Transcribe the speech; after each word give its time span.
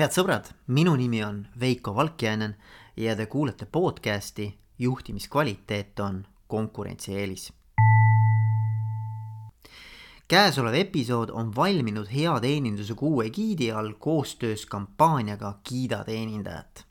head 0.00 0.14
sõbrad, 0.16 0.46
minu 0.72 0.94
nimi 0.96 1.18
on 1.20 1.42
Veiko 1.60 1.92
Valkjainen 1.92 2.54
ja 2.96 3.12
te 3.18 3.26
kuulete 3.28 3.66
podcasti 3.66 4.46
Juhtimiskvaliteet 4.78 6.00
on 6.00 6.22
konkurentsieelis. 6.48 7.52
käesolev 10.28 10.74
episood 10.74 11.30
on 11.34 11.52
valminud 11.56 12.08
hea 12.08 12.40
teeninduse 12.40 12.94
kuu 12.94 13.20
egiidi 13.22 13.72
all 13.72 13.92
koostöös 13.98 14.66
kampaaniaga 14.66 15.58
Kiida 15.68 16.04
teenindajat. 16.04 16.84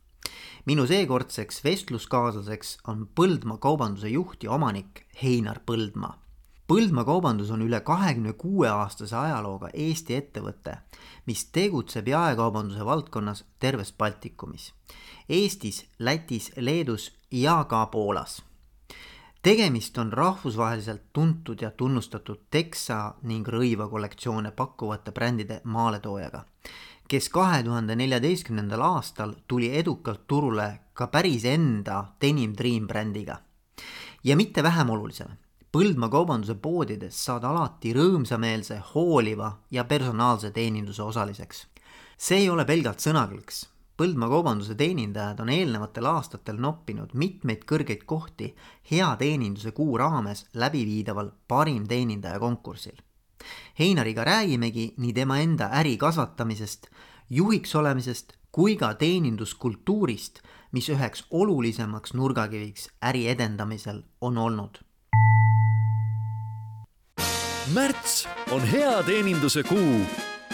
minu 0.66 0.88
seekordseks 0.88 1.64
vestluskaaslaseks 1.64 2.78
on 2.88 3.08
Põldmaa 3.16 3.58
kaubanduse 3.58 4.10
juht 4.10 4.44
ja 4.44 4.52
omanik 4.52 5.06
Heinar 5.24 5.60
Põldmaa 5.66 6.29
Põldmaa 6.70 7.02
Kaubandus 7.02 7.50
on 7.50 7.64
üle 7.66 7.80
kahekümne 7.82 8.36
kuue 8.38 8.68
aastase 8.70 9.16
ajalooga 9.18 9.72
Eesti 9.74 10.14
ettevõte, 10.14 10.76
mis 11.26 11.48
tegutseb 11.50 12.12
jaekaubanduse 12.12 12.86
valdkonnas 12.86 13.42
terves 13.60 13.90
Baltikumis. 13.98 14.68
Eestis, 15.30 15.80
Lätis, 16.00 16.52
Leedus 16.58 17.08
ja 17.32 17.64
ka 17.64 17.86
Poolas. 17.86 18.44
tegemist 19.42 19.98
on 19.98 20.14
rahvusvaheliselt 20.14 21.02
tuntud 21.14 21.62
ja 21.62 21.72
tunnustatud 21.72 22.46
teksa 22.52 23.16
ning 23.24 23.48
rõiva 23.48 23.90
kollektsioone 23.90 24.52
pakkuvate 24.52 25.12
brändide 25.12 25.62
maaletoojaga, 25.64 26.46
kes 27.08 27.30
kahe 27.30 27.64
tuhande 27.64 27.96
neljateistkümnendal 27.96 28.82
aastal 28.82 29.34
tuli 29.48 29.76
edukalt 29.78 30.28
turule 30.28 30.80
ka 30.94 31.08
päris 31.08 31.46
enda 31.46 32.06
Denim 32.22 32.54
Dream 32.58 32.88
brändiga. 32.88 33.40
ja 34.24 34.36
mitte 34.36 34.64
vähem 34.64 34.90
olulisem 34.90 35.49
Põldmaa 35.70 36.10
kaubanduse 36.10 36.56
poodides 36.58 37.18
saad 37.28 37.44
alati 37.46 37.92
rõõmsameelse, 37.94 38.80
hooliva 38.94 39.52
ja 39.70 39.84
personaalse 39.86 40.50
teeninduse 40.52 41.04
osaliseks. 41.04 41.68
see 42.18 42.38
ei 42.38 42.50
ole 42.50 42.66
pelgalt 42.66 43.06
sõnakõlks. 43.06 43.68
Põldmaa 43.98 44.30
kaubanduse 44.30 44.76
teenindajad 44.76 45.44
on 45.44 45.50
eelnevatel 45.50 46.10
aastatel 46.10 46.58
noppinud 46.58 47.14
mitmeid 47.14 47.68
kõrgeid 47.70 48.02
kohti 48.06 48.56
hea 48.92 49.12
teeninduse 49.16 49.72
kuu 49.72 49.98
raames 49.98 50.48
läbiviidaval 50.54 51.32
parim 51.48 51.86
teenindaja 51.88 52.40
konkursil. 52.40 52.98
Heinariga 53.80 54.26
räägimegi 54.26 54.94
nii 54.98 55.14
tema 55.14 55.38
enda 55.38 55.70
äri 55.70 55.98
kasvatamisest, 55.98 56.90
juhiks 57.30 57.76
olemisest 57.76 58.38
kui 58.52 58.76
ka 58.76 58.94
teeninduskultuurist, 58.94 60.42
mis 60.72 60.90
üheks 60.90 61.28
olulisemaks 61.30 62.14
nurgakiviks 62.14 62.90
äri 63.06 63.28
edendamisel 63.28 64.04
on 64.22 64.38
olnud 64.38 64.89
märts 67.74 68.28
on 68.52 68.62
hea 68.62 69.04
teeninduse 69.04 69.64
kuu. 69.64 70.02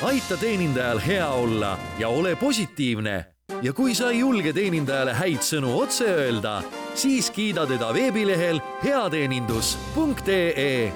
aita 0.02 0.38
teenindajal 0.38 1.00
hea 1.00 1.30
olla 1.30 1.80
ja 2.00 2.08
ole 2.08 2.36
positiivne. 2.36 3.26
ja 3.62 3.74
kui 3.74 3.96
sa 3.96 4.10
ei 4.10 4.20
julge 4.20 4.54
teenindajale 4.54 5.14
häid 5.14 5.40
sõnu 5.40 5.80
otse 5.80 6.06
öelda, 6.06 6.64
siis 6.96 7.32
kiida 7.32 7.68
teda 7.68 7.94
veebilehel 7.94 8.60
heateenindus.ee. 8.84 10.94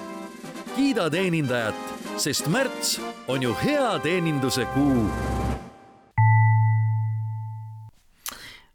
kiida 0.75 1.09
teenindajat, 1.09 1.75
sest 2.17 2.47
märts 2.47 3.01
on 3.27 3.43
ju 3.43 3.55
hea 3.63 3.99
teeninduse 3.99 4.65
kuu 4.65 5.09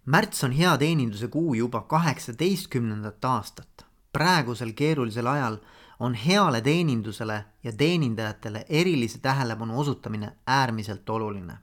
märts 0.05 0.45
on 0.45 0.53
hea 0.53 0.79
teeninduse 0.79 1.29
kuu 1.29 1.55
juba 1.55 1.81
kaheksateistkümnendat 1.81 3.25
aastat. 3.25 3.87
praegusel 4.13 4.73
keerulisel 4.73 5.27
ajal 5.27 5.59
on 6.01 6.15
heale 6.15 6.61
teenindusele 6.61 7.45
ja 7.65 7.73
teenindajatele 7.73 8.67
erilise 8.69 9.19
tähelepanu 9.19 9.81
osutamine 9.81 10.33
äärmiselt 10.47 11.11
oluline. 11.11 11.57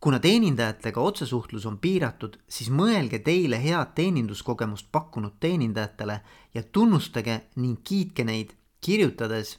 kuna 0.00 0.18
teenindajatega 0.18 1.00
otsesuhtlus 1.00 1.66
on 1.66 1.78
piiratud, 1.78 2.36
siis 2.48 2.70
mõelge 2.70 3.18
teile 3.18 3.62
head 3.62 3.86
teeninduskogemust 3.94 4.86
pakkunud 4.92 5.32
teenindajatele 5.40 6.20
ja 6.54 6.62
tunnustage 6.62 7.40
ning 7.56 7.78
kiitke 7.84 8.24
neid, 8.24 8.50
kirjutades 8.80 9.58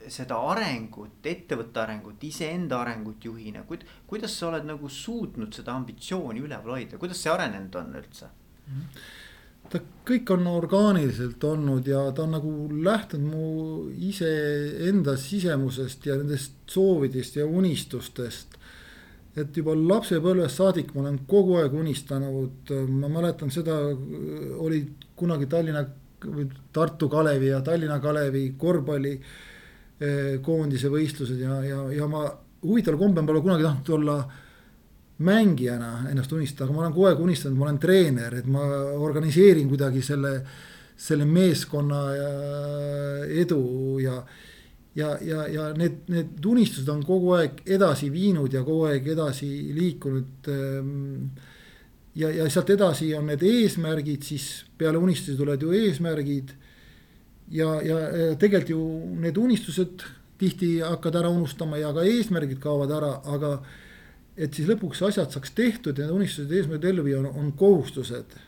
seda 0.09 0.39
arengut, 0.51 1.19
ettevõtte 1.27 1.83
arengut, 1.83 2.23
iseenda 2.25 2.81
arengut 2.81 3.25
juhina, 3.25 3.65
kuid 3.69 3.85
kuidas 4.09 4.37
sa 4.39 4.49
oled 4.51 4.67
nagu 4.69 4.89
suutnud 4.89 5.53
seda 5.55 5.75
ambitsiooni 5.77 6.43
üleval 6.45 6.79
hoida, 6.79 7.01
kuidas 7.01 7.21
see 7.21 7.33
arenenud 7.33 7.81
on 7.81 7.99
üldse? 8.01 8.31
ta 9.71 9.79
kõik 10.07 10.31
on 10.35 10.47
orgaaniliselt 10.51 11.45
olnud 11.47 11.87
ja 11.87 12.01
ta 12.15 12.25
on 12.25 12.33
nagu 12.35 12.53
lähtunud 12.83 13.31
mu 13.31 13.49
iseenda 14.09 15.17
sisemusest 15.21 16.07
ja 16.09 16.17
nendest 16.19 16.57
soovidest 16.71 17.37
ja 17.39 17.47
unistustest. 17.47 18.57
et 19.37 19.57
juba 19.57 19.77
lapsepõlvest 19.77 20.59
saadik 20.59 20.95
ma 20.95 21.05
olen 21.05 21.21
kogu 21.27 21.61
aeg 21.61 21.75
unistanud, 21.75 22.73
ma 22.89 23.09
mäletan 23.09 23.51
seda, 23.55 23.77
oli 24.59 24.81
kunagi 25.17 25.47
Tallinna 25.47 25.85
või 26.25 26.49
Tartu 26.73 27.09
Kalevi 27.09 27.53
ja 27.53 27.61
Tallinna 27.65 28.01
Kalevi 28.01 28.55
korvpalli 28.59 29.15
Eh, 29.15 29.50
koondise 30.43 30.89
võistlused 30.89 31.41
ja, 31.43 31.59
ja, 31.67 31.81
ja 31.93 32.07
ma 32.09 32.23
huvitaval 32.63 33.01
kombel 33.01 33.27
pole 33.29 33.43
kunagi 33.45 33.67
tahtnud 33.67 33.91
olla 33.99 34.17
mängijana 35.21 36.07
ennast 36.11 36.33
unistada, 36.33 36.65
aga 36.65 36.75
ma 36.75 36.85
olen 36.85 36.95
kogu 36.95 37.09
aeg 37.11 37.21
unistanud, 37.21 37.59
ma 37.59 37.67
olen 37.67 37.81
treener, 37.81 38.37
et 38.41 38.47
ma 38.49 38.63
organiseerin 38.97 39.69
kuidagi 39.69 40.01
selle, 40.05 40.33
selle 40.97 41.27
meeskonna 41.29 42.01
edu 43.43 43.65
ja. 44.01 44.17
ja, 44.97 45.11
ja, 45.21 45.45
ja 45.53 45.69
need, 45.77 46.03
need 46.09 46.49
unistused 46.49 46.89
on 46.93 47.05
kogu 47.05 47.35
aeg 47.37 47.61
edasi 47.77 48.09
viinud 48.13 48.53
ja 48.57 48.65
kogu 48.65 48.89
aeg 48.89 49.13
edasi 49.13 49.51
liikunud. 49.77 50.49
Ehm, 50.49 51.29
ja, 52.17 52.33
ja 52.41 52.49
sealt 52.51 52.73
edasi 52.73 53.13
on 53.15 53.29
need 53.31 53.45
eesmärgid, 53.45 54.25
siis 54.25 54.49
peale 54.79 54.99
unistusi 54.99 55.37
tulevad 55.39 55.63
ju 55.63 55.77
eesmärgid 55.77 56.57
ja, 57.51 57.69
ja 57.83 57.99
tegelikult 58.39 58.71
ju 58.71 58.81
need 59.21 59.39
unistused 59.39 60.05
tihti 60.41 60.79
hakkad 60.81 61.19
ära 61.21 61.29
unustama 61.29 61.79
ja 61.81 61.93
ka 61.93 62.05
eesmärgid 62.09 62.61
kaovad 62.63 62.93
ära, 62.97 63.13
aga 63.29 63.57
et 64.41 64.55
siis 64.57 64.69
lõpuks 64.71 65.03
asjad 65.05 65.33
saaks 65.33 65.53
tehtud 65.57 65.99
ja 65.99 66.09
unistused 66.15 66.53
eesmärgid 66.53 66.89
ellu 66.93 67.05
viia 67.05 67.19
on, 67.21 67.27
on 67.27 67.53
kohustused. 67.53 68.39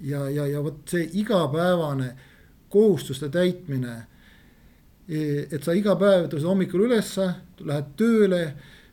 ja, 0.00 0.28
ja, 0.30 0.46
ja 0.46 0.62
vot 0.62 0.88
see 0.88 1.04
igapäevane 1.20 2.14
kohustuste 2.72 3.28
täitmine. 3.28 3.96
E, 5.08 5.18
et 5.50 5.62
sa 5.62 5.74
iga 5.76 5.94
päev 6.00 6.30
tõused 6.30 6.48
hommikul 6.48 6.86
ülesse, 6.86 7.26
lähed 7.60 7.92
tööle, 8.00 8.40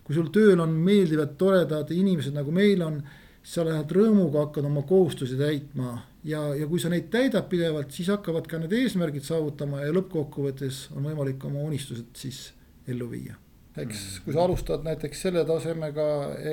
kui 0.03 0.17
sul 0.17 0.27
tööl 0.33 0.59
on 0.59 0.73
meeldivad, 0.83 1.37
toredad 1.39 1.91
inimesed, 1.95 2.35
nagu 2.35 2.51
meil 2.51 2.81
on, 2.83 2.99
sa 3.45 3.63
lähed 3.65 3.91
rõõmuga, 3.95 4.45
hakkad 4.47 4.67
oma 4.67 4.83
kohustusi 4.87 5.37
täitma 5.39 5.93
ja, 6.27 6.41
ja 6.57 6.67
kui 6.67 6.79
sa 6.81 6.91
neid 6.91 7.09
täidad 7.13 7.47
pidevalt, 7.51 7.91
siis 7.95 8.09
hakkavad 8.11 8.47
ka 8.49 8.59
need 8.61 8.73
eesmärgid 8.75 9.25
saavutama 9.25 9.83
ja 9.85 9.93
lõppkokkuvõttes 9.95 10.87
on 10.95 11.07
võimalik 11.07 11.43
oma 11.47 11.63
unistused 11.67 12.09
siis 12.19 12.49
ellu 12.89 13.09
viia. 13.11 13.37
eks, 13.79 14.19
kui 14.25 14.35
sa 14.35 14.43
alustad 14.43 14.83
näiteks 14.83 15.21
selle 15.27 15.45
tasemega, 15.47 16.07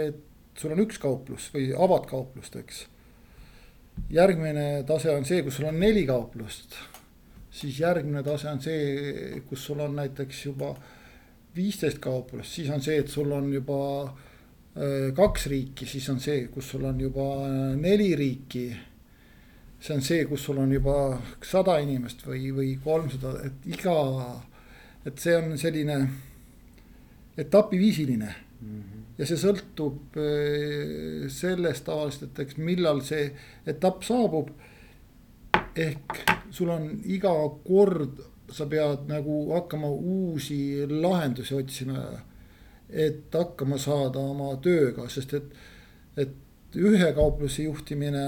et 0.06 0.20
sul 0.56 0.74
on 0.76 0.84
üks 0.84 1.00
kauplus 1.02 1.48
või 1.54 1.72
avad 1.74 2.06
kauplust, 2.08 2.56
eks. 2.60 2.84
järgmine 4.12 4.84
tase 4.86 5.10
on 5.10 5.26
see, 5.26 5.42
kus 5.42 5.58
sul 5.58 5.70
on 5.72 5.80
neli 5.80 6.06
kauplust. 6.06 6.78
siis 7.50 7.80
järgmine 7.80 8.22
tase 8.22 8.48
on 8.50 8.62
see, 8.62 9.42
kus 9.48 9.64
sul 9.64 9.80
on 9.80 9.96
näiteks 9.96 10.46
juba 10.46 10.76
viisteist 11.56 11.98
kauplust, 11.98 12.52
siis 12.52 12.70
on 12.70 12.80
see, 12.84 13.00
et 13.00 13.08
sul 13.08 13.32
on 13.32 13.52
juba 13.52 13.80
äh, 14.04 14.24
kaks 15.16 15.46
riiki, 15.48 15.86
siis 15.88 16.04
on 16.12 16.18
see, 16.20 16.50
kus 16.52 16.66
sul 16.74 16.84
on 16.84 16.98
juba 17.00 17.24
neli 17.80 18.10
riiki 18.18 18.66
see 19.80 19.94
on 19.94 20.02
see, 20.02 20.24
kus 20.26 20.44
sul 20.44 20.58
on 20.58 20.72
juba 20.72 20.96
sada 21.44 21.78
inimest 21.82 22.24
või, 22.26 22.50
või 22.54 22.74
kolmsada, 22.82 23.34
et 23.46 23.66
iga, 23.76 23.96
et 25.06 25.18
see 25.20 25.36
on 25.36 25.56
selline 25.60 25.98
etapiviisiline 27.36 28.28
mm. 28.28 28.70
-hmm. 28.70 29.02
ja 29.18 29.28
see 29.28 29.40
sõltub 29.40 30.16
eh, 30.22 31.26
sellest 31.32 31.84
tavaliselt, 31.88 32.32
et 32.32 32.46
eks 32.46 32.56
millal 32.58 33.02
see 33.04 33.28
etapp 33.66 34.02
saabub. 34.02 34.50
ehk 35.76 36.24
sul 36.50 36.70
on 36.72 36.88
iga 37.04 37.32
kord, 37.64 38.20
sa 38.48 38.64
pead 38.66 39.08
nagu 39.10 39.52
hakkama 39.52 39.88
uusi 39.88 40.86
lahendusi 40.88 41.54
otsima. 41.54 42.04
Et 42.90 43.34
hakkama 43.34 43.78
saada 43.78 44.22
oma 44.22 44.52
tööga, 44.62 45.08
sest 45.10 45.34
et, 45.34 45.56
et 46.16 46.78
ühe 46.78 47.12
kaupluse 47.16 47.66
juhtimine 47.66 48.26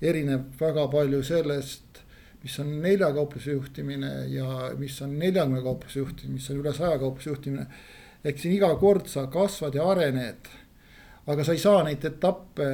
erineb 0.00 0.54
väga 0.60 0.86
palju 0.92 1.22
sellest, 1.24 2.02
mis 2.42 2.56
on 2.62 2.72
nelja 2.82 3.10
kaupluse 3.12 3.52
juhtimine 3.52 4.10
ja 4.32 4.70
mis 4.78 4.96
on 5.04 5.18
neljakümne 5.20 5.60
kaupluse 5.64 6.00
juhtimine, 6.00 6.38
mis 6.38 6.48
on 6.52 6.62
üle 6.62 6.72
saja 6.76 6.98
kaupluse 7.00 7.30
juhtimine. 7.30 7.66
ehk 8.24 8.38
siin 8.38 8.54
iga 8.54 8.74
kord 8.76 9.06
sa 9.08 9.26
kasvad 9.32 9.74
ja 9.74 9.84
arened. 9.90 10.48
aga 11.26 11.44
sa 11.44 11.52
ei 11.52 11.58
saa 11.58 11.82
neid 11.84 12.04
etappe 12.04 12.68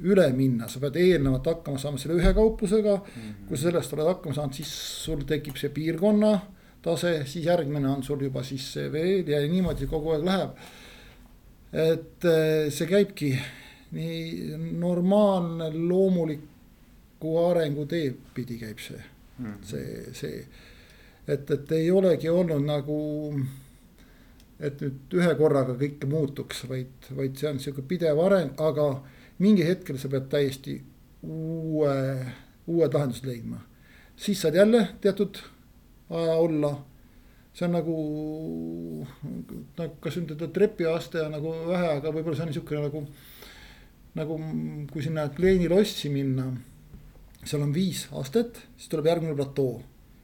üle 0.00 0.26
minna, 0.32 0.68
sa 0.68 0.80
pead 0.80 0.96
eelnevalt 0.96 1.46
hakkama 1.46 1.78
saama 1.78 1.98
selle 1.98 2.20
ühe 2.20 2.32
kauplusega 2.34 2.96
mm. 2.96 3.22
-hmm. 3.22 3.46
kui 3.48 3.56
sa 3.56 3.62
sellest 3.62 3.92
oled 3.92 4.06
hakkama 4.06 4.34
saanud, 4.34 4.54
siis 4.54 4.72
sul 5.04 5.24
tekib 5.28 5.56
see 5.56 5.68
piirkonna 5.68 6.32
tase, 6.82 7.22
siis 7.26 7.46
järgmine 7.46 7.88
on 7.88 8.02
sul 8.02 8.22
juba 8.26 8.42
siis 8.42 8.66
veel 8.92 9.28
ja 9.28 9.40
niimoodi 9.48 9.86
kogu 9.90 10.16
aeg 10.16 10.24
läheb. 10.26 10.56
et 11.72 12.24
eh, 12.28 12.70
see 12.70 12.86
käibki 12.86 13.32
nii 13.96 14.56
normaalne 14.80 15.70
loomuliku 15.72 17.36
arengu 17.46 17.86
tee 17.86 18.12
pidi 18.34 18.58
käib 18.60 18.78
see 18.78 19.00
mm, 19.38 19.46
-hmm. 19.46 19.64
see, 19.64 20.12
see. 20.12 20.46
et, 21.28 21.50
et 21.50 21.72
ei 21.72 21.90
olegi 21.90 22.28
olnud 22.28 22.64
nagu, 22.66 22.98
et 24.60 24.80
nüüd 24.80 25.16
ühe 25.20 25.34
korraga 25.38 25.76
kõike 25.78 26.06
muutuks, 26.06 26.64
vaid, 26.68 27.10
vaid 27.16 27.36
see 27.36 27.50
on 27.50 27.60
sihuke 27.60 27.82
pidev 27.88 28.20
areng, 28.20 28.54
aga 28.60 28.88
mingi 29.38 29.66
hetkel 29.66 29.98
sa 29.98 30.08
pead 30.08 30.28
täiesti 30.32 30.80
uue, 31.22 31.96
uued 32.66 32.94
lahendused 32.94 33.26
leidma. 33.26 33.60
siis 34.16 34.40
saad 34.40 34.54
jälle 34.54 34.88
teatud 35.00 35.38
olla. 36.12 36.72
See 37.52 37.66
on 37.66 37.74
nagu, 37.76 37.94
nagu 39.76 39.96
kas 40.00 40.16
ütelda 40.16 40.48
trepiaste 40.54 41.20
on 41.26 41.34
nagu 41.36 41.52
vähe, 41.68 41.90
aga 41.98 42.12
võib-olla 42.14 42.38
see 42.38 42.46
on 42.46 42.52
niisugune 42.52 42.86
nagu 42.86 43.02
nagu 44.16 44.36
kui 44.92 45.04
sinna 45.04 45.26
Kleeni 45.32 45.68
lossi 45.72 46.10
minna, 46.12 46.46
seal 47.44 47.64
on 47.64 47.72
viis 47.74 48.06
astet, 48.20 48.60
siis 48.76 48.90
tuleb 48.92 49.08
järgmine 49.08 49.36
platoo, 49.36 49.78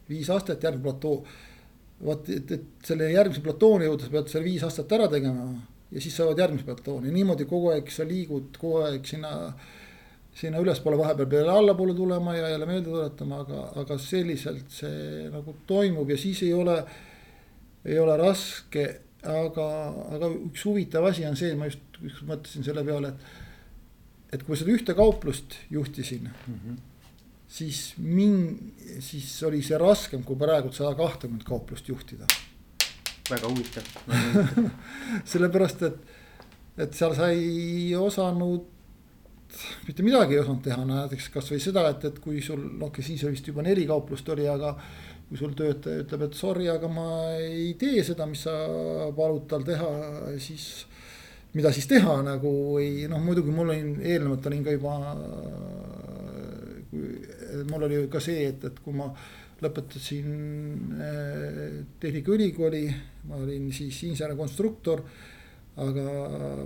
viis 0.09 0.29
astet, 0.33 0.63
järgmine 0.63 0.85
platoo. 0.85 1.23
vot, 1.99 2.29
et, 2.31 2.51
et 2.55 2.85
selle 2.87 3.09
järgmise 3.11 3.41
platooni 3.43 3.89
jõuda, 3.89 4.05
sa 4.05 4.13
pead 4.13 4.29
selle 4.31 4.45
viis 4.45 4.61
astet 4.63 4.93
ära 4.95 5.09
tegema 5.11 5.49
ja 5.91 5.99
siis 5.99 6.13
sa 6.15 6.23
jõuad 6.23 6.39
järgmise 6.39 6.63
platooni, 6.63 7.11
niimoodi 7.11 7.47
kogu 7.49 7.73
aeg 7.73 7.89
sa 7.91 8.05
liigud 8.07 8.55
kogu 8.61 8.85
aeg 8.85 9.03
sinna 9.09 9.33
sinna 10.39 10.61
ülespoole 10.63 10.97
vahepeal 10.99 11.27
peale 11.27 11.51
allapoole 11.51 11.93
tulema 11.93 12.35
ja 12.37 12.49
jälle 12.53 12.65
meelde 12.65 12.87
tuletama, 12.89 13.41
aga, 13.43 13.65
aga 13.81 13.97
selliselt 13.99 14.71
see 14.71 15.27
nagu 15.33 15.55
toimub 15.67 16.09
ja 16.09 16.17
siis 16.17 16.43
ei 16.47 16.53
ole, 16.53 16.79
ei 17.85 17.99
ole 17.99 18.17
raske. 18.17 18.87
aga, 19.19 19.65
aga 20.15 20.29
üks 20.31 20.61
huvitav 20.63 21.03
asi 21.09 21.25
on 21.27 21.35
see, 21.35 21.51
ma 21.59 21.67
just 21.67 21.97
ükskord 21.99 22.29
mõtlesin 22.29 22.63
selle 22.63 22.85
peale, 22.87 23.09
et 23.11 23.47
et 24.33 24.45
kui 24.45 24.57
seda 24.57 24.73
ühte 24.73 24.95
kauplust 24.97 25.57
juhtisin 25.73 26.29
mm, 26.29 26.55
-hmm. 26.55 26.77
siis 27.47 27.93
min-, 27.97 28.73
siis 28.99 29.31
oli 29.43 29.61
see 29.65 29.77
raskem 29.77 30.23
kui 30.23 30.37
praegu 30.37 30.71
sada 30.71 30.95
kahtekümmet 30.95 31.43
kauplust 31.43 31.87
juhtida. 31.89 32.27
väga 33.33 33.49
huvitav 33.49 33.83
sellepärast, 35.31 35.83
et, 35.83 35.97
et 36.77 36.93
seal 36.93 37.15
sa 37.15 37.29
ei 37.29 37.95
osanud, 37.95 38.65
mitte 39.87 40.05
midagi 40.05 40.35
ei 40.35 40.41
osanud 40.43 40.63
teha, 40.65 40.83
näiteks 40.87 41.29
kasvõi 41.33 41.61
seda, 41.63 41.87
et, 41.93 42.05
et 42.09 42.19
kui 42.23 42.41
sul, 42.45 42.61
okay,, 42.85 43.05
siis 43.05 43.23
vist 43.27 43.47
juba 43.49 43.65
neli 43.65 43.87
kauplust 43.89 44.29
oli, 44.35 44.47
aga 44.49 44.75
kui 45.29 45.37
sul 45.37 45.53
töötaja 45.57 46.03
ütleb, 46.03 46.25
et 46.25 46.37
sorry, 46.37 46.69
aga 46.71 46.89
ma 46.89 47.09
ei 47.37 47.73
tee 47.79 48.03
seda, 48.05 48.25
mis 48.29 48.45
sa 48.47 48.53
palud 49.15 49.45
tal 49.49 49.65
teha, 49.65 49.89
siis 50.41 50.69
mida 51.53 51.71
siis 51.73 51.89
teha 51.89 52.19
nagu 52.25 52.49
või 52.75 53.05
noh, 53.09 53.21
muidugi 53.23 53.53
mul 53.53 53.73
olin 53.73 53.93
eelnevalt 54.01 54.49
olin 54.49 54.65
ka 54.65 54.73
juba. 54.75 54.95
mul 57.69 57.85
oli 57.85 58.01
ka 58.09 58.21
see, 58.21 58.47
et, 58.49 58.63
et 58.65 58.79
kui 58.81 58.93
ma 58.97 59.09
lõpetasin 59.59 60.29
äh, 60.95 61.85
Tehnikaülikooli, 61.99 62.83
ma 63.29 63.41
olin 63.43 63.69
siis 63.75 64.03
insener-konstruktor. 64.09 65.03
aga 65.79 66.03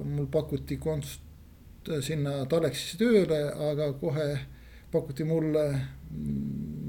mul 0.04 0.26
pakuti 0.32 0.80
konst-, 0.82 1.33
sinna 2.06 2.44
Talexisse 2.50 2.98
tööle, 3.00 3.40
aga 3.72 3.92
kohe 4.00 4.28
pakuti 4.94 5.26
mulle 5.26 5.66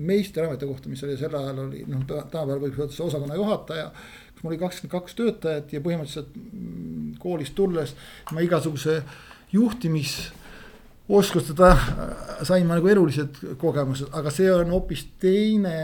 meisterameti 0.04 0.66
kohta, 0.68 0.90
mis 0.92 1.02
oli 1.06 1.16
sel 1.16 1.34
ajal 1.34 1.62
oli 1.64 1.86
noh, 1.88 2.02
tänapäeval 2.06 2.60
võib 2.66 2.78
öelda 2.78 3.04
osakonna 3.06 3.38
juhataja 3.38 3.88
mul 4.44 4.52
oli 4.52 4.60
kakskümmend 4.60 4.92
kaks 4.92 5.16
töötajat 5.16 5.72
ja 5.72 5.80
põhimõtteliselt 5.80 6.34
mm, 6.36 7.14
koolist 7.22 7.54
tulles 7.56 7.94
ma 8.36 8.44
igasuguse 8.44 8.98
juhtimisoskustega 11.08 12.44
sain 12.44 12.66
ma 12.66 12.78
nagu 12.78 12.88
elulised 12.88 13.40
kogemused, 13.60 14.08
aga 14.16 14.30
see 14.32 14.48
on 14.52 14.70
hoopis 14.72 15.04
teine 15.20 15.74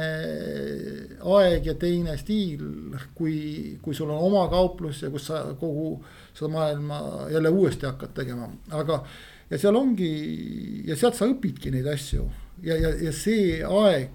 aeg 1.21 1.67
ja 1.67 1.75
teine 1.75 2.17
stiil. 2.17 2.62
kui, 3.15 3.77
kui 3.83 3.95
sul 3.95 4.11
on 4.11 4.25
oma 4.31 4.47
kauplus 4.49 5.03
ja 5.03 5.11
kus 5.11 5.27
sa 5.29 5.43
kogu 5.61 6.00
seda 6.35 6.49
maailma 6.53 7.00
jälle 7.33 7.49
uuesti 7.49 7.87
hakkad 7.87 8.15
tegema, 8.15 8.49
aga. 8.71 9.05
ja 9.50 9.59
seal 9.59 9.77
ongi 9.77 10.85
ja 10.87 10.97
sealt 10.97 11.15
sa 11.19 11.29
õpidki 11.29 11.71
neid 11.71 11.87
asju 11.87 12.25
ja, 12.62 12.77
ja, 12.77 12.95
ja 12.95 13.12
see 13.12 13.61
aeg 13.65 14.11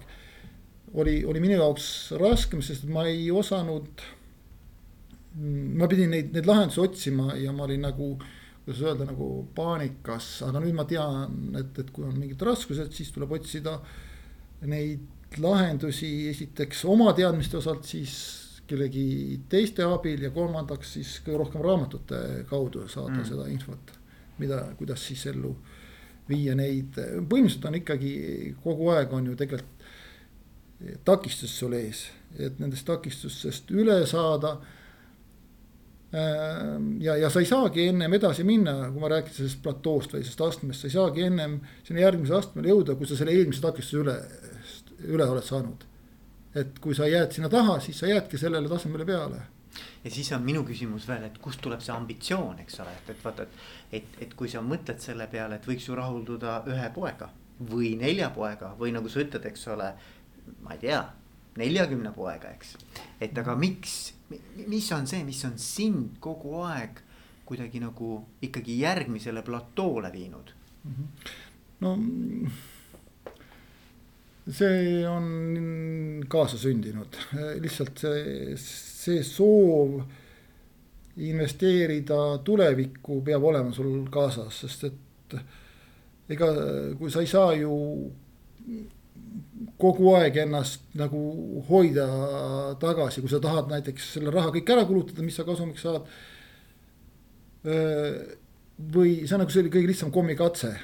oli, 0.96 1.24
oli 1.26 1.42
minu 1.44 1.60
jaoks 1.60 2.16
raskem, 2.18 2.62
sest 2.64 2.86
ma 2.88 3.06
ei 3.06 3.30
osanud 3.32 4.06
ma 5.36 5.88
pidin 5.92 6.14
neid, 6.14 6.32
neid 6.34 6.48
lahendusi 6.48 6.82
otsima 6.82 7.36
ja 7.36 7.52
ma 7.52 7.66
olin 7.68 7.84
nagu, 7.84 8.14
kuidas 8.66 8.82
öelda, 8.82 9.06
nagu 9.06 9.28
paanikas, 9.56 10.30
aga 10.48 10.62
nüüd 10.64 10.74
ma 10.74 10.88
tean, 10.90 11.54
et, 11.60 11.78
et 11.84 11.92
kui 11.94 12.08
on 12.08 12.16
mingid 12.18 12.42
raskused, 12.42 12.90
siis 12.98 13.12
tuleb 13.14 13.36
otsida 13.38 13.78
neid 14.66 15.38
lahendusi 15.42 16.30
esiteks 16.32 16.82
oma 16.90 17.12
teadmiste 17.14 17.60
osalt, 17.60 17.86
siis 17.86 18.16
kellegi 18.66 19.44
teiste 19.50 19.86
abil 19.86 20.24
ja 20.26 20.32
kolmandaks 20.34 20.96
siis 20.98 21.20
kõige 21.22 21.44
rohkem 21.44 21.62
raamatute 21.62 22.22
kaudu 22.50 22.88
saada 22.90 23.20
mm. 23.20 23.28
seda 23.30 23.46
infot. 23.54 23.94
mida, 24.38 24.64
kuidas 24.76 25.06
siis 25.08 25.22
ellu 25.32 25.54
viia 26.28 26.56
neid, 26.58 26.98
põhimõtteliselt 26.98 27.68
on 27.70 27.78
ikkagi 27.78 28.16
kogu 28.64 28.90
aeg 28.92 29.14
on 29.14 29.30
ju 29.30 29.36
tegelikult 29.40 29.76
takistus 31.06 31.54
sul 31.60 31.74
ees, 31.78 32.08
et 32.36 32.58
nendest 32.60 32.86
takistustest 32.88 33.70
üle 33.72 34.02
saada 34.10 34.58
ja, 37.00 37.16
ja 37.18 37.30
sa 37.30 37.42
ei 37.42 37.48
saagi 37.50 37.88
ennem 37.90 38.14
edasi 38.18 38.46
minna, 38.48 38.76
kui 38.92 39.02
ma 39.02 39.10
rääkisin 39.12 39.42
sellest 39.42 39.64
platoost 39.66 40.14
või 40.16 40.24
sellest 40.24 40.44
astmest, 40.46 40.84
sa 40.84 40.88
ei 40.88 40.94
saagi 40.94 41.26
ennem 41.28 41.58
sinna 41.84 42.06
järgmisele 42.06 42.38
astmele 42.40 42.72
jõuda, 42.72 42.96
kui 43.00 43.10
sa 43.10 43.18
selle 43.20 43.34
eelmise 43.36 43.64
takistuse 43.64 44.04
üle, 44.04 44.16
üle 45.10 45.28
oled 45.34 45.48
saanud. 45.48 45.84
et 46.56 46.78
kui 46.80 46.96
sa 46.96 47.08
jääd 47.08 47.34
sinna 47.36 47.50
taha, 47.52 47.80
siis 47.84 47.98
sa 48.00 48.08
jäädki 48.08 48.38
sellele 48.40 48.70
tasemele 48.72 49.06
peale. 49.06 49.42
ja 50.04 50.12
siis 50.12 50.32
on 50.32 50.46
minu 50.46 50.64
küsimus 50.64 51.08
veel, 51.08 51.24
et 51.28 51.38
kust 51.42 51.62
tuleb 51.62 51.82
see 51.82 51.96
ambitsioon, 51.96 52.60
eks 52.64 52.80
ole, 52.80 52.96
et, 53.02 53.10
et 53.10 53.26
vaata, 53.26 53.44
et, 53.44 53.66
et, 53.92 54.22
et 54.28 54.34
kui 54.34 54.50
sa 54.50 54.62
mõtled 54.62 55.04
selle 55.04 55.28
peale, 55.28 55.60
et 55.60 55.68
võiks 55.68 55.90
ju 55.90 56.00
rahulduda 56.00 56.62
ühe 56.72 56.90
poega 56.96 57.30
või 57.60 57.96
nelja 58.00 58.30
poega 58.30 58.76
või 58.80 58.96
nagu 58.96 59.10
sa 59.10 59.20
ütled, 59.24 59.46
eks 59.52 59.68
ole, 59.76 59.92
ma 60.62 60.76
ei 60.76 60.84
tea 60.88 61.04
neljakümne 61.60 62.12
poega, 62.16 62.52
eks. 62.56 62.76
et 63.22 63.38
aga 63.38 63.56
miks, 63.60 64.14
mis 64.68 64.92
on 64.96 65.08
see, 65.08 65.24
mis 65.28 65.42
on 65.48 65.58
sind 65.62 66.20
kogu 66.24 66.60
aeg 66.66 67.02
kuidagi 67.46 67.80
nagu 67.84 68.20
ikkagi 68.46 68.80
järgmisele 68.82 69.44
platoole 69.46 70.12
viinud? 70.14 70.54
no 71.82 71.96
see 74.46 75.02
on 75.10 76.26
kaasasündinud, 76.30 77.18
lihtsalt 77.64 78.04
see, 78.04 78.54
see 78.62 79.24
soov 79.26 80.04
investeerida 81.26 82.20
tulevikku 82.46 83.22
peab 83.26 83.48
olema 83.50 83.74
sul 83.74 84.04
kaasas, 84.12 84.60
sest 84.66 84.84
et 84.90 85.38
ega 86.36 86.52
kui 87.00 87.12
sa 87.14 87.24
ei 87.24 87.30
saa 87.30 87.54
ju 87.58 87.74
kogu 89.82 90.14
aeg 90.16 90.40
ennast 90.46 90.86
nagu 90.96 91.20
hoida 91.68 92.08
tagasi, 92.80 93.22
kui 93.24 93.32
sa 93.32 93.42
tahad 93.44 93.70
näiteks 93.72 94.14
selle 94.16 94.32
raha 94.34 94.54
kõik 94.56 94.72
ära 94.72 94.86
kulutada, 94.88 95.24
mis 95.26 95.36
sa 95.36 95.48
kasumiks 95.48 95.84
saad. 95.84 96.08
või 98.96 99.24
see 99.26 99.36
on 99.36 99.42
nagu 99.42 99.52
selline 99.52 99.74
kõige 99.74 99.90
lihtsam 99.90 100.12
kommikatse. 100.12 100.76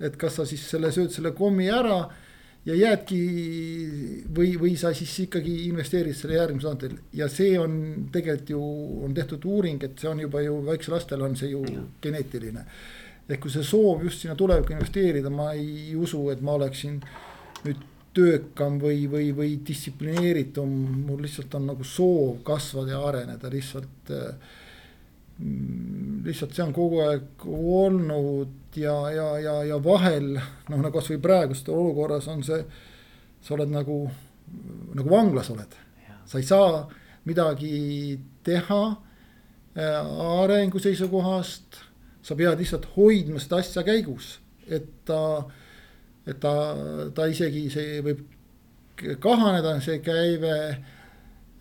et 0.00 0.16
kas 0.16 0.34
sa 0.36 0.44
siis 0.44 0.60
selle 0.68 0.90
sööd 0.92 1.10
selle 1.10 1.32
kommi 1.32 1.70
ära 1.72 2.08
ja 2.66 2.74
jäädki 2.74 3.20
või, 4.36 4.56
või 4.60 4.74
sa 4.76 4.92
siis 4.94 5.12
ikkagi 5.24 5.68
investeerid 5.68 6.16
selle 6.16 6.34
järgmise 6.36 6.66
tasandil 6.66 6.98
ja 7.12 7.28
see 7.32 7.54
on 7.58 8.08
tegelikult 8.12 8.50
ju 8.50 8.62
on 9.06 9.14
tehtud 9.14 9.44
uuring, 9.44 9.82
et 9.84 9.98
see 9.98 10.10
on 10.10 10.20
juba 10.20 10.42
ju 10.42 10.58
väiksel 10.66 10.96
lastel 10.96 11.22
on 11.22 11.36
see 11.36 11.52
ju 11.54 11.62
ja. 11.64 11.84
geneetiline. 12.02 12.66
ehk 13.28 13.40
kui 13.40 13.50
see 13.50 13.64
soov 13.64 14.02
just 14.04 14.20
sinna 14.20 14.36
tulevikku 14.36 14.72
investeerida, 14.72 15.30
ma 15.30 15.52
ei 15.52 15.94
usu, 15.96 16.28
et 16.30 16.42
ma 16.42 16.58
oleksin 16.58 17.00
nüüd 17.64 17.95
töökam 18.16 18.78
või, 18.80 19.04
või, 19.12 19.30
või 19.36 19.56
distsiplineeritum, 19.66 20.70
mul 21.06 21.20
lihtsalt 21.26 21.54
on 21.58 21.68
nagu 21.72 21.84
soov 21.84 22.40
kasvada 22.46 22.94
ja 22.94 23.02
areneda 23.10 23.50
lihtsalt 23.52 24.14
äh, 24.16 24.54
lihtsalt 26.24 26.54
see 26.56 26.64
on 26.64 26.72
kogu 26.76 27.02
aeg 27.04 27.44
olnud 27.44 28.76
ja, 28.80 28.94
ja, 29.12 29.26
ja, 29.40 29.56
ja 29.68 29.80
vahel 29.84 30.36
noh, 30.36 30.78
nagu 30.78 30.92
kasvõi 30.94 31.18
praegustes 31.22 31.72
olukorras 31.74 32.28
on 32.32 32.44
see. 32.46 32.62
sa 33.44 33.54
oled 33.54 33.70
nagu, 33.70 33.98
nagu 34.96 35.10
vanglas 35.10 35.50
oled, 35.52 35.76
sa 36.26 36.40
ei 36.40 36.46
saa 36.46 36.86
midagi 37.28 38.16
teha 38.46 38.82
äh, 39.76 40.16
arengu 40.42 40.80
seisukohast. 40.82 41.84
sa 42.26 42.34
pead 42.34 42.58
lihtsalt 42.58 42.88
hoidma 42.96 43.38
seda 43.38 43.60
asja 43.62 43.84
käigus, 43.86 44.40
et 44.66 44.88
ta, 45.06 45.44
et 46.26 46.40
ta, 46.42 46.52
ta 47.14 47.26
isegi 47.30 47.68
see 47.70 48.00
võib 48.04 48.24
kahaneda, 49.22 49.76
see 49.84 50.00
käive 50.04 50.56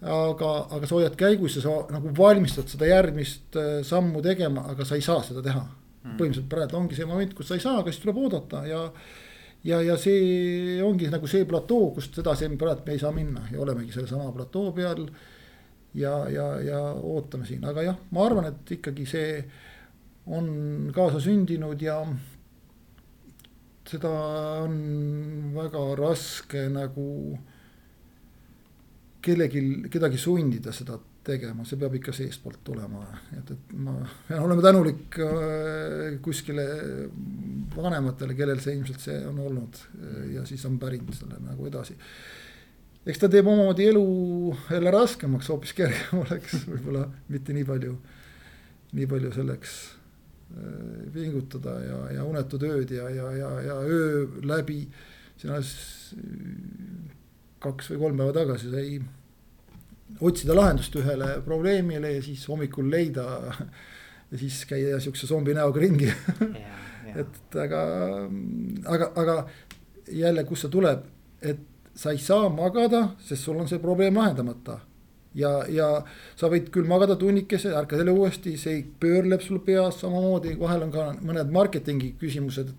aga, 0.06 0.52
aga 0.76 0.88
sa 0.88 0.98
hoiad 0.98 1.16
käigus 1.20 1.58
ja 1.58 1.66
sa 1.66 1.76
nagu 1.94 2.12
valmistad 2.18 2.70
seda 2.72 2.88
järgmist 2.90 3.58
äh, 3.60 3.78
sammu 3.86 4.22
tegema, 4.26 4.66
aga 4.72 4.88
sa 4.88 4.98
ei 4.98 5.06
saa 5.06 5.24
seda 5.26 5.44
teha 5.46 5.62
mm.. 5.62 6.18
põhimõtteliselt 6.18 6.50
praegu 6.52 6.80
ongi 6.80 6.98
see 6.98 7.08
moment, 7.10 7.34
kus 7.38 7.50
sa 7.50 7.58
ei 7.58 7.64
saa, 7.64 7.80
aga 7.82 7.94
siis 7.94 8.04
tuleb 8.04 8.20
oodata 8.26 8.66
ja. 8.70 8.82
ja, 9.66 9.82
ja 9.86 9.98
see 10.02 10.82
ongi 10.86 11.10
nagu 11.14 11.30
see 11.32 11.48
platoo, 11.50 11.92
kust 11.96 12.20
edasi 12.22 12.50
praegu 12.60 12.86
me 12.86 12.98
ei 12.98 13.02
saa 13.02 13.14
minna 13.16 13.48
ja 13.52 13.62
olemegi 13.64 13.96
sellesama 13.96 14.32
platoo 14.36 14.72
peal. 14.76 15.08
ja, 15.96 16.18
ja, 16.30 16.50
ja 16.62 16.82
ootame 16.94 17.48
siin, 17.48 17.66
aga 17.66 17.90
jah, 17.90 18.00
ma 18.12 18.26
arvan, 18.26 18.52
et 18.52 18.78
ikkagi 18.78 19.08
see 19.10 19.30
on 20.26 20.90
kaasa 20.94 21.22
sündinud 21.22 21.82
ja 21.82 22.00
seda 23.89 24.12
on 24.65 24.77
väga 25.56 25.84
raske 26.00 26.68
nagu 26.74 27.10
kellelgi, 29.25 29.62
kedagi 29.94 30.20
sundida 30.22 30.74
seda 30.75 30.98
tegema, 31.25 31.65
see 31.65 31.80
peab 31.82 31.96
ikka 31.98 32.13
seestpoolt 32.13 32.62
tulema, 32.65 33.01
et, 33.34 33.50
et 33.56 33.75
ma 33.82 33.96
pean 34.27 34.44
olema 34.46 34.62
tänulik 34.62 35.18
äh, 35.25 36.18
kuskile 36.25 36.65
vanematele, 37.75 38.36
kellel 38.38 38.62
see 38.62 38.75
ilmselt 38.77 39.01
see 39.01 39.18
on 39.25 39.39
olnud 39.48 39.80
äh, 39.80 40.20
ja 40.36 40.46
siis 40.46 40.65
on 40.70 40.77
pärinud 40.82 41.18
selle 41.18 41.39
nagu 41.42 41.65
edasi. 41.65 41.98
eks 43.06 43.22
ta 43.22 43.30
teeb 43.30 43.48
omamoodi 43.50 43.89
elu 43.89 44.06
jälle 44.70 44.94
raskemaks, 44.94 45.50
hoopis 45.50 45.74
kergem 45.77 46.22
oleks 46.22 46.62
võib-olla 46.72 47.08
mitte 47.34 47.58
nii 47.58 47.65
palju, 47.74 47.98
nii 48.94 49.10
palju 49.10 49.34
selleks 49.34 49.80
pingutada 51.14 51.76
ja, 51.84 52.00
ja 52.18 52.24
unetud 52.28 52.64
ööd 52.64 52.92
ja, 52.96 53.10
ja, 53.12 53.32
ja, 53.36 53.52
ja 53.66 53.76
öö 53.84 54.26
läbi. 54.48 54.86
siin 55.38 55.52
alles 55.52 56.16
kaks 57.60 57.92
või 57.92 58.00
kolm 58.00 58.22
päeva 58.22 58.36
tagasi 58.36 58.72
sai 58.72 59.00
otsida 60.22 60.56
lahendust 60.56 60.96
ühele 60.96 61.42
probleemile 61.46 62.14
ja 62.16 62.24
siis 62.24 62.46
hommikul 62.48 62.88
leida. 62.92 63.26
ja 64.32 64.40
siis 64.42 64.64
käia 64.70 65.00
siukse 65.00 65.28
zombi 65.28 65.54
näoga 65.54 65.80
ringi 65.80 66.08
et 67.22 67.56
aga, 67.62 67.82
aga, 68.90 69.12
aga 69.16 69.36
jälle, 70.12 70.44
kust 70.44 70.66
see 70.66 70.74
tuleb, 70.74 71.06
et 71.42 71.62
sa 71.96 72.12
ei 72.12 72.20
saa 72.20 72.50
magada, 72.50 73.12
sest 73.22 73.46
sul 73.46 73.60
on 73.62 73.70
see 73.70 73.80
probleem 73.80 74.18
lahendamata 74.18 74.80
ja, 75.36 75.51
ja 75.72 75.88
sa 76.38 76.50
võid 76.51 76.70
küll 76.74 76.88
magada 76.89 77.18
tunnikese, 77.20 77.74
ärkad 77.75 78.01
jälle 78.01 78.15
uuesti, 78.15 78.56
see 78.60 78.82
pöörleb 79.01 79.44
sul 79.44 79.60
peas 79.65 80.00
samamoodi, 80.01 80.56
vahel 80.60 80.88
on 80.88 80.94
ka 80.94 81.08
mõned 81.20 81.51
marketingi 81.54 82.13
küsimused. 82.22 82.72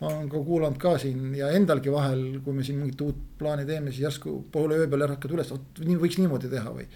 ma 0.00 0.08
olen 0.12 0.28
ka 0.30 0.42
kuulanud 0.46 0.78
ka 0.80 0.96
siin 1.02 1.34
ja 1.36 1.50
endalgi 1.56 1.92
vahel, 1.92 2.40
kui 2.44 2.54
me 2.54 2.64
siin 2.64 2.78
mingit 2.78 3.00
uut 3.04 3.20
plaani 3.38 3.66
teeme, 3.66 3.92
siis 3.92 4.06
järsku 4.06 4.36
poole 4.52 4.78
öö 4.78 4.88
peal 4.88 5.06
ärkad 5.08 5.34
üles, 5.34 5.50
vot 5.52 5.82
nii 5.84 6.00
võiks 6.00 6.18
niimoodi 6.20 6.50
teha 6.52 6.72
või. 6.74 6.88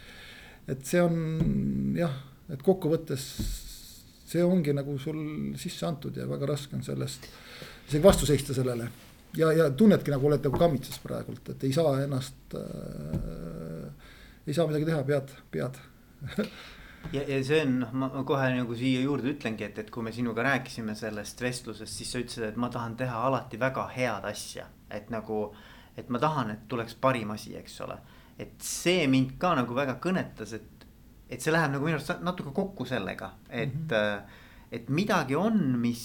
et 0.70 0.84
see 0.86 1.02
on 1.02 1.96
jah, 1.98 2.14
et 2.52 2.62
kokkuvõttes 2.62 3.28
see 4.32 4.44
ongi 4.44 4.72
nagu 4.72 4.96
sul 4.98 5.18
sisse 5.60 5.86
antud 5.86 6.16
ja 6.16 6.28
väga 6.28 6.54
raske 6.54 6.76
on 6.78 6.84
sellest 6.86 7.26
isegi 7.88 8.04
vastu 8.04 8.28
seista 8.28 8.54
sellele 8.56 8.86
ja, 9.36 9.52
ja 9.52 9.70
tunnedki 9.70 10.12
nagu 10.12 10.28
oled 10.28 10.44
nagu 10.44 10.60
kammitses 10.60 11.00
praegult, 11.02 11.52
et 11.52 11.64
ei 11.66 11.72
saa 11.74 11.94
ennast 12.04 12.56
äh, 12.56 13.51
ei 14.46 14.54
saa 14.54 14.66
midagi 14.66 14.88
teha, 14.88 15.02
pead, 15.06 15.34
pead 15.54 15.78
ja, 17.16 17.22
ja 17.22 17.38
see 17.44 17.60
on, 17.64 17.76
noh, 17.82 17.92
ma 17.98 18.24
kohe 18.26 18.48
nagu 18.54 18.76
siia 18.78 19.02
juurde 19.04 19.32
ütlengi, 19.34 19.66
et, 19.66 19.78
et 19.82 19.90
kui 19.92 20.04
me 20.06 20.12
sinuga 20.14 20.44
rääkisime 20.46 20.94
sellest 20.98 21.42
vestlusest, 21.42 21.92
siis 21.92 22.10
sa 22.12 22.22
ütlesid, 22.22 22.46
et 22.50 22.58
ma 22.60 22.70
tahan 22.72 22.96
teha 23.00 23.22
alati 23.28 23.60
väga 23.60 23.86
head 23.96 24.28
asja, 24.30 24.68
et 24.90 25.10
nagu. 25.14 25.44
et 25.96 26.08
ma 26.08 26.16
tahan, 26.18 26.50
et 26.50 26.60
tuleks 26.68 26.94
parim 26.96 27.30
asi, 27.34 27.50
eks 27.56 27.80
ole. 27.84 27.98
et 28.40 28.54
see 28.64 29.06
mind 29.06 29.36
ka 29.38 29.52
nagu 29.54 29.74
väga 29.76 29.98
kõnetas, 30.02 30.54
et, 30.56 30.86
et 31.28 31.40
see 31.40 31.52
läheb 31.52 31.74
nagu 31.74 31.84
minu 31.84 31.98
arust 31.98 32.22
natuke 32.24 32.54
kokku 32.56 32.86
sellega, 32.88 33.32
et 33.48 33.74
mm, 33.74 33.88
-hmm. 33.90 34.22
et 34.72 34.88
midagi 34.88 35.36
on, 35.36 35.58
mis 35.78 36.02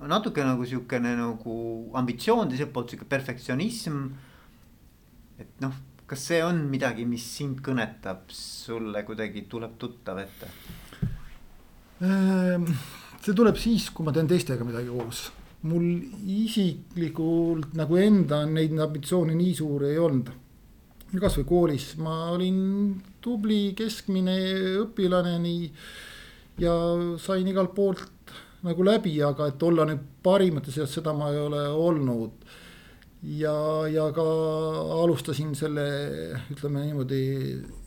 natuke 0.00 0.44
nagu 0.44 0.64
sihukene 0.64 1.16
nagu 1.16 1.56
ambitsioon, 1.94 2.48
teiselt 2.48 2.72
poolt 2.72 2.90
sihuke 2.90 3.08
perfektsionism. 3.08 4.06
et 5.38 5.60
noh 5.60 5.74
kas 6.06 6.22
see 6.30 6.42
on 6.44 6.60
midagi, 6.70 7.06
mis 7.08 7.24
sind 7.38 7.60
kõnetab, 7.66 8.28
sulle 8.30 9.02
kuidagi 9.06 9.46
tuleb 9.50 9.74
tuttav 9.80 10.20
ette? 10.22 10.50
Ehm, 12.06 12.66
see 13.24 13.34
tuleb 13.34 13.58
siis, 13.58 13.88
kui 13.90 14.06
ma 14.06 14.14
teen 14.14 14.30
teistega 14.30 14.66
midagi 14.66 14.92
koos. 14.92 15.26
mul 15.66 15.86
isiklikult 16.30 17.72
nagu 17.74 17.96
enda 17.98 18.44
neid 18.46 18.76
ambitsioone 18.78 19.34
nii 19.34 19.54
suuri 19.56 19.88
ei 19.90 19.98
olnud. 19.98 20.28
kasvõi 21.16 21.46
koolis 21.48 21.86
ma 21.96 22.28
olin 22.30 22.58
tubli 23.24 23.72
keskmine 23.74 24.36
õpilane 24.82 25.38
nii 25.42 25.70
ja 26.60 26.74
sain 27.18 27.48
igalt 27.48 27.74
poolt 27.74 28.32
nagu 28.62 28.84
läbi, 28.84 29.16
aga 29.22 29.48
et 29.48 29.62
olla 29.62 29.86
nüüd 29.88 30.04
parimate 30.22 30.70
seas, 30.70 30.92
seda 30.94 31.14
ma 31.16 31.30
ei 31.32 31.40
ole 31.40 31.66
olnud 31.68 32.46
ja, 33.22 33.56
ja 33.90 34.10
ka 34.14 34.26
alustasin 35.00 35.54
selle, 35.58 35.86
ütleme 36.52 36.84
niimoodi, 36.86 37.22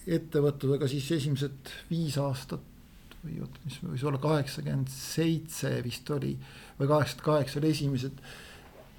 ettevõtlusega 0.09 0.89
siis 0.89 1.11
esimesed 1.19 1.73
viis 1.91 2.17
aastat 2.21 2.65
või 3.23 3.41
oot, 3.43 3.57
mis 3.65 3.79
võis 3.83 4.03
olla 4.07 4.19
kaheksakümmend 4.23 4.91
seitse 4.93 5.73
vist 5.83 6.09
oli 6.15 6.33
või 6.79 6.87
kaheksakümmend 6.87 7.25
kaheksa 7.25 7.59
oli 7.59 7.73
esimesed 7.75 8.21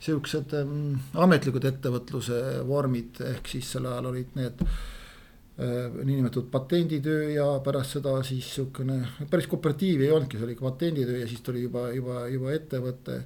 siuksed 0.01 0.55
ähm, 0.57 0.95
ametlikud 1.21 1.67
ettevõtluse 1.69 2.41
vormid, 2.69 3.21
ehk 3.35 3.51
siis 3.51 3.69
sel 3.75 3.89
ajal 3.89 4.11
olid 4.13 4.37
need 4.39 4.63
äh, 4.65 5.89
niinimetatud 6.05 6.49
patenditöö 6.53 7.31
ja 7.35 7.47
pärast 7.65 7.99
seda 7.99 8.15
siis 8.27 8.49
sihukene, 8.55 9.01
päris 9.33 9.49
kooperatiiv 9.51 10.05
ei 10.07 10.13
olnudki, 10.15 10.41
see 10.41 10.49
oli 10.49 10.57
patenditöö 10.61 11.21
ja 11.21 11.29
siis 11.29 11.45
tuli 11.45 11.67
juba, 11.67 11.89
juba, 11.97 12.25
juba 12.33 12.55
ettevõte 12.57 13.23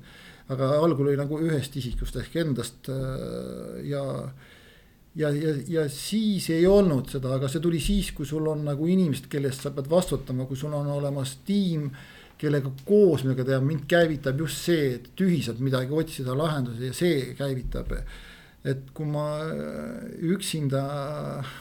aga 0.52 0.74
algul 0.76 1.08
oli 1.08 1.16
nagu 1.16 1.38
ühest 1.40 1.76
isikust 1.80 2.18
ehk 2.20 2.36
endast 2.42 2.90
äh, 2.92 3.80
ja 3.88 4.04
ja, 5.14 5.30
ja, 5.30 5.54
ja 5.68 5.84
siis 5.88 6.48
ei 6.52 6.66
olnud 6.66 7.08
seda, 7.12 7.36
aga 7.36 7.48
see 7.50 7.62
tuli 7.62 7.80
siis, 7.82 8.10
kui 8.16 8.26
sul 8.28 8.46
on 8.50 8.64
nagu 8.66 8.88
inimesed, 8.90 9.28
kellest 9.30 9.64
sa 9.64 9.72
pead 9.74 9.88
vastutama, 9.90 10.48
kui 10.48 10.58
sul 10.58 10.74
on 10.74 10.90
olemas 10.90 11.36
tiim, 11.46 11.88
kellega 12.40 12.72
koos 12.86 13.22
midagi 13.24 13.46
teha, 13.46 13.60
mind 13.62 13.86
käivitab 13.90 14.42
just 14.42 14.66
see, 14.66 14.96
et 14.98 15.24
ühiselt 15.24 15.62
midagi 15.62 15.94
otsida, 15.94 16.34
lahendusi 16.36 16.90
ja 16.90 16.96
see 16.96 17.34
käivitab. 17.38 17.94
et 18.64 18.86
kui 18.96 19.04
ma 19.04 19.44
üksinda, 20.24 20.82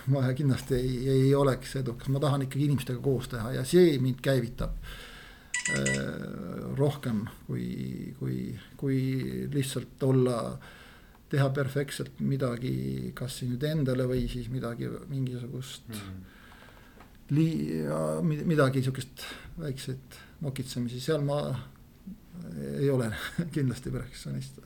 ma 0.08 0.22
kindlasti 0.34 0.78
ei, 0.78 0.94
ei 1.12 1.34
oleks 1.36 1.76
edukas, 1.76 2.08
ma 2.08 2.22
tahan 2.24 2.46
ikkagi 2.46 2.70
inimestega 2.70 3.02
koos 3.04 3.28
teha 3.28 3.52
ja 3.58 3.66
see 3.68 3.98
mind 4.00 4.22
käivitab 4.24 4.78
rohkem 6.78 7.24
kui, 7.48 7.68
kui, 8.20 8.38
kui 8.78 8.98
lihtsalt 9.54 10.04
olla, 10.04 10.38
teha 11.34 11.50
perfektselt 11.56 12.20
midagi, 12.22 13.12
kas 13.18 13.40
siis 13.40 13.54
nüüd 13.54 13.64
endale 13.66 14.06
või 14.10 14.28
siis 14.30 14.50
midagi, 14.54 14.90
mingisugust 15.10 15.88
mm. 15.90 16.00
-hmm. 16.00 16.32
Lii-, 17.34 18.44
midagi 18.46 18.84
sihukest 18.84 19.24
väikseid 19.58 20.18
nokitsemisi, 20.44 21.00
seal 21.02 21.24
ma 21.26 21.40
ei 22.80 22.90
ole 22.90 23.10
kindlasti 23.56 23.92
perfektsionist. 23.92 24.60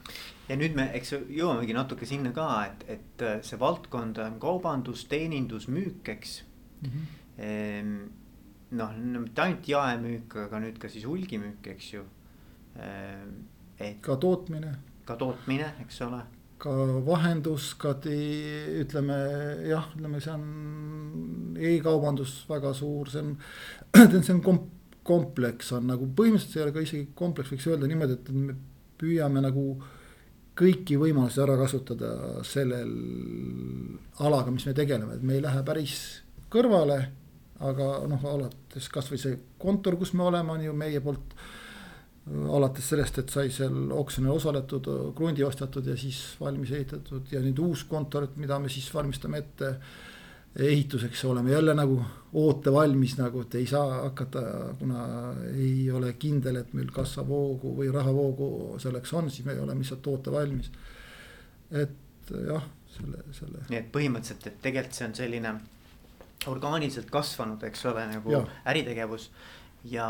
ja 0.49 0.55
nüüd 0.59 0.75
me, 0.75 0.89
eks 0.97 1.13
jõuamegi 1.13 1.75
natuke 1.75 2.07
sinna 2.09 2.31
ka, 2.35 2.47
et, 2.65 2.85
et 2.97 3.23
äh, 3.25 3.39
see 3.45 3.59
valdkond 3.59 4.19
on 4.23 4.39
kaubandus, 4.39 5.05
teenindus, 5.11 5.67
müük, 5.67 6.09
eks 6.09 6.41
mm. 6.81 6.89
-hmm. 6.89 8.09
Noh, 8.71 8.95
mitte 9.19 9.41
ainult 9.41 9.67
jaemüük, 9.69 10.35
aga 10.47 10.59
nüüd 10.63 10.79
ka 10.81 10.89
siis 10.91 11.05
hulgimüük, 11.07 11.67
eks 11.75 11.93
ju. 11.93 12.03
Ehm, 12.77 13.37
et. 13.79 14.01
ka 14.01 14.15
tootmine. 14.15 14.75
ka 15.05 15.15
tootmine, 15.15 15.73
eks 15.85 16.01
ole 16.01 16.23
ka 16.57 16.71
vahendus, 17.05 17.75
ka 17.77 17.93
te, 18.01 18.15
ütleme 18.81 19.17
jah, 19.69 19.91
ütleme, 19.93 20.21
see 20.23 20.33
on 20.33 21.57
e-kaubandus 21.69 22.39
väga 22.49 22.71
suur, 22.73 23.11
see 23.13 23.21
on, 23.21 23.35
see 24.25 24.33
on 24.33 24.41
komp-, 24.45 24.71
kompleks 25.07 25.71
on 25.77 25.87
nagu 25.91 26.09
põhimõtteliselt 26.17 26.53
see 26.53 26.61
ei 26.61 26.65
ole 26.65 26.73
ka 26.75 26.83
isegi 26.83 27.11
kompleks, 27.17 27.53
võiks 27.53 27.69
öelda 27.69 27.89
niimoodi, 27.89 28.17
et 28.17 28.33
me 28.33 28.57
püüame 28.97 29.43
nagu 29.45 29.67
kõiki 30.57 30.97
võimalusi 30.97 31.41
ära 31.43 31.55
kasutada 31.59 32.41
sellel 32.47 32.91
alaga, 34.25 34.51
mis 34.53 34.65
me 34.67 34.73
tegeleme, 34.77 35.19
et 35.19 35.25
me 35.25 35.37
ei 35.37 35.43
lähe 35.45 35.61
päris 35.65 35.97
kõrvale. 36.53 36.97
Aga 37.65 37.85
noh, 38.09 38.25
alates 38.29 38.89
kasvõi 38.93 39.21
see 39.21 39.37
kontor, 39.57 39.97
kus 39.97 40.13
me 40.13 40.27
oleme, 40.27 40.53
on 40.53 40.65
ju 40.65 40.73
meie 40.77 41.01
poolt. 41.01 41.37
alates 42.27 42.89
sellest, 42.91 43.17
et 43.21 43.29
sai 43.31 43.49
seal 43.55 43.91
oksjonil 43.95 44.33
osaletud, 44.33 44.87
krundi 45.15 45.45
ostetud 45.47 45.85
ja 45.87 45.95
siis 45.95 46.35
valmis 46.41 46.73
ehitatud 46.75 47.31
ja 47.31 47.39
nüüd 47.39 47.59
uus 47.63 47.85
kontor, 47.87 48.27
mida 48.35 48.59
me 48.59 48.69
siis 48.69 48.89
valmistame 48.93 49.37
ette 49.37 49.69
ehituseks 50.57 51.23
oleme 51.25 51.51
jälle 51.51 51.73
nagu 51.73 52.01
ootevalmis 52.33 53.17
nagu, 53.17 53.41
et 53.41 53.55
ei 53.55 53.67
saa 53.67 54.01
hakata, 54.01 54.41
kuna 54.79 55.05
ei 55.53 55.91
ole 55.91 56.13
kindel, 56.13 56.55
et 56.55 56.73
meil 56.73 56.89
kassavoogu 56.91 57.75
või 57.77 57.91
rahavoogu 57.93 58.49
selleks 58.81 59.13
on, 59.13 59.31
siis 59.31 59.45
me 59.45 59.55
oleme 59.59 59.85
lihtsalt 59.85 60.07
ootevalmis. 60.07 60.71
et 61.71 62.31
jah, 62.47 62.63
selle, 62.97 63.23
selle. 63.31 63.65
nii 63.69 63.79
et 63.79 63.91
põhimõtteliselt, 63.91 64.47
et 64.47 64.61
tegelikult 64.61 64.99
see 64.99 65.07
on 65.07 65.15
selline 65.15 65.53
orgaaniliselt 66.45 67.09
kasvanud, 67.11 67.63
eks 67.63 67.85
ole, 67.89 68.05
nagu 68.11 68.31
ja. 68.31 68.43
äritegevus 68.69 69.31
ja 69.83 70.09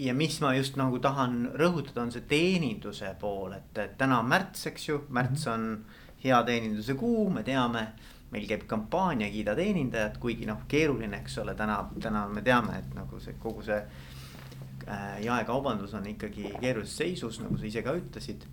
ja 0.00 0.14
mis 0.14 0.38
ma 0.40 0.54
just 0.54 0.76
nagu 0.80 0.98
tahan 1.02 1.50
rõhutada, 1.60 2.04
on 2.04 2.12
see 2.12 2.24
teeninduse 2.28 3.10
pool, 3.20 3.52
et, 3.52 3.80
täna 3.98 4.20
on 4.22 4.30
märts, 4.30 4.66
eks 4.70 4.88
ju, 4.88 5.02
märts 5.08 5.46
mhm. 5.46 5.52
on 5.52 6.00
hea 6.24 6.38
teeninduse 6.46 6.94
kuu, 7.00 7.28
me 7.32 7.42
teame 7.44 7.86
meil 8.30 8.46
käib 8.46 8.66
kampaania 8.70 9.28
Kiida 9.30 9.56
teenindajat, 9.58 10.20
kuigi 10.22 10.46
noh, 10.46 10.62
keeruline, 10.70 11.18
eks 11.18 11.40
ole, 11.42 11.56
täna, 11.58 11.80
täna 12.02 12.24
me 12.30 12.44
teame, 12.46 12.78
et 12.78 12.94
nagu 12.94 13.18
see 13.22 13.34
kogu 13.42 13.64
see 13.66 13.78
äh, 13.80 15.18
jaekaubandus 15.24 15.96
on 15.98 16.06
ikkagi 16.12 16.52
keerulises 16.60 16.96
seisus, 17.02 17.40
nagu 17.42 17.58
sa 17.58 17.66
ise 17.66 17.82
ka 17.86 17.96
ütlesid. 17.98 18.46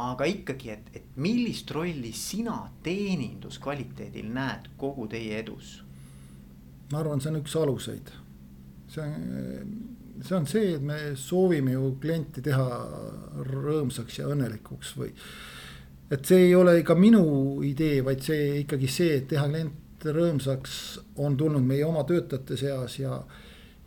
aga 0.00 0.24
ikkagi, 0.24 0.70
et, 0.70 0.86
et 0.96 1.16
millist 1.20 1.70
rolli 1.76 2.12
sina 2.16 2.70
teeninduskvaliteedil 2.84 4.30
näed 4.32 4.70
kogu 4.80 5.08
teie 5.08 5.40
edus? 5.40 5.80
Ma 6.90 7.00
arvan, 7.00 7.22
see 7.22 7.30
on 7.32 7.40
üks 7.40 7.56
aluseid. 7.56 8.12
see 8.90 9.02
on, 9.04 9.72
see 10.22 10.36
on 10.36 10.46
see, 10.50 10.74
et 10.74 10.82
me 10.82 10.98
soovime 11.16 11.76
ju 11.76 11.94
klienti 12.02 12.42
teha 12.42 12.66
rõõmsaks 13.46 14.20
ja 14.20 14.28
õnnelikuks 14.30 14.96
või 14.98 15.14
et 16.10 16.26
see 16.26 16.48
ei 16.48 16.54
ole 16.58 16.80
ka 16.86 16.96
minu 16.98 17.22
idee, 17.66 18.00
vaid 18.06 18.24
see 18.24 18.64
ikkagi 18.64 18.90
see, 18.90 19.20
et 19.20 19.28
teha 19.30 19.46
klient 20.00 20.16
rõõmsaks, 20.16 20.74
on 21.20 21.36
tulnud 21.38 21.64
meie 21.66 21.84
oma 21.86 22.02
töötajate 22.08 22.56
seas 22.58 22.96
ja. 22.98 23.20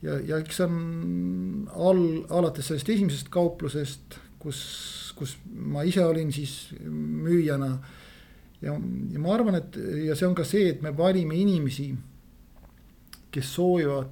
ja, 0.05 0.19
ja 0.21 0.39
eks 0.39 0.61
see 0.61 0.67
on 0.69 1.67
all, 1.73 2.05
alates 2.29 2.69
sellest 2.69 2.93
esimesest 2.93 3.31
kauplusest, 3.33 4.19
kus, 4.39 4.61
kus 5.17 5.35
ma 5.43 5.83
ise 5.87 6.05
olin 6.05 6.31
siis 6.31 6.73
müüjana. 6.85 7.73
ja, 8.61 8.77
ja 8.77 9.19
ma 9.19 9.35
arvan, 9.35 9.59
et 9.59 9.77
ja 10.05 10.15
see 10.15 10.29
on 10.29 10.37
ka 10.37 10.47
see, 10.47 10.69
et 10.75 10.81
me 10.85 10.93
valime 10.95 11.35
inimesi, 11.35 11.91
kes 13.33 13.55
soovivad 13.57 14.11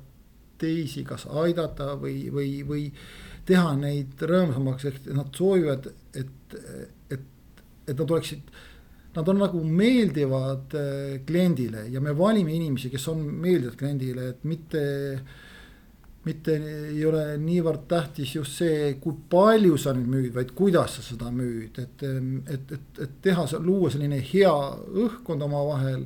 teisi 0.61 1.03
kas 1.05 1.25
aidata 1.25 1.95
või, 1.97 2.27
või, 2.33 2.49
või 2.67 2.83
teha 3.45 3.73
neid 3.77 4.21
rõõmsamaks, 4.29 4.85
ehk 4.89 5.07
nad 5.17 5.31
soovivad, 5.35 5.87
et, 6.13 6.57
et 7.09 7.27
et 7.91 7.97
nad 7.97 8.11
oleksid, 8.11 8.51
nad 9.15 9.29
on 9.29 9.39
nagu 9.41 9.61
meeldivad 9.67 10.75
äh, 10.77 11.21
kliendile 11.27 11.87
ja 11.91 12.01
me 12.01 12.13
valime 12.17 12.53
inimesi, 12.55 12.91
kes 12.93 13.07
on 13.11 13.23
meeldivad 13.43 13.77
kliendile, 13.79 14.29
et 14.33 14.43
mitte 14.47 14.83
mitte 16.21 16.53
ei 16.91 17.01
ole 17.09 17.23
niivõrd 17.41 17.87
tähtis 17.89 18.35
just 18.35 18.59
see, 18.59 18.91
kui 19.01 19.15
palju 19.29 19.77
sa 19.81 19.93
nüüd 19.97 20.09
müüd, 20.11 20.33
vaid 20.35 20.51
kuidas 20.53 20.99
sa 20.99 21.05
seda 21.05 21.31
müüd, 21.33 21.79
et, 21.81 22.03
et, 22.05 22.73
et, 22.77 22.99
et 23.07 23.15
teha, 23.25 23.47
luua 23.65 23.89
selline 23.89 24.19
hea 24.21 24.53
õhkkond 25.01 25.47
omavahel. 25.47 26.05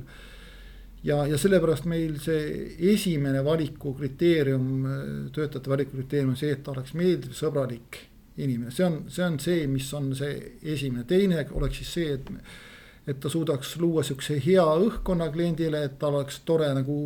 Ja, 1.06 1.22
ja 1.30 1.38
sellepärast 1.38 1.86
meil 1.90 2.18
see 2.22 2.76
esimene 2.92 3.42
valiku 3.46 3.94
kriteerium, 3.96 4.68
töötajate 5.34 5.70
valiku 5.70 5.96
kriteerium 5.96 6.34
on 6.34 6.38
see, 6.40 6.52
et 6.54 6.62
ta 6.66 6.74
oleks 6.74 6.94
meeldiv, 6.98 7.34
sõbralik 7.36 8.00
inimene, 8.42 8.72
see 8.74 8.86
on, 8.86 9.02
see 9.12 9.24
on 9.24 9.38
see, 9.42 9.66
mis 9.70 9.86
on 9.96 10.10
see 10.18 10.38
esimene, 10.74 11.06
teine 11.08 11.44
oleks 11.56 11.82
siis 11.82 11.92
see, 11.98 12.16
et. 12.18 12.32
et 13.06 13.20
ta 13.22 13.30
suudaks 13.30 13.76
luua 13.78 14.02
sihukese 14.02 14.40
hea 14.42 14.64
õhkkonna 14.82 15.28
kliendile, 15.30 15.84
et 15.86 15.92
tal 16.00 16.16
oleks 16.18 16.40
tore 16.42 16.66
nagu, 16.74 16.96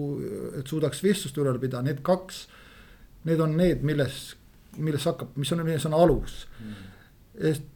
et 0.56 0.70
suudaks 0.70 1.02
vestlust 1.04 1.36
üleval 1.36 1.58
pidada, 1.60 1.84
need 1.84 2.00
kaks. 2.00 2.46
Need 3.28 3.42
on 3.44 3.52
need, 3.52 3.82
milles, 3.84 4.14
milles 4.80 5.04
hakkab, 5.04 5.34
mis 5.36 5.52
on, 5.52 5.60
milles 5.60 5.84
on 5.84 5.92
alus 5.98 6.38
mm.. 6.56 6.86
et 7.50 7.66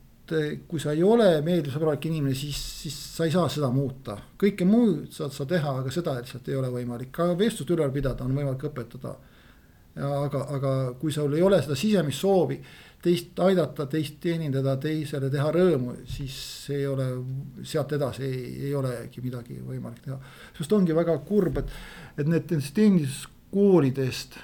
kui 0.68 0.80
sa 0.80 0.94
ei 0.94 1.02
ole 1.04 1.28
meeldivsõbralik 1.44 2.06
inimene, 2.08 2.37
siis, 2.38 2.56
siis 2.84 2.96
sa 3.16 3.26
ei 3.26 3.34
saa 3.34 3.48
seda 3.52 3.68
muuta, 3.72 4.16
kõike 4.40 4.64
muud 4.68 5.12
saad 5.12 5.34
sa 5.37 5.44
teha, 5.48 5.74
aga 5.82 5.92
seda 5.92 6.14
lihtsalt 6.16 6.48
ei 6.48 6.56
ole 6.56 6.70
võimalik, 6.72 7.10
ka 7.12 7.28
vestlust 7.37 7.74
üleval 7.74 7.92
pidada 7.92 8.24
on 8.24 8.32
võimalik 8.37 8.64
õpetada. 8.70 9.16
aga, 9.94 10.46
aga 10.56 10.70
kui 10.98 11.12
sul 11.12 11.34
ei 11.37 11.42
ole 11.42 11.60
seda 11.62 11.76
sisemist 11.78 12.18
soovi 12.18 12.56
teist 13.04 13.38
aidata, 13.44 13.87
teist 13.90 14.16
teenindada, 14.22 14.78
teisele 14.80 15.28
teha 15.32 15.50
rõõmu, 15.52 15.98
siis 16.08 16.37
ei 16.72 16.87
ole, 16.88 17.06
sealt 17.66 17.92
edasi 17.96 18.24
ei, 18.24 18.40
ei 18.68 18.72
olegi 18.76 19.22
midagi 19.24 19.58
võimalik 19.60 20.00
teha. 20.06 20.16
sest 20.56 20.72
ongi 20.72 20.96
väga 20.96 21.18
kurb, 21.28 21.60
et, 21.60 21.74
et 22.16 22.30
need 22.30 22.48
teeninduskoolidest. 22.48 24.40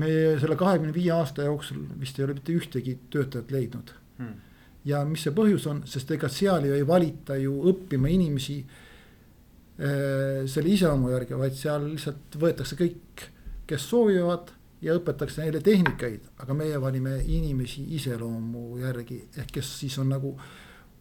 me 0.00 0.08
selle 0.40 0.56
kahekümne 0.60 0.92
viie 0.92 1.12
aasta 1.12 1.46
jooksul 1.46 1.84
vist 2.00 2.18
ei 2.18 2.24
ole 2.26 2.34
mitte 2.36 2.52
ühtegi 2.52 2.98
töötajat 3.10 3.52
leidnud 3.52 3.92
hmm.. 4.18 4.45
Ja 4.86 5.04
mis 5.06 5.24
see 5.26 5.34
põhjus 5.34 5.66
on, 5.70 5.82
sest 5.88 6.10
ega 6.14 6.28
seal 6.32 6.68
ju 6.68 6.76
ei 6.76 6.84
valita 6.86 7.36
ju 7.40 7.56
õppima 7.72 8.10
inimesi 8.12 8.58
äh, 8.62 10.44
selle 10.46 10.74
iseloomu 10.74 11.10
järgi, 11.14 11.38
vaid 11.38 11.56
seal 11.58 11.88
lihtsalt 11.90 12.38
võetakse 12.40 12.78
kõik, 12.78 13.26
kes 13.66 13.88
soovivad 13.90 14.52
ja 14.84 14.94
õpetatakse 14.98 15.42
neile 15.42 15.62
tehnikaid, 15.64 16.28
aga 16.42 16.54
meie 16.54 16.78
valime 16.80 17.18
inimesi 17.24 17.86
iseloomu 17.96 18.78
järgi, 18.82 19.24
ehk 19.40 19.56
kes 19.58 19.72
siis 19.80 19.98
on 20.02 20.12
nagu 20.14 20.36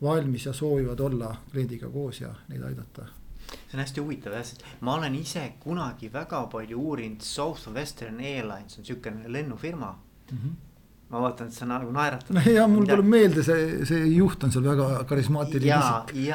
valmis 0.02 0.48
ja 0.48 0.54
soovivad 0.54 1.00
olla 1.00 1.36
kliendiga 1.52 1.90
koos 1.92 2.22
ja 2.22 2.34
neid 2.50 2.64
aidata. 2.66 3.08
see 3.46 3.78
on 3.78 3.80
hästi 3.80 4.02
huvitav 4.02 4.34
jah, 4.34 4.46
sest 4.46 4.64
ma 4.82 4.96
olen 4.98 5.16
ise 5.16 5.44
kunagi 5.60 6.10
väga 6.14 6.48
palju 6.52 6.80
uurinud, 6.82 7.22
Southwestern 7.22 8.20
Airlines 8.20 8.80
on 8.80 8.86
sihukene 8.86 9.32
lennufirma 9.32 9.92
mm. 10.32 10.38
-hmm 10.38 10.75
ma 11.16 11.24
vaatan, 11.24 11.50
et 11.50 11.56
sa 11.56 11.68
nagu 11.70 11.92
naeratad. 11.96 12.42
ja 12.52 12.68
mul 12.68 12.86
tuleb 12.86 13.08
meelde 13.08 13.44
see, 13.48 13.86
see 13.88 14.06
juht 14.14 14.44
on 14.44 14.52
seal 14.54 14.68
väga 14.68 15.04
karismaatiline 15.10 15.72
isik. 15.72 16.16
ja, 16.28 16.32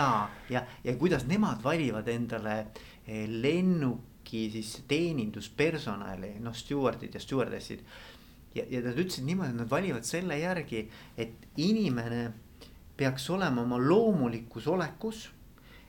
ja, 0.51 0.61
ja, 0.61 0.67
ja 0.85 0.97
kuidas 1.01 1.29
nemad 1.29 1.61
valivad 1.65 2.09
endale 2.09 2.57
eh, 3.07 3.27
lennu 3.29 3.99
äkki 4.31 4.51
siis 4.53 4.85
teeninduspersonali, 4.89 6.39
noh, 6.41 6.55
stjuardid 6.55 7.15
ja 7.15 7.21
stjuardessid. 7.21 7.81
ja, 8.55 8.65
ja 8.71 8.81
nad 8.83 8.99
ütlesid 8.99 9.25
niimoodi, 9.25 9.51
et 9.51 9.57
nad 9.57 9.71
valivad 9.71 10.05
selle 10.05 10.39
järgi, 10.39 10.89
et 11.17 11.49
inimene 11.57 12.33
peaks 12.97 13.31
olema 13.31 13.63
oma 13.63 13.79
loomulikus 13.79 14.67
olekus. 14.67 15.31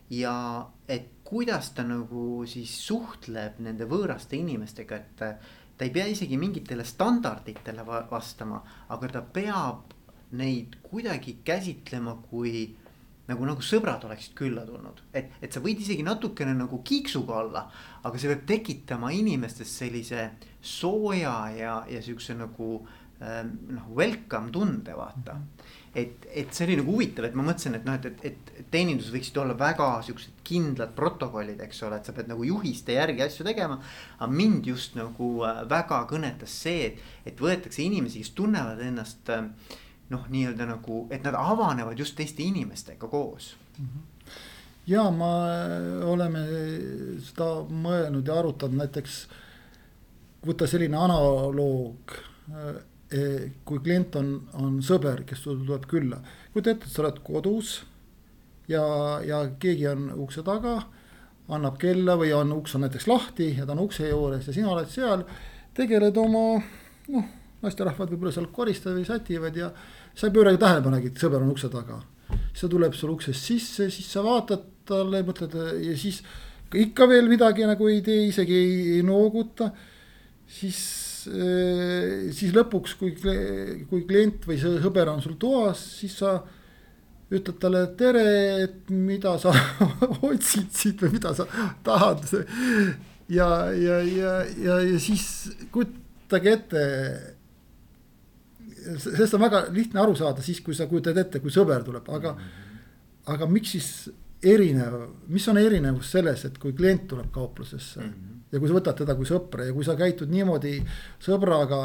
ja 0.09 0.67
et 0.87 1.21
kuidas 1.23 1.71
ta 1.71 1.83
nagu 1.83 2.43
siis 2.45 2.73
suhtleb 2.87 3.59
nende 3.59 3.85
võõraste 3.85 4.35
inimestega, 4.35 4.95
et 4.95 5.21
ta 5.81 5.87
ei 5.87 5.93
pea 5.95 6.05
isegi 6.05 6.37
mingitele 6.37 6.83
standarditele 6.85 7.81
vastama, 8.11 8.59
aga 8.93 9.07
ta 9.09 9.21
peab 9.25 9.95
neid 10.37 10.75
kuidagi 10.85 11.39
käsitlema 11.41 12.13
kui 12.29 12.67
nagu, 13.25 13.47
nagu 13.49 13.65
sõbrad 13.65 14.05
oleksid 14.05 14.35
külla 14.37 14.61
tulnud. 14.67 15.01
et, 15.09 15.33
et 15.41 15.49
sa 15.49 15.57
võid 15.63 15.81
isegi 15.81 16.05
natukene 16.05 16.53
nagu 16.53 16.83
kiiksuga 16.85 17.39
olla, 17.39 17.65
aga 18.03 18.21
see 18.21 18.29
peab 18.29 18.45
tekitama 18.53 19.09
inimestes 19.17 19.73
sellise 19.81 20.29
sooja 20.61 21.35
ja, 21.57 21.75
ja 21.89 22.05
siukse 22.05 22.37
nagu 22.37 22.69
ähm, 23.17 23.55
noh, 23.73 23.89
welcome 23.97 24.53
tunde 24.53 24.93
vaata 24.93 25.33
mm. 25.33 25.47
-hmm 25.47 25.79
et, 25.95 26.27
et 26.31 26.53
see 26.55 26.65
oli 26.67 26.77
nagu 26.79 26.93
huvitav, 26.95 27.27
et 27.27 27.35
ma 27.35 27.43
mõtlesin, 27.45 27.75
et 27.75 27.87
noh, 27.87 27.97
et, 27.99 28.23
et, 28.23 28.51
et 28.61 28.69
teenindus 28.71 29.09
võiksid 29.11 29.37
olla 29.41 29.55
väga 29.59 29.89
siuksed 30.07 30.39
kindlad 30.47 30.93
protokollid, 30.95 31.59
eks 31.65 31.83
ole, 31.87 31.99
et 31.99 32.07
sa 32.07 32.15
pead 32.15 32.31
nagu 32.31 32.45
juhiste 32.47 32.95
järgi 32.95 33.25
asju 33.25 33.45
tegema. 33.47 33.79
aga 34.19 34.31
mind 34.31 34.67
just 34.71 34.95
nagu 34.99 35.31
äh, 35.47 35.63
väga 35.69 36.03
kõnetas 36.11 36.55
see, 36.63 36.91
et, 36.91 37.03
et 37.25 37.43
võetakse 37.43 37.83
inimesi, 37.83 38.23
kes 38.23 38.35
tunnevad 38.37 38.79
ennast 38.85 39.33
äh, 39.35 39.43
noh, 40.11 40.23
nii-öelda 40.31 40.69
nagu, 40.69 41.05
et 41.11 41.27
nad 41.27 41.35
avanevad 41.39 41.99
just 41.99 42.15
teiste 42.15 42.43
inimestega 42.43 43.11
koos 43.11 43.55
mm. 43.77 43.85
-hmm 43.85 44.07
ja 44.89 45.03
ma, 45.13 45.31
oleme 46.09 46.41
seda 47.21 47.49
mõelnud 47.69 48.27
ja 48.27 48.39
arutanud 48.41 48.79
näiteks, 48.81 49.17
võtta 50.47 50.67
selline 50.67 50.97
analoog 50.97 52.15
äh, 52.49 52.81
kui 53.11 53.79
klient 53.83 54.15
on, 54.15 54.27
on 54.63 54.77
sõber, 54.85 55.25
kes 55.27 55.43
tuleb 55.43 55.87
külla, 55.89 56.21
kujuta 56.53 56.71
ette, 56.71 56.87
et 56.87 56.93
sa 56.93 57.01
oled 57.03 57.17
kodus 57.25 57.73
ja, 58.71 58.83
ja 59.25 59.41
keegi 59.59 59.89
on 59.91 60.05
ukse 60.23 60.43
taga, 60.47 60.77
annab 61.51 61.75
kella 61.81 62.15
või 62.19 62.31
on 62.35 62.53
uks 62.55 62.77
on 62.77 62.85
näiteks 62.85 63.09
lahti 63.11 63.49
ja 63.57 63.67
ta 63.67 63.75
on 63.75 63.83
ukse 63.83 64.07
juures 64.07 64.47
ja 64.47 64.55
sina 64.55 64.71
oled 64.71 64.87
seal, 64.91 65.25
tegeled 65.75 66.15
oma 66.23 66.45
noh, 67.11 67.27
naisterahvad 67.65 68.13
võib-olla 68.13 68.31
seal 68.37 68.47
koristavad 68.55 69.01
või 69.01 69.09
sätivad 69.09 69.59
ja 69.59 69.69
sa 70.15 70.29
ei 70.29 70.35
pööra 70.37 70.55
tähelepanegi, 70.55 71.11
et 71.11 71.19
sõber 71.19 71.43
on 71.43 71.51
ukse 71.51 71.67
taga. 71.71 71.99
siis 72.31 72.63
ta 72.63 72.71
tuleb 72.71 72.95
sul 72.95 73.11
uksest 73.17 73.43
sisse, 73.43 73.89
siis 73.91 74.07
sa 74.07 74.23
vaatad 74.23 74.63
talle, 74.87 75.23
mõtled 75.27 75.59
ja 75.83 75.99
siis 75.99 76.23
ikka 76.71 77.11
veel 77.11 77.27
midagi 77.27 77.67
nagu 77.67 77.87
ei 77.91 78.01
tee, 78.01 78.29
isegi 78.31 78.55
ei, 78.55 78.75
ei 78.95 79.03
nooguta, 79.03 79.73
siis 80.47 81.10
Eh, 81.10 81.10
siis 81.25 82.53
lõpuks, 82.55 82.95
kui, 82.99 83.13
kui 83.89 84.03
klient 84.07 84.47
või 84.47 84.57
see 84.61 84.79
sõber 84.83 85.11
on 85.11 85.21
sul 85.23 85.37
toas, 85.41 85.81
siis 86.01 86.17
sa 86.21 86.39
ütled 87.31 87.59
talle 87.63 87.85
tere, 87.99 88.23
et 88.65 88.89
mida 88.91 89.37
sa 89.39 89.53
otsid 90.29 90.71
siit 90.75 91.03
või 91.03 91.15
mida 91.15 91.33
sa 91.35 91.45
tahad. 91.85 92.25
ja, 93.31 93.49
ja, 93.71 93.99
ja, 94.03 94.33
ja, 94.59 94.79
ja 94.89 94.97
siis 94.99 95.27
kujutage 95.71 96.57
ette. 96.57 96.81
sellest 98.97 99.37
on 99.37 99.45
väga 99.45 99.65
lihtne 99.71 100.01
aru 100.01 100.15
saada 100.17 100.43
siis, 100.43 100.59
kui 100.65 100.75
sa 100.75 100.89
kujutad 100.91 101.17
ette, 101.17 101.39
kui 101.39 101.53
sõber 101.53 101.85
tuleb, 101.87 102.09
aga, 102.11 102.35
aga 103.31 103.47
miks 103.47 103.77
siis 103.77 103.89
erinev, 104.41 104.97
mis 105.29 105.47
on 105.47 105.57
erinevus 105.61 106.11
selles, 106.11 106.45
et 106.45 106.57
kui 106.57 106.73
klient 106.73 107.07
tuleb 107.07 107.31
kauplusesse 107.31 108.01
mm. 108.01 108.11
-hmm 108.11 108.30
ja 108.51 108.59
kui 108.59 108.69
sa 108.69 108.77
võtad 108.77 108.97
teda 109.01 109.15
kui 109.17 109.27
sõpra 109.27 109.67
ja 109.67 109.75
kui 109.75 109.85
sa 109.87 109.95
käitud 109.99 110.31
niimoodi 110.31 110.79
sõbraga. 111.23 111.81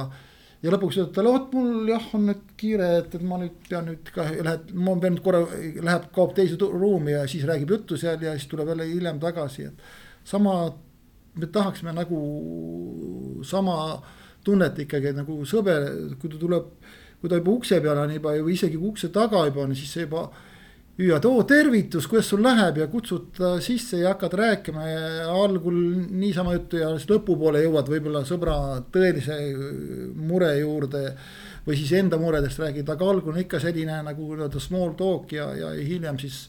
ja 0.62 0.72
lõpuks 0.72 0.96
ütled 0.96 1.12
talle, 1.14 1.31
vot 1.35 1.52
mul 1.55 1.90
jah, 1.90 2.07
on 2.16 2.26
nüüd 2.31 2.42
kiire, 2.59 2.88
et, 3.02 3.14
et 3.14 3.22
ma 3.22 3.38
nüüd 3.38 3.59
pean 3.68 3.87
nüüd 3.90 4.11
ka, 4.14 4.24
lähed, 4.48 4.72
ma 4.74 4.96
pean 5.00 5.14
nüüd 5.14 5.22
korra, 5.22 5.44
läheb, 5.88 6.09
kaob 6.16 6.35
teise 6.35 6.57
ruumi 6.59 7.12
ja 7.12 7.26
siis 7.29 7.44
räägib 7.46 7.74
juttu 7.76 7.98
seal 8.00 8.22
ja 8.24 8.35
siis 8.35 8.48
tuleb 8.50 8.72
jälle 8.72 8.88
hiljem 8.88 9.20
tagasi, 9.22 9.68
et. 9.70 9.90
sama, 10.24 10.57
me 11.37 11.46
tahaksime 11.52 11.92
nagu 11.94 12.20
sama 13.44 13.76
tunnet 14.46 14.79
ikkagi 14.87 15.12
nagu 15.14 15.42
sõber, 15.46 15.87
kui 16.20 16.31
ta 16.33 16.40
tuleb, 16.40 16.72
kui 17.20 17.31
ta 17.31 17.38
juba 17.38 17.52
ukse 17.52 17.81
peal 17.83 18.00
on 18.02 18.14
juba 18.16 18.35
või 18.40 18.57
isegi 18.57 18.79
kui 18.79 18.94
ukse 18.94 19.12
taga 19.14 19.44
juba 19.46 19.66
on, 19.66 19.74
siis 19.76 19.92
see 19.92 20.07
juba 20.07 20.29
hüüad, 20.96 21.26
oo 21.28 21.42
tervitus, 21.44 22.06
kuidas 22.09 22.30
sul 22.32 22.40
läheb 22.44 22.80
ja 22.80 22.87
kutsud 22.88 23.28
ta 23.37 23.56
sisse 23.61 24.00
ja 24.00 24.14
hakkad 24.14 24.37
rääkima 24.40 24.87
ja 24.88 25.35
algul 25.35 25.76
niisama 26.09 26.54
juttu 26.56 26.80
ja 26.80 26.88
siis 26.94 27.11
lõpupoole 27.11 27.61
jõuad 27.66 27.90
võib-olla 27.92 28.22
sõbra 28.28 28.56
tõelise 28.92 29.37
mure 30.16 30.54
juurde. 30.61 31.11
või 31.66 31.76
siis 31.76 31.92
enda 31.98 32.14
muredest 32.16 32.61
räägid, 32.62 32.88
aga 32.88 33.09
algul 33.11 33.32
on 33.32 33.40
ikka 33.42 33.59
selline 33.59 33.98
nagu 34.06 34.28
nii-öelda 34.37 34.61
small 34.62 34.92
talk 34.94 35.32
ja, 35.32 35.48
ja 35.59 35.70
hiljem 35.74 36.18
siis 36.18 36.44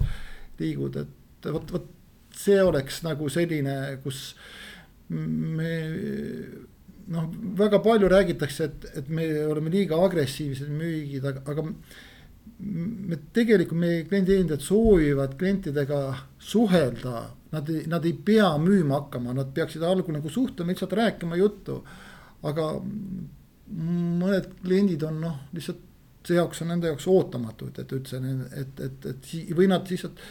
liigud, 0.60 0.96
et 0.96 1.50
vot, 1.52 1.72
vot 1.74 1.88
see 2.38 2.62
oleks 2.62 3.02
nagu 3.02 3.30
selline, 3.30 3.98
kus 4.04 4.36
me 5.10 5.72
noh, 7.08 7.32
väga 7.58 7.80
palju 7.84 8.12
räägitakse, 8.12 8.68
et, 8.70 8.86
et 9.02 9.10
me 9.10 9.26
oleme 9.48 9.74
liiga 9.74 9.98
agressiivsed 10.06 10.70
müügid, 10.70 11.26
aga, 11.26 11.44
aga 11.50 11.66
me 12.60 13.18
tegelikult 13.34 13.80
meie 13.80 14.04
klienditeenindajad 14.10 14.64
soovivad 14.66 15.36
klientidega 15.38 16.02
suhelda. 16.42 17.28
Nad 17.54 17.70
ei, 17.72 17.84
nad 17.88 18.06
ei 18.06 18.14
pea 18.14 18.50
müüma 18.60 19.02
hakkama, 19.02 19.36
nad 19.38 19.54
peaksid 19.56 19.84
algul 19.86 20.18
nagu 20.18 20.30
suhtlema, 20.30 20.74
lihtsalt 20.74 20.96
rääkima 20.98 21.38
juttu. 21.40 21.84
aga 22.48 22.66
mõned 23.68 24.52
kliendid 24.64 25.04
on 25.04 25.22
noh, 25.22 25.38
lihtsalt 25.54 25.80
see 26.28 26.38
jaoks 26.38 26.62
on 26.64 26.72
nende 26.72 26.92
jaoks 26.92 27.08
ootamatud, 27.12 27.80
et 27.82 27.92
üldse, 27.96 28.20
et, 28.62 28.80
et, 28.84 29.10
et 29.12 29.34
või 29.58 29.68
nad 29.72 29.88
lihtsalt. 29.90 30.22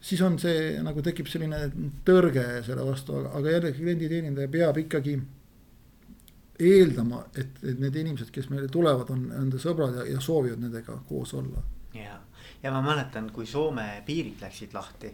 siis 0.00 0.20
on 0.24 0.38
see 0.40 0.78
nagu 0.84 1.02
tekib 1.04 1.28
selline 1.28 1.58
tõrge 2.06 2.62
selle 2.66 2.84
vastu, 2.86 3.18
aga 3.28 3.56
jällegi 3.56 3.82
klienditeenindaja 3.82 4.48
peab 4.52 4.78
ikkagi 4.80 5.18
eeldama, 6.60 7.24
et, 7.34 7.60
et 7.64 7.78
need 7.80 7.96
inimesed, 8.02 8.30
kes 8.34 8.50
meile 8.52 8.68
tulevad, 8.72 9.10
on 9.14 9.28
enda 9.42 9.60
sõbrad 9.60 10.00
ja, 10.00 10.06
ja 10.14 10.22
soovivad 10.24 10.62
nendega 10.62 10.98
koos 11.08 11.34
olla. 11.38 11.62
ja, 11.96 12.18
ja 12.62 12.72
ma 12.74 12.82
mäletan, 12.84 13.30
kui 13.34 13.48
Soome 13.48 14.02
piirid 14.06 14.42
läksid 14.44 14.74
lahti 14.76 15.12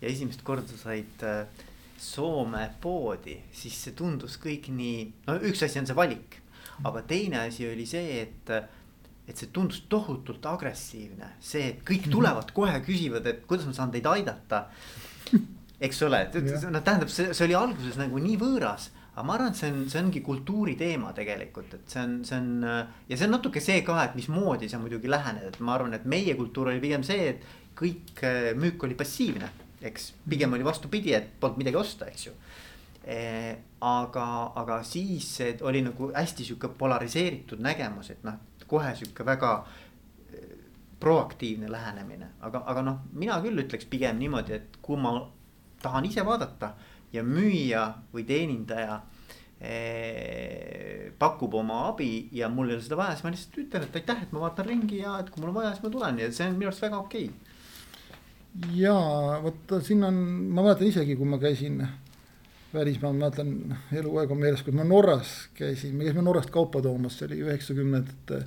ja 0.00 0.08
esimest 0.08 0.42
korda 0.46 0.76
said 0.80 1.24
äh, 1.26 1.66
Soome 2.00 2.64
poodi, 2.80 3.36
siis 3.52 3.76
see 3.84 3.96
tundus 3.96 4.38
kõik 4.40 4.70
nii, 4.72 5.00
no 5.26 5.36
üks 5.44 5.66
asi 5.66 5.82
on 5.82 5.88
see 5.88 5.96
valik, 5.96 6.38
aga 6.88 7.02
teine 7.08 7.42
asi 7.44 7.68
oli 7.68 7.84
see, 7.88 8.22
et 8.22 8.54
et 9.30 9.38
see 9.38 9.50
tundus 9.54 9.84
tohutult 9.86 10.46
agressiivne, 10.48 11.36
see, 11.44 11.68
et 11.74 11.82
kõik 11.86 12.08
mhm. 12.08 12.14
tulevad 12.16 12.48
kohe 12.56 12.80
küsivad, 12.82 13.28
et 13.30 13.44
kuidas 13.46 13.68
ma 13.68 13.74
saan 13.76 13.92
teid 13.94 14.08
aidata. 14.10 14.64
eks 15.86 16.00
ole, 16.02 16.24
et 16.26 16.34
noh, 16.72 16.82
tähendab, 16.82 17.12
see, 17.12 17.30
see 17.36 17.46
oli 17.46 17.54
alguses 17.54 18.00
nagu 18.00 18.18
nii 18.18 18.34
võõras 18.40 18.88
aga 19.20 19.28
ma 19.28 19.34
arvan, 19.36 19.52
et 19.52 19.58
see 19.60 19.68
on, 19.68 19.80
see 19.92 20.00
ongi 20.00 20.22
kultuuri 20.24 20.74
teema 20.80 21.12
tegelikult, 21.16 21.74
et 21.76 21.92
see 21.92 22.02
on, 22.02 22.14
see 22.24 22.38
on 22.40 22.64
ja 22.64 23.16
see 23.18 23.26
on 23.28 23.34
natuke 23.36 23.60
see 23.62 23.82
ka, 23.86 23.98
et 24.06 24.16
mismoodi 24.16 24.70
sa 24.72 24.80
muidugi 24.80 25.10
lähened, 25.10 25.44
et 25.50 25.58
ma 25.60 25.76
arvan, 25.76 25.94
et 25.96 26.06
meie 26.08 26.34
kultuur 26.38 26.72
oli 26.72 26.80
pigem 26.82 27.04
see, 27.06 27.34
et 27.34 27.44
kõik 27.76 28.22
äh, 28.26 28.50
müük 28.58 28.82
oli 28.88 28.96
passiivne, 28.98 29.50
eks. 29.84 30.12
pigem 30.28 30.56
oli 30.56 30.64
vastupidi, 30.64 31.12
et 31.16 31.28
polnud 31.40 31.60
midagi 31.60 31.80
osta, 31.80 32.08
eks 32.10 32.26
ju 32.30 32.34
e,. 33.04 33.18
aga, 33.80 34.26
aga 34.60 34.80
siis 34.84 35.28
oli 35.64 35.84
nagu 35.84 36.10
hästi 36.16 36.48
sihuke 36.48 36.72
polariseeritud 36.80 37.60
nägemus, 37.64 38.12
et 38.14 38.24
noh, 38.24 38.40
kohe 38.70 38.94
sihuke 38.96 39.26
väga 39.26 39.52
äh, 39.60 40.54
proaktiivne 41.00 41.68
lähenemine, 41.72 42.32
aga, 42.48 42.64
aga 42.72 42.86
noh, 42.88 43.04
mina 43.12 43.40
küll 43.44 43.66
ütleks 43.66 43.88
pigem 43.92 44.20
niimoodi, 44.20 44.56
et 44.56 44.80
kui 44.84 45.00
ma 45.00 45.18
tahan 45.80 46.08
ise 46.08 46.24
vaadata 46.24 46.74
ja 47.12 47.24
müüja 47.26 47.84
või 48.14 48.24
teenindaja 48.28 49.00
eh, 49.60 51.10
pakub 51.18 51.54
oma 51.60 51.86
abi 51.90 52.28
ja 52.36 52.48
mul 52.48 52.70
ei 52.70 52.78
ole 52.78 52.84
seda 52.84 52.98
vaja, 53.00 53.16
siis 53.16 53.26
ma 53.26 53.32
lihtsalt 53.34 53.62
ütlen, 53.64 53.86
et 53.86 53.98
aitäh, 54.00 54.22
et 54.24 54.34
ma 54.34 54.44
vaatan 54.46 54.68
ringi 54.70 55.00
ja 55.02 55.18
et 55.20 55.30
kui 55.30 55.42
mul 55.42 55.52
on 55.52 55.58
vaja, 55.60 55.72
siis 55.74 55.84
ma 55.84 55.94
tulen. 55.94 56.20
Ja 56.22 56.30
see 56.32 56.48
on 56.48 56.58
minu 56.58 56.70
arust 56.70 56.86
väga 56.86 57.00
okei. 57.00 57.30
Okay.. 57.30 58.76
ja 58.78 58.94
vot 59.44 59.76
siin 59.86 60.04
on, 60.06 60.22
ma 60.54 60.64
mäletan 60.64 60.88
isegi, 60.88 61.18
kui 61.18 61.28
ma 61.28 61.38
käisin 61.42 61.82
välismaal, 62.74 63.12
ma 63.12 63.26
mäletan 63.26 63.78
eluaeg 63.92 64.30
on 64.30 64.40
meeles, 64.40 64.62
kui 64.66 64.74
ma 64.74 64.86
Norras 64.86 65.48
käisin, 65.54 65.96
me 65.96 66.06
käisime 66.06 66.24
Norrast 66.26 66.50
kaupa 66.54 66.82
toomas, 66.82 67.18
see 67.18 67.28
oli 67.30 67.40
üheksakümnendate 67.46 68.44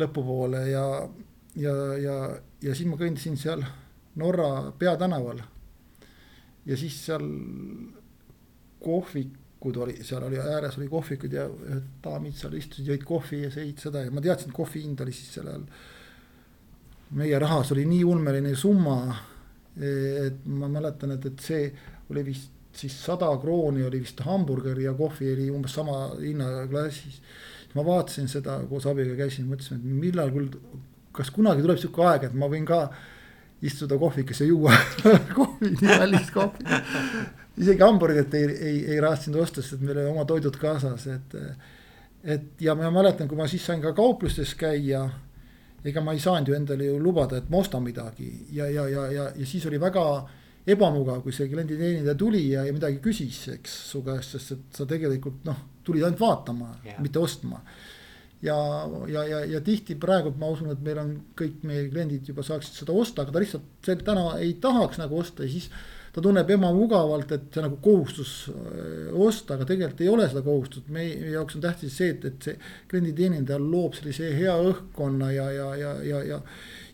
lõpupoole 0.00 0.62
ja, 0.70 0.86
ja, 1.56 1.74
ja, 2.00 2.16
ja 2.62 2.74
siis 2.74 2.88
ma 2.88 2.98
kõndisin 3.00 3.36
seal 3.40 3.64
Norra 4.16 4.72
peatänaval 4.78 5.42
ja 6.66 6.78
siis 6.78 6.96
seal 7.06 7.26
kohvikud 8.82 9.76
oli, 9.82 9.98
seal 10.04 10.26
oli 10.26 10.40
ääres 10.40 10.78
oli 10.78 10.88
kohvikud 10.90 11.32
ja 11.32 11.46
ühed 11.48 11.86
daamid 12.04 12.36
seal 12.38 12.56
istusid, 12.58 12.90
jõid 12.92 13.06
kohvi 13.06 13.44
ja 13.44 13.52
sõid 13.54 13.80
seda 13.82 14.04
ja 14.04 14.14
ma 14.14 14.24
teadsin, 14.24 14.50
et 14.50 14.56
kohvi 14.56 14.82
hind 14.84 15.00
oli 15.04 15.14
siis 15.14 15.38
sel 15.38 15.48
ajal. 15.52 15.64
meie 17.16 17.38
rahas 17.38 17.72
oli 17.72 17.86
nii 17.86 18.04
ulmeline 18.04 18.54
summa. 18.56 18.98
et 19.76 20.46
ma 20.46 20.68
mäletan, 20.72 21.10
et, 21.12 21.26
et 21.26 21.40
see 21.40 21.72
oli 22.10 22.22
vist 22.24 22.52
siis 22.76 22.96
sada 23.04 23.28
krooni 23.40 23.84
oli 23.84 24.00
vist 24.04 24.20
hamburger 24.20 24.78
ja 24.80 24.94
kohvi 24.94 25.32
oli 25.32 25.50
umbes 25.50 25.74
sama 25.74 26.10
hinnaklassis. 26.20 27.20
ma 27.74 27.84
vaatasin 27.84 28.28
seda 28.28 28.60
koos 28.70 28.86
abiga 28.88 29.12
käisin, 29.18 29.48
mõtlesin, 29.50 29.76
et 29.76 29.96
millal 30.00 30.30
küll, 30.32 30.46
kas 31.12 31.28
kunagi 31.30 31.60
tuleb 31.60 31.76
sihuke 31.80 32.06
aeg, 32.08 32.22
et 32.24 32.36
ma 32.36 32.48
võin 32.48 32.64
ka 32.64 32.78
istuda 33.62 33.98
kohvikesse, 33.98 34.44
juua 34.44 34.72
kohvi, 35.38 35.70
nii 35.80 35.98
kallist 35.98 36.32
kohvi. 36.34 36.80
isegi 37.56 37.82
hamburgerit 37.82 38.34
ei, 38.34 38.50
ei, 38.56 38.80
ei 38.94 39.00
raatsinud 39.00 39.40
osta, 39.40 39.64
sest 39.64 39.80
meil 39.82 39.96
oli 39.98 40.10
oma 40.12 40.26
toidud 40.28 40.58
kaasas, 40.60 41.06
et. 41.12 41.38
et 42.24 42.60
ja 42.60 42.74
ma 42.74 42.90
mäletan, 42.90 43.28
kui 43.28 43.38
ma 43.38 43.46
siis 43.48 43.64
sain 43.66 43.80
ka 43.80 43.92
kauplustes 43.96 44.54
käia 44.58 45.06
ega 45.86 46.02
ma 46.02 46.14
ei 46.16 46.20
saanud 46.22 46.50
ju 46.50 46.56
endale 46.56 46.88
ju 46.88 46.98
lubada, 47.02 47.38
et 47.38 47.50
ma 47.50 47.60
ostan 47.62 47.84
midagi 47.84 48.28
ja, 48.52 48.66
ja, 48.66 48.88
ja, 48.90 49.06
ja, 49.12 49.28
ja 49.36 49.46
siis 49.46 49.66
oli 49.70 49.78
väga 49.80 50.04
ebamugav, 50.66 51.20
kui 51.22 51.34
see 51.34 51.46
klienditeenindaja 51.50 52.16
tuli 52.18 52.42
ja, 52.50 52.64
ja 52.66 52.74
midagi 52.74 52.98
küsis, 53.02 53.44
eks 53.54 53.74
su 53.92 54.02
käest, 54.06 54.34
sest 54.34 54.56
et 54.56 54.80
sa 54.80 54.86
tegelikult 54.88 55.44
noh, 55.46 55.60
tulid 55.86 56.02
ainult 56.02 56.20
vaatama 56.20 56.72
yeah., 56.84 56.98
mitte 57.02 57.22
ostma. 57.22 57.60
Ja, 58.42 58.56
ja, 59.08 59.26
ja, 59.26 59.42
ja 59.56 59.60
tihti 59.64 59.96
praegu 60.00 60.34
ma 60.38 60.50
usun, 60.52 60.70
et 60.74 60.80
meil 60.84 61.00
on 61.02 61.12
kõik 61.38 61.62
meie 61.66 61.88
kliendid 61.90 62.28
juba 62.28 62.44
saaksid 62.46 62.82
seda 62.82 62.96
osta, 62.96 63.24
aga 63.24 63.34
ta 63.34 63.42
lihtsalt 63.42 63.86
see 63.86 64.00
täna 64.04 64.32
ei 64.42 64.56
tahaks 64.62 65.00
nagu 65.00 65.20
osta 65.20 65.46
ja 65.46 65.52
siis 65.52 65.70
ta 66.16 66.22
tunneb 66.24 66.48
ebamugavalt, 66.48 67.32
et 67.36 67.48
see 67.52 67.64
nagu 67.64 67.76
kohustus 67.84 68.30
äh, 68.48 69.12
osta, 69.12 69.56
aga 69.56 69.66
tegelikult 69.68 70.00
ei 70.00 70.08
ole 70.08 70.28
seda 70.30 70.40
kohustust, 70.46 70.88
meie 70.92 71.34
jaoks 71.34 71.58
on 71.58 71.64
tähtis 71.64 71.96
see, 72.00 72.14
et, 72.14 72.24
et 72.24 72.48
see 72.48 72.56
klienditeenindaja 72.92 73.60
loob 73.60 73.96
sellise 73.98 74.32
hea 74.38 74.56
õhkkonna 74.70 75.30
ja, 75.34 75.50
ja, 75.52 75.70
ja, 75.76 75.94
ja, 76.04 76.24
ja 76.34 76.42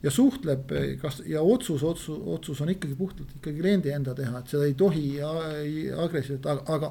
ja 0.02 0.10
suhtleb, 0.10 0.72
kas 0.98 1.20
ja 1.30 1.42
otsus, 1.46 1.84
otsus, 1.86 2.18
otsus 2.26 2.60
on 2.64 2.72
ikkagi 2.72 2.96
puhtalt 2.98 3.36
ikkagi 3.36 3.60
kliendi 3.60 3.92
enda 3.94 4.14
teha, 4.18 4.40
et 4.40 4.50
seda 4.50 4.66
ei 4.66 4.74
tohi 4.74 5.04
agressiivselt, 5.22 6.48
aga, 6.50 6.64
aga 6.74 6.90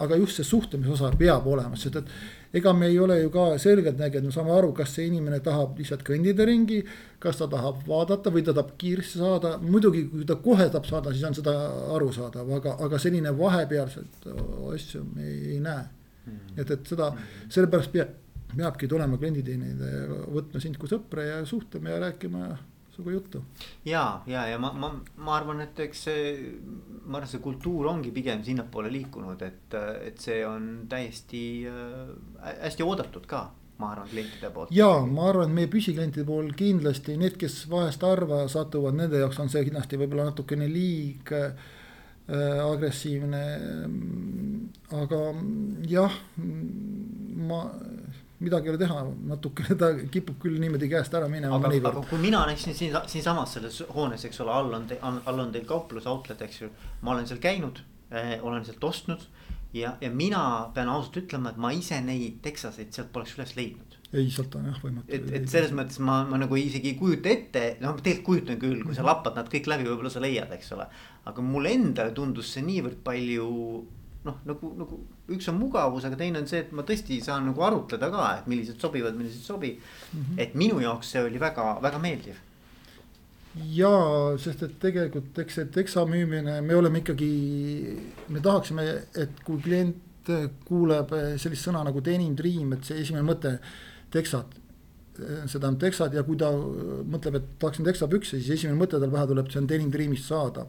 aga 0.00 0.16
just 0.20 0.40
see 0.40 0.46
suhtlemise 0.46 0.94
osa 0.96 1.10
peab 1.18 1.46
olema, 1.50 1.76
sest 1.78 2.00
et 2.00 2.12
ega 2.60 2.72
me 2.76 2.88
ei 2.90 2.98
ole 2.98 3.18
ju 3.20 3.30
ka 3.34 3.46
selgeltnägijad, 3.62 4.26
me 4.26 4.32
saame 4.34 4.54
aru, 4.56 4.72
kas 4.76 4.94
see 4.96 5.06
inimene 5.10 5.40
tahab 5.44 5.78
lihtsalt 5.78 6.04
kõndida 6.06 6.46
ringi. 6.48 6.80
kas 7.20 7.36
ta 7.36 7.46
tahab 7.52 7.82
vaadata 7.88 8.32
või 8.32 8.42
ta 8.44 8.54
tahab 8.56 8.72
kiiresti 8.80 9.20
saada, 9.20 9.58
muidugi 9.60 10.06
kui 10.08 10.24
ta 10.24 10.38
kohe 10.40 10.70
tahab 10.70 10.88
saada, 10.88 11.12
siis 11.12 11.26
on 11.28 11.36
seda 11.36 11.52
arusaadav, 11.96 12.48
aga, 12.56 12.76
aga 12.86 12.98
selline 12.98 13.34
vahepealseid 13.38 14.30
asju 14.74 15.04
me 15.14 15.26
ei, 15.26 15.40
ei 15.54 15.60
näe. 15.60 15.84
Mm. 16.20 16.58
et, 16.60 16.70
et 16.70 16.90
seda, 16.90 17.12
sellepärast 17.48 17.92
peab 17.92 18.16
peabki 18.56 18.88
tulema 18.90 19.18
klienditeenindaja, 19.20 20.18
võtma 20.34 20.60
sind 20.62 20.78
kui 20.80 20.90
sõpra 20.90 21.24
ja 21.26 21.38
suhtlema 21.46 21.94
ja 21.94 22.00
rääkima 22.06 22.48
sinuga 23.00 23.12
juttu. 23.16 23.42
ja, 23.84 24.22
ja, 24.26 24.46
ja 24.46 24.58
ma, 24.58 24.72
ma, 24.72 24.92
ma 25.16 25.36
arvan, 25.36 25.60
et 25.60 25.78
eks 25.86 26.04
see, 26.08 26.34
ma 27.06 27.18
arvan, 27.18 27.28
see 27.30 27.40
kultuur 27.40 27.88
ongi 27.90 28.12
pigem 28.12 28.44
sinnapoole 28.44 28.92
liikunud, 28.92 29.40
et, 29.42 29.74
et 30.04 30.20
see 30.20 30.44
on 30.46 30.86
täiesti 30.88 31.66
äh, 31.68 32.52
hästi 32.62 32.86
oodatud 32.86 33.26
ka 33.26 33.48
ma 33.80 33.92
arvan, 33.94 34.08
klientide 34.10 34.50
poolt. 34.52 34.72
ja 34.76 34.90
ma 35.06 35.28
arvan, 35.30 35.50
et 35.50 35.56
meie 35.56 35.72
püsiklientide 35.72 36.26
puhul 36.28 36.52
kindlasti 36.56 37.16
need, 37.16 37.38
kes 37.40 37.62
vahest 37.70 38.02
harva 38.04 38.46
satuvad, 38.48 38.96
nende 38.98 39.22
jaoks 39.22 39.40
on 39.40 39.52
see 39.52 39.64
kindlasti 39.68 40.00
võib-olla 40.00 40.30
natukene 40.30 40.68
liig 40.68 41.32
äh, 41.36 41.54
agressiivne. 42.30 43.44
aga 44.94 45.22
jah, 45.90 46.18
ma 47.50 47.64
midagi 48.40 48.68
ei 48.68 48.74
ole 48.74 48.80
teha, 48.80 49.02
natukene 49.30 49.76
ta 49.80 49.90
kipub 50.12 50.38
küll 50.42 50.60
niimoodi 50.62 50.88
käest 50.90 51.14
ära 51.16 51.28
minema. 51.28 51.58
aga, 51.60 51.72
aga 51.92 52.04
kui 52.08 52.20
mina 52.22 52.42
näiteks 52.48 52.78
siin, 52.78 52.96
siinsamas 53.12 53.56
selles 53.56 53.82
hoones, 53.94 54.24
eks 54.28 54.40
ole, 54.44 54.54
all 54.54 54.72
on, 54.80 54.88
all 55.02 55.44
on 55.44 55.52
teil 55.52 55.68
kauplus, 55.68 56.08
outlet, 56.10 56.42
eks 56.46 56.62
ju. 56.62 56.70
ma 57.02 57.14
olen 57.14 57.28
seal 57.28 57.42
käinud 57.42 57.82
eh,, 58.10 58.38
olen 58.42 58.64
sealt 58.64 58.84
ostnud 58.84 59.28
ja, 59.76 59.94
ja 60.00 60.10
mina 60.10 60.42
pean 60.74 60.90
ausalt 60.90 61.20
ütlema, 61.22 61.52
et 61.52 61.60
ma 61.60 61.72
ise 61.74 62.00
neid 62.04 62.40
teksaseid 62.44 62.92
sealt 62.94 63.12
poleks 63.14 63.36
üles 63.38 63.54
leidnud. 63.58 63.98
ei, 64.10 64.26
sealt 64.32 64.56
on 64.58 64.66
jah 64.70 64.80
võimatu. 64.82 65.06
et, 65.08 65.30
et 65.38 65.46
selles 65.50 65.76
mõttes 65.76 66.00
ma, 66.02 66.22
ma 66.26 66.40
nagu 66.40 66.58
isegi 66.58 66.94
ei 66.94 66.98
kujuta 66.98 67.30
ette, 67.30 67.64
noh 67.84 68.00
tegelikult 68.00 68.26
kujutan 68.32 68.60
küll, 68.62 68.82
kui 68.82 68.96
sa 68.96 69.04
mhm. 69.04 69.10
lappad 69.12 69.38
nad 69.38 69.52
kõik 69.52 69.70
läbi, 69.70 69.88
võib-olla 69.90 70.12
sa 70.12 70.24
leiad, 70.24 70.50
eks 70.56 70.74
ole. 70.78 70.88
aga 71.30 71.44
mulle 71.44 71.76
endale 71.76 72.16
tundus 72.16 72.56
see 72.56 72.64
niivõrd 72.66 73.02
palju 73.06 73.48
noh, 74.26 74.40
nagu, 74.48 74.74
nagu 74.76 75.00
üks 75.34 75.48
on 75.52 75.58
mugavus, 75.60 76.04
aga 76.06 76.18
teine 76.20 76.42
on 76.42 76.46
see, 76.50 76.62
et 76.64 76.70
ma 76.76 76.84
tõesti 76.86 77.20
saan 77.24 77.48
nagu 77.50 77.64
arutleda 77.66 78.10
ka, 78.12 78.28
et 78.40 78.46
millised 78.50 78.80
sobivad, 78.82 79.16
millised 79.18 79.40
ei 79.40 79.46
sobi 79.46 79.72
mm. 79.78 80.20
-hmm. 80.20 80.38
et 80.44 80.54
minu 80.54 80.80
jaoks 80.80 81.10
see 81.14 81.24
oli 81.24 81.40
väga, 81.40 81.66
väga 81.82 81.98
meeldiv. 81.98 82.38
ja, 83.74 83.92
sest 84.38 84.62
et 84.62 84.78
tegelikult 84.80 85.38
eks 85.38 85.54
see 85.54 85.66
teksa 85.74 86.04
müümine, 86.06 86.60
me 86.62 86.76
oleme 86.76 86.98
ikkagi, 86.98 87.32
me 88.28 88.40
tahaksime, 88.40 88.86
et 89.14 89.44
kui 89.44 89.58
klient 89.62 89.96
kuuleb 90.64 91.10
sellist 91.36 91.66
sõna 91.66 91.82
nagu 91.84 92.00
denim 92.04 92.36
dream, 92.36 92.72
et 92.72 92.84
see 92.84 93.00
esimene 93.00 93.24
mõte, 93.26 93.58
teksad 94.10 94.60
see 95.20 95.58
tähendab 95.58 95.80
teksad 95.80 96.14
ja 96.14 96.22
kui 96.24 96.38
ta 96.38 96.50
mõtleb, 96.52 97.36
et 97.40 97.48
tahaksin 97.58 97.84
teksapükse, 97.84 98.38
siis 98.38 98.50
esimene 98.58 98.78
mõte 98.78 99.00
tal 99.00 99.10
pähe 99.12 99.26
tuleb, 99.26 99.50
see 99.52 99.60
on 99.60 99.68
denim 99.68 99.90
dream'ist 99.92 100.28
saada 100.30 100.66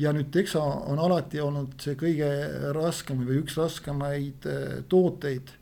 ja 0.00 0.12
nüüd 0.14 0.30
Texa 0.32 0.62
on 0.62 1.00
alati 1.02 1.40
olnud 1.42 1.74
see 1.82 1.96
kõige 2.00 2.28
raskem 2.76 3.24
või 3.26 3.42
üks 3.42 3.58
raskemaid 3.60 4.48
äh, 4.48 4.78
tooteid. 4.88 5.58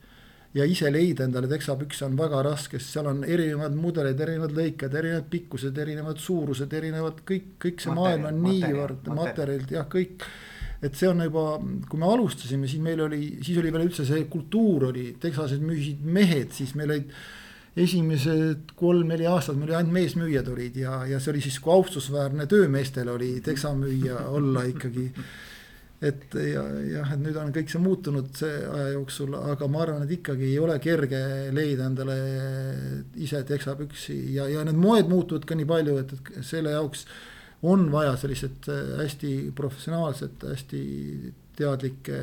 ja 0.54 0.64
ise 0.66 0.90
leida 0.90 1.22
endale 1.24 1.46
teksapükse 1.46 2.08
on 2.08 2.16
väga 2.18 2.40
raske, 2.42 2.78
sest 2.80 2.96
seal 2.96 3.06
on 3.06 3.20
erinevad 3.22 3.74
mudeleid, 3.78 4.18
erinevad 4.20 4.54
lõiked, 4.56 4.94
erinevad 4.98 5.28
pikkused, 5.30 5.76
erinevad 5.78 6.18
suurused, 6.18 6.72
erinevad 6.74 7.20
kõik, 7.26 7.52
kõik 7.62 7.84
see 7.84 7.94
maailm 7.94 8.26
on 8.32 8.40
niivõrd 8.48 9.12
materjalid 9.14 9.70
jah, 9.76 9.86
kõik. 9.90 10.26
et 10.82 10.96
see 10.96 11.06
on 11.06 11.22
juba, 11.22 11.44
kui 11.86 12.00
me 12.02 12.08
alustasime, 12.08 12.66
siis 12.66 12.82
meil 12.82 13.04
oli, 13.06 13.36
siis 13.44 13.60
oli 13.62 13.70
veel 13.70 13.86
üldse 13.86 14.06
see 14.08 14.24
kultuur 14.32 14.88
oli, 14.90 15.12
Texases 15.22 15.62
müüsid 15.62 16.02
mehed, 16.02 16.50
siis 16.56 16.74
meil 16.74 16.96
olid 16.96 17.14
esimesed 17.78 18.72
kolm-neli 18.78 19.28
aastat 19.30 19.58
meil 19.58 19.76
ainult 19.76 19.94
meesmüüjad 19.94 20.48
olid 20.50 20.80
ja, 20.80 21.04
ja 21.06 21.20
see 21.22 21.34
oli 21.34 21.44
siis, 21.44 21.60
kui 21.62 21.72
austusväärne 21.74 22.48
töömeestel 22.50 23.12
oli 23.12 23.36
teksamüüja 23.46 24.26
olla 24.34 24.64
ikkagi. 24.66 25.06
et 26.02 26.34
ja 26.34 26.62
jah, 26.88 27.12
et 27.12 27.20
nüüd 27.20 27.36
on 27.36 27.52
kõik 27.54 27.70
see 27.70 27.82
muutunud 27.82 28.30
see 28.36 28.54
aja 28.64 28.88
jooksul, 28.94 29.36
aga 29.36 29.68
ma 29.68 29.82
arvan, 29.84 30.06
et 30.06 30.14
ikkagi 30.16 30.48
ei 30.48 30.58
ole 30.58 30.78
kerge 30.80 31.20
leida 31.52 31.86
endale 31.86 32.16
ise 33.20 33.42
teksapüksi 33.46 34.16
ja, 34.34 34.48
ja 34.48 34.64
need 34.64 34.80
moed 34.80 35.12
muutuvad 35.12 35.44
ka 35.46 35.58
nii 35.58 35.68
palju, 35.68 35.98
et, 36.00 36.16
et 36.16 36.40
selle 36.46 36.72
jaoks 36.74 37.04
on 37.68 37.90
vaja 37.92 38.16
sellised 38.16 38.66
hästi 38.98 39.52
professionaalsed, 39.54 40.48
hästi 40.48 40.82
teadlikke, 41.60 42.18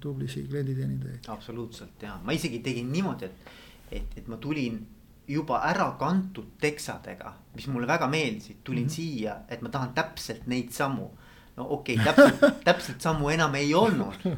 tublisid 0.00 0.46
klienditeenindajaid. 0.48 1.26
absoluutselt 1.28 2.02
ja 2.06 2.16
ma 2.24 2.32
isegi 2.36 2.62
tegin 2.64 2.92
niimoodi, 2.94 3.26
et 3.26 3.54
et, 3.90 4.16
et 4.16 4.28
ma 4.28 4.36
tulin 4.36 4.80
juba 5.28 5.60
ära 5.66 5.90
kantud 5.98 6.54
teksadega, 6.62 7.32
mis 7.54 7.66
mulle 7.72 7.88
väga 7.88 8.06
meeldisid, 8.06 8.62
tulin 8.64 8.84
mm 8.84 8.88
-hmm. 8.88 8.94
siia, 8.94 9.36
et 9.48 9.62
ma 9.62 9.68
tahan 9.68 9.94
täpselt 9.94 10.46
neid 10.46 10.70
samu. 10.70 11.10
no 11.56 11.66
okei 11.70 11.96
okay,, 11.96 12.14
täpselt, 12.14 12.54
täpselt 12.68 13.00
samu 13.00 13.30
enam 13.30 13.54
ei 13.54 13.74
olnud. 13.74 14.36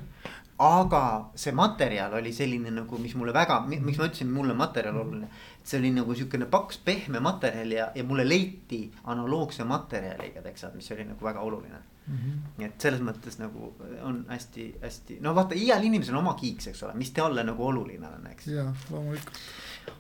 aga 0.59 1.31
see 1.35 1.53
materjal 1.53 2.15
oli 2.15 2.33
selline 2.33 2.71
nagu, 2.71 2.99
mis 2.99 3.15
mulle 3.15 3.33
väga, 3.33 3.61
miks 3.67 3.99
ma 3.99 4.05
ütlesin, 4.05 4.31
mulle 4.31 4.55
materjal 4.55 4.97
oluline. 4.97 5.29
See 5.69 5.79
oli 5.81 5.93
nagu 5.93 6.15
sihukene 6.17 6.49
paks 6.51 6.81
pehme 6.85 7.21
materjal 7.21 7.73
ja, 7.75 7.91
ja 7.95 8.05
mulle 8.05 8.25
leiti 8.29 8.81
analoogse 9.05 9.67
materjaliga 9.69 10.43
teksad, 10.43 10.77
mis 10.77 10.91
oli 10.95 11.05
nagu 11.05 11.25
väga 11.25 11.41
oluline 11.45 11.79
mm. 11.79 12.19
-hmm. 12.19 12.65
et 12.65 12.81
selles 12.81 13.05
mõttes 13.05 13.39
nagu 13.39 13.73
on 14.03 14.25
hästi-hästi, 14.29 15.19
no 15.21 15.35
vaata, 15.37 15.55
igal 15.59 15.85
inimesel 15.85 16.17
on 16.17 16.25
oma 16.25 16.35
kiiks, 16.41 16.71
eks 16.73 16.83
ole, 16.89 16.95
mis 16.95 17.13
talle 17.17 17.45
nagu 17.45 17.67
oluline 17.67 18.09
on, 18.09 18.27
eks. 18.33 18.53
jah, 18.55 18.87
loomulikult 18.91 19.43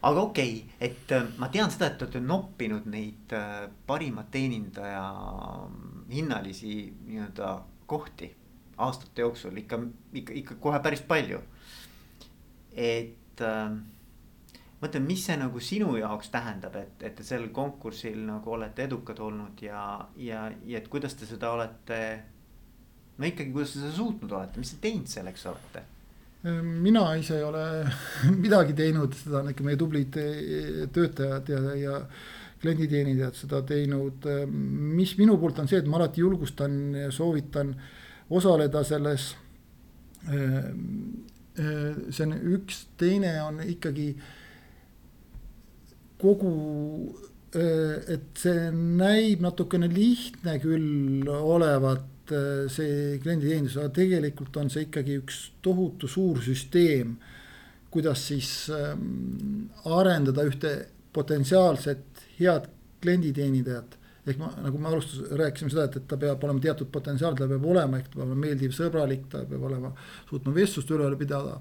aga 0.03 0.21
okei 0.21 0.55
okay,, 0.57 0.89
et 0.89 1.13
äh, 1.13 1.29
ma 1.39 1.49
tean 1.53 1.71
seda, 1.73 1.89
et 1.89 1.99
te 1.99 2.07
olete 2.07 2.21
noppinud 2.21 2.89
neid 2.91 3.33
äh, 3.37 3.69
parima 3.87 4.25
teenindaja 4.31 5.05
mm, 5.69 6.09
hinnalisi 6.13 6.75
nii-öelda 7.07 7.53
kohti 7.87 8.31
aastate 8.79 9.25
jooksul 9.25 9.57
ikka, 9.57 9.81
ikka, 10.21 10.35
ikka 10.43 10.59
kohe 10.63 10.81
päris 10.81 11.03
palju. 11.03 11.41
et 12.77 13.41
äh, 13.41 13.79
mõtlen, 14.83 15.05
mis 15.07 15.25
see 15.27 15.37
nagu 15.41 15.61
sinu 15.61 15.97
jaoks 15.99 16.31
tähendab, 16.31 16.77
et, 16.79 17.03
et 17.03 17.15
te 17.19 17.27
sel 17.27 17.49
konkursil 17.55 18.19
nagu 18.27 18.55
olete 18.55 18.87
edukad 18.87 19.21
olnud 19.21 19.63
ja, 19.63 19.85
ja, 20.17 20.49
ja 20.65 20.79
et 20.79 20.89
kuidas 20.89 21.19
te 21.19 21.27
seda 21.27 21.53
olete. 21.53 22.01
no 23.19 23.27
ikkagi, 23.27 23.53
kuidas 23.53 23.75
te 23.75 23.85
seda 23.85 23.95
suutnud 23.97 24.33
olete, 24.33 24.63
mis 24.63 24.75
te 24.75 24.83
teinud 24.89 25.11
selleks 25.11 25.47
olete 25.51 25.85
mina 26.63 27.17
ise 27.19 27.37
ei 27.37 27.43
ole 27.43 27.63
midagi 28.45 28.75
teinud, 28.79 29.15
seda 29.19 29.41
on 29.43 29.51
ikka 29.51 29.65
meie 29.67 29.79
tublid 29.79 30.19
eh, 30.23 30.85
töötajad 30.95 31.51
ja, 31.51 31.63
ja 31.75 31.97
klienditeenindajad 32.63 33.39
seda 33.39 33.63
teinud. 33.67 34.27
mis 34.49 35.17
minu 35.19 35.39
poolt 35.39 35.59
on 35.63 35.69
see, 35.71 35.79
et 35.83 35.91
ma 35.91 35.99
alati 35.99 36.23
julgustan 36.23 36.79
ja 37.05 37.11
soovitan 37.15 37.75
osaleda 38.31 38.83
selles. 38.85 39.31
Eh, 40.29 40.57
eh, 41.59 42.01
see 42.11 42.27
on 42.27 42.35
üks, 42.55 42.85
teine 42.99 43.37
on 43.43 43.63
ikkagi 43.67 44.13
kogu, 46.19 46.53
et 47.55 48.37
see 48.37 48.69
näib 48.75 49.41
natukene 49.41 49.89
lihtne 49.89 50.59
küll 50.61 51.29
olevat 51.33 52.07
Äh, 52.29 52.69
see 52.69 53.19
klienditeenindus, 53.23 53.79
aga 53.81 53.93
tegelikult 53.97 54.57
on 54.61 54.69
see 54.73 54.85
ikkagi 54.85 55.17
üks 55.23 55.39
tohutu 55.65 56.09
suur 56.11 56.41
süsteem. 56.45 57.17
kuidas 57.89 58.21
siis 58.29 58.69
ähm, 58.69 59.71
arendada 59.89 60.43
ühte 60.45 60.73
potentsiaalset 61.17 62.21
head 62.37 62.67
klienditeenindajat. 63.01 63.97
ehk 64.29 64.39
ma, 64.39 64.51
nagu 64.61 64.79
me 64.79 64.91
alustus, 64.91 65.23
rääkisime 65.33 65.73
seda, 65.73 65.87
et, 65.89 65.97
et 65.97 66.09
ta 66.09 66.19
peab 66.21 66.45
olema 66.45 66.61
teatud 66.61 66.91
potentsiaal, 66.93 67.33
ta 67.35 67.49
peab 67.49 67.65
olema, 67.65 67.97
ehk 67.97 68.11
ta 68.11 68.19
peab 68.19 68.27
olema 68.27 68.43
meeldiv, 68.43 68.75
sõbralik, 68.77 69.25
ta 69.33 69.41
peab 69.49 69.65
olema, 69.71 69.95
suutma 70.29 70.53
vestlust 70.53 70.93
üleval 70.93 71.17
pidada 71.17 71.57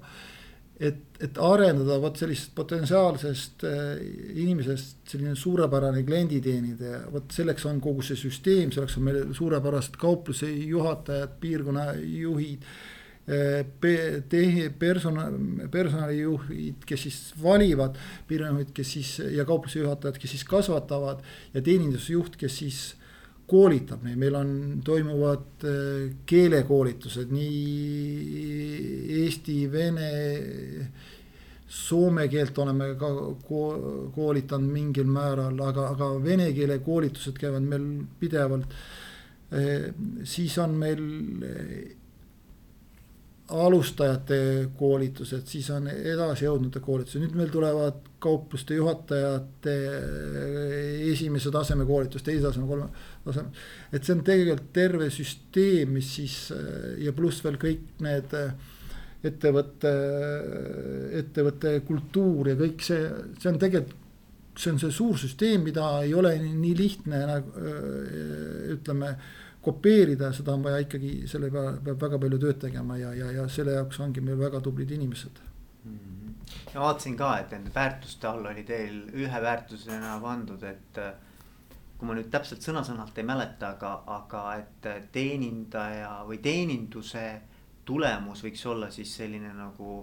et, 0.78 1.00
et 1.20 1.38
arendada 1.42 1.96
vot 2.02 2.20
sellisest 2.20 2.52
potentsiaalsest 2.54 3.64
äh, 3.66 3.96
inimesest 4.38 5.10
selline 5.10 5.34
suurepärane 5.38 6.04
klienditeenindaja, 6.06 7.02
vot 7.12 7.34
selleks 7.34 7.66
on 7.70 7.80
kogu 7.82 8.04
see 8.06 8.18
süsteem, 8.20 8.70
selleks 8.74 8.98
on 9.00 9.08
meil 9.08 9.24
suurepärased 9.36 9.98
kaupluse 9.98 10.50
juhatajad, 10.52 11.34
piirkonnajuhid 11.42 12.70
persona, 14.78 15.26
personalijuhid, 15.70 16.84
kes 16.88 17.02
siis 17.02 17.18
valivad 17.42 17.98
piirkonnajuhid, 18.28 18.70
kes 18.72 18.92
siis 18.92 19.10
ja 19.34 19.44
kaupluse 19.44 19.82
juhatajad, 19.82 20.16
kes 20.16 20.30
siis 20.30 20.46
kasvatavad 20.48 21.20
ja 21.54 21.62
teenindusjuht, 21.62 22.38
kes 22.40 22.58
siis 22.62 22.78
koolitab 23.48 24.02
neid, 24.04 24.18
meil 24.20 24.36
on, 24.36 24.50
toimuvad 24.84 25.64
äh, 25.64 26.08
keelekoolitused 26.28 27.32
nii 27.32 27.60
eesti, 29.22 29.58
vene, 29.72 30.10
soome 31.68 32.26
keelt 32.32 32.58
oleme 32.60 32.90
ka 33.00 33.10
koolitanud 34.14 34.72
mingil 34.72 35.08
määral, 35.12 35.56
aga, 35.64 35.90
aga 35.94 36.10
vene 36.24 36.50
keele 36.56 36.80
koolitused 36.84 37.36
käivad 37.40 37.64
meil 37.64 37.86
pidevalt. 38.20 38.76
Äh, 39.48 39.88
siis 40.28 40.58
on 40.60 40.76
meil 40.76 41.04
alustajate 43.48 44.68
koolitused, 44.76 45.46
siis 45.48 45.70
on 45.72 45.88
edasijõudnute 45.88 46.82
koolitused, 46.84 47.22
nüüd 47.22 47.36
meil 47.38 47.52
tulevad 47.52 48.02
kaupluste 48.20 48.76
juhatajate 48.76 49.74
esimese 51.08 51.52
taseme 51.54 51.86
koolitus, 51.88 52.24
teise 52.26 52.44
taseme, 52.44 52.68
kolme 52.68 52.90
taseme. 53.28 53.52
et 53.92 54.04
see 54.04 54.16
on 54.16 54.24
tegelikult 54.26 54.72
terve 54.74 55.10
süsteem, 55.14 55.94
mis 55.98 56.10
siis 56.18 56.40
ja 57.04 57.14
pluss 57.16 57.44
veel 57.44 57.60
kõik 57.60 58.02
need 58.04 58.34
ettevõtte, 59.28 59.94
ettevõtte 61.18 61.72
kultuur 61.86 62.52
ja 62.52 62.58
kõik 62.58 62.84
see, 62.86 63.08
see 63.40 63.50
on 63.50 63.58
tegelikult 63.58 64.04
see 64.58 64.72
on 64.72 64.80
see 64.82 64.90
suur 64.90 65.18
süsteem, 65.18 65.62
mida 65.62 65.84
ei 66.02 66.14
ole 66.18 66.32
nii 66.42 66.72
lihtne 66.74 67.20
nagu 67.28 67.68
ütleme 68.74 69.12
kopeerida, 69.62 70.32
seda 70.34 70.54
on 70.54 70.64
vaja 70.64 70.82
ikkagi, 70.84 71.12
selle 71.30 71.50
peale 71.52 71.76
peab 71.84 72.02
väga 72.06 72.20
palju 72.22 72.40
tööd 72.42 72.60
tegema 72.62 72.98
ja, 72.98 73.12
ja, 73.16 73.30
ja 73.40 73.46
selle 73.52 73.76
jaoks 73.76 74.00
ongi 74.04 74.22
meil 74.24 74.38
väga 74.40 74.60
tublid 74.64 74.90
inimesed 74.94 75.40
mm. 75.84 75.96
-hmm. 75.98 76.34
ja 76.74 76.80
vaatasin 76.80 77.16
ka, 77.18 77.32
et 77.42 77.54
nende 77.56 77.74
väärtuste 77.74 78.28
all 78.30 78.46
oli 78.52 78.64
teil 78.68 79.00
ühe 79.14 79.42
väärtusena 79.42 80.18
pandud, 80.22 80.62
et 80.62 81.02
kui 81.98 82.08
ma 82.08 82.14
nüüd 82.14 82.28
täpselt 82.30 82.62
sõna-sõnalt 82.62 83.16
ei 83.18 83.26
mäleta, 83.26 83.72
aga, 83.74 83.92
aga 84.14 84.42
et 84.60 84.90
teenindaja 85.12 86.20
või 86.28 86.38
teeninduse 86.42 87.24
tulemus 87.88 88.44
võiks 88.44 88.62
olla 88.70 88.90
siis 88.94 89.16
selline 89.18 89.50
nagu 89.56 89.96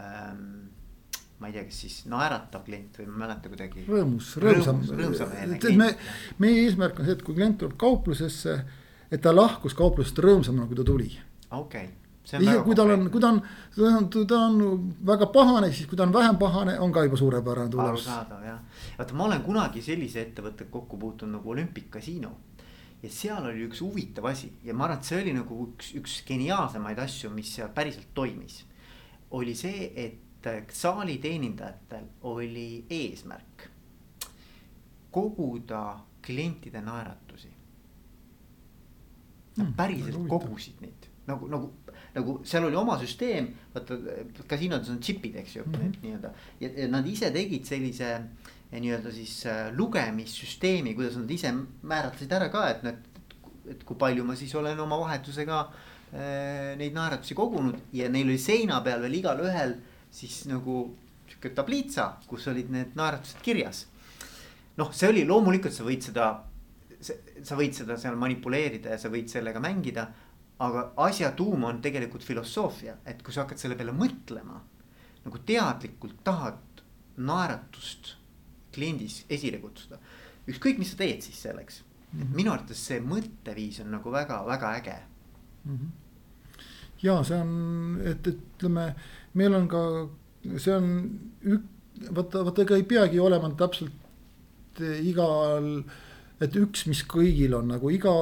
ähm, 0.00 0.64
ma 1.38 1.50
ei 1.50 1.54
tea, 1.54 1.66
kas 1.68 1.82
siis 1.84 2.00
naeratav 2.10 2.64
klient 2.66 2.98
või 2.98 3.06
ma 3.10 3.14
ei 3.14 3.20
mäleta 3.26 3.52
kuidagi. 3.52 3.84
rõõmus, 3.86 4.32
rõõmsam, 4.42 4.82
rõõmsam, 4.90 5.36
me, 5.76 5.92
meie 6.42 6.64
eesmärk 6.64 6.98
on 6.98 7.08
see, 7.08 7.18
et 7.18 7.24
kui 7.26 7.38
klient 7.38 7.60
tuleb 7.62 7.78
kauplusesse 7.78 8.58
et 9.10 9.22
ta 9.22 9.34
lahkus 9.34 9.76
kauplusest 9.78 10.18
rõõmsamana, 10.24 10.66
kui 10.66 10.78
ta 10.78 10.86
tuli. 10.86 11.12
okei 11.50 11.84
okay 11.84 12.05
isegi 12.26 12.62
kui 12.66 12.74
tal 12.74 12.90
on, 12.90 13.06
kui 13.10 13.22
ta 13.22 13.30
on, 13.30 13.40
ta 13.76 13.90
on, 13.98 14.08
ta 14.26 14.40
on 14.48 14.58
väga 15.06 15.28
pahane, 15.34 15.70
siis 15.72 15.86
kui 15.86 15.98
ta 15.98 16.06
on 16.06 16.14
vähem 16.14 16.38
pahane, 16.40 16.74
on 16.82 16.92
ka 16.92 17.04
juba 17.06 17.18
suurepärane 17.20 17.70
tulemus. 17.70 18.06
arusaadav 18.06 18.44
jah, 18.44 18.58
vaata 18.98 19.14
ma 19.14 19.28
olen 19.28 19.44
kunagi 19.46 19.82
sellise 19.82 20.24
ettevõttega 20.26 20.70
kokku 20.72 20.98
puutunud 20.98 21.38
nagu 21.38 21.54
Olympic 21.54 21.88
Casino. 21.90 22.32
ja 23.02 23.10
seal 23.12 23.44
oli 23.46 23.66
üks 23.68 23.80
huvitav 23.84 24.26
asi 24.32 24.50
ja 24.64 24.74
ma 24.74 24.88
arvan, 24.88 24.98
et 24.98 25.10
see 25.10 25.20
oli 25.22 25.34
nagu 25.36 25.60
üks, 25.68 25.92
üks 26.00 26.20
geniaalsemaid 26.26 26.98
asju, 26.98 27.30
mis 27.30 27.54
seal 27.54 27.70
päriselt 27.74 28.10
toimis. 28.14 28.64
oli 29.30 29.54
see, 29.54 29.90
et 29.94 30.22
saali 30.70 31.18
teenindajatel 31.18 32.04
oli 32.30 32.86
eesmärk 32.90 33.68
koguda 35.10 35.98
klientide 36.22 36.80
naeratusi 36.82 37.50
Nad 39.56 39.64
hmm, 39.64 39.76
päriselt 39.76 40.26
kogusid 40.28 40.82
neid 40.84 41.06
nagu, 41.26 41.48
nagu, 41.50 41.70
nagu 42.16 42.38
seal 42.48 42.66
oli 42.68 42.78
oma 42.78 42.96
süsteem, 43.00 43.50
vaata 43.74 43.98
kasiinodes 44.48 44.90
on 44.92 45.00
džipid, 45.02 45.36
eks 45.42 45.56
ju 45.56 45.64
mm, 45.66 45.74
-hmm. 45.74 45.96
nii-öelda. 46.02 46.30
ja, 46.60 46.70
ja 46.82 46.88
nad 46.88 47.06
ise 47.06 47.30
tegid 47.32 47.64
sellise 47.68 48.08
eh, 48.14 48.80
nii-öelda 48.80 49.12
siis 49.12 49.34
äh, 49.46 49.72
lugemissüsteemi, 49.76 50.94
kuidas 50.94 51.16
nad 51.20 51.30
ise 51.30 51.52
määratlesid 51.82 52.32
ära 52.32 52.48
ka, 52.52 52.68
et 52.70 52.82
need, 52.82 53.02
et 53.70 53.84
kui 53.84 53.96
palju 53.96 54.24
ma 54.24 54.36
siis 54.36 54.54
olen 54.54 54.80
oma 54.80 54.98
vahetusega 55.00 55.60
äh, 55.60 56.76
neid 56.80 56.94
naeratusi 56.94 57.34
kogunud 57.34 57.92
ja 57.92 58.08
neil 58.08 58.28
oli 58.28 58.38
seina 58.38 58.80
peal 58.80 59.02
veel 59.02 59.20
igalühel 59.20 59.76
siis 60.10 60.46
nagu 60.46 60.96
sihuke 61.28 61.50
tabliitsa, 61.54 62.16
kus 62.26 62.48
olid 62.48 62.70
need 62.70 62.96
naeratused 62.96 63.42
kirjas. 63.42 63.86
noh, 64.76 64.92
see 64.92 65.08
oli 65.08 65.24
loomulikult, 65.24 65.72
sa 65.72 65.84
võid 65.84 66.04
seda 66.04 66.26
sa 67.00 67.56
võid 67.58 67.76
seda 67.76 67.96
seal 68.00 68.16
manipuleerida 68.18 68.94
ja 68.94 69.00
sa 69.00 69.10
võid 69.12 69.30
sellega 69.30 69.60
mängida. 69.62 70.06
Aga 70.58 70.92
asja 71.04 71.32
tuum 71.36 71.64
on 71.68 71.82
tegelikult 71.84 72.24
filosoofia, 72.24 72.96
et 73.04 73.22
kui 73.22 73.34
sa 73.34 73.44
hakkad 73.44 73.60
selle 73.60 73.76
peale 73.76 73.92
mõtlema. 73.92 74.60
nagu 75.26 75.38
teadlikult 75.42 76.20
tahad 76.24 76.82
naeratust 77.16 78.12
kliendis 78.72 79.24
esile 79.28 79.58
kutsuda. 79.58 79.98
ükskõik, 80.48 80.78
mis 80.78 80.92
sa 80.92 81.02
teed 81.02 81.22
siis 81.22 81.42
selleks 81.42 81.82
mm. 82.12 82.22
-hmm. 82.22 82.34
minu 82.34 82.52
arvates 82.52 82.86
see 82.86 83.00
mõtteviis 83.00 83.80
on 83.82 83.90
nagu 83.90 84.12
väga-väga 84.12 84.72
äge 84.80 84.96
mm. 85.64 85.76
-hmm. 85.76 85.90
ja 87.02 87.22
see 87.24 87.40
on, 87.40 88.00
et 88.04 88.26
ütleme, 88.26 88.94
meil 89.34 89.54
on 89.54 89.68
ka, 89.68 89.82
see 90.56 90.74
on 90.76 90.90
ük-, 91.44 91.70
vaata, 92.14 92.44
vaata 92.44 92.62
ega 92.62 92.76
ei 92.76 92.82
peagi 92.82 93.20
olema 93.20 93.50
täpselt 93.50 94.82
igal 95.02 95.82
et 96.42 96.56
üks, 96.60 96.84
mis 96.88 97.00
kõigil 97.08 97.54
on 97.56 97.70
nagu 97.72 97.90
iga 97.92 98.12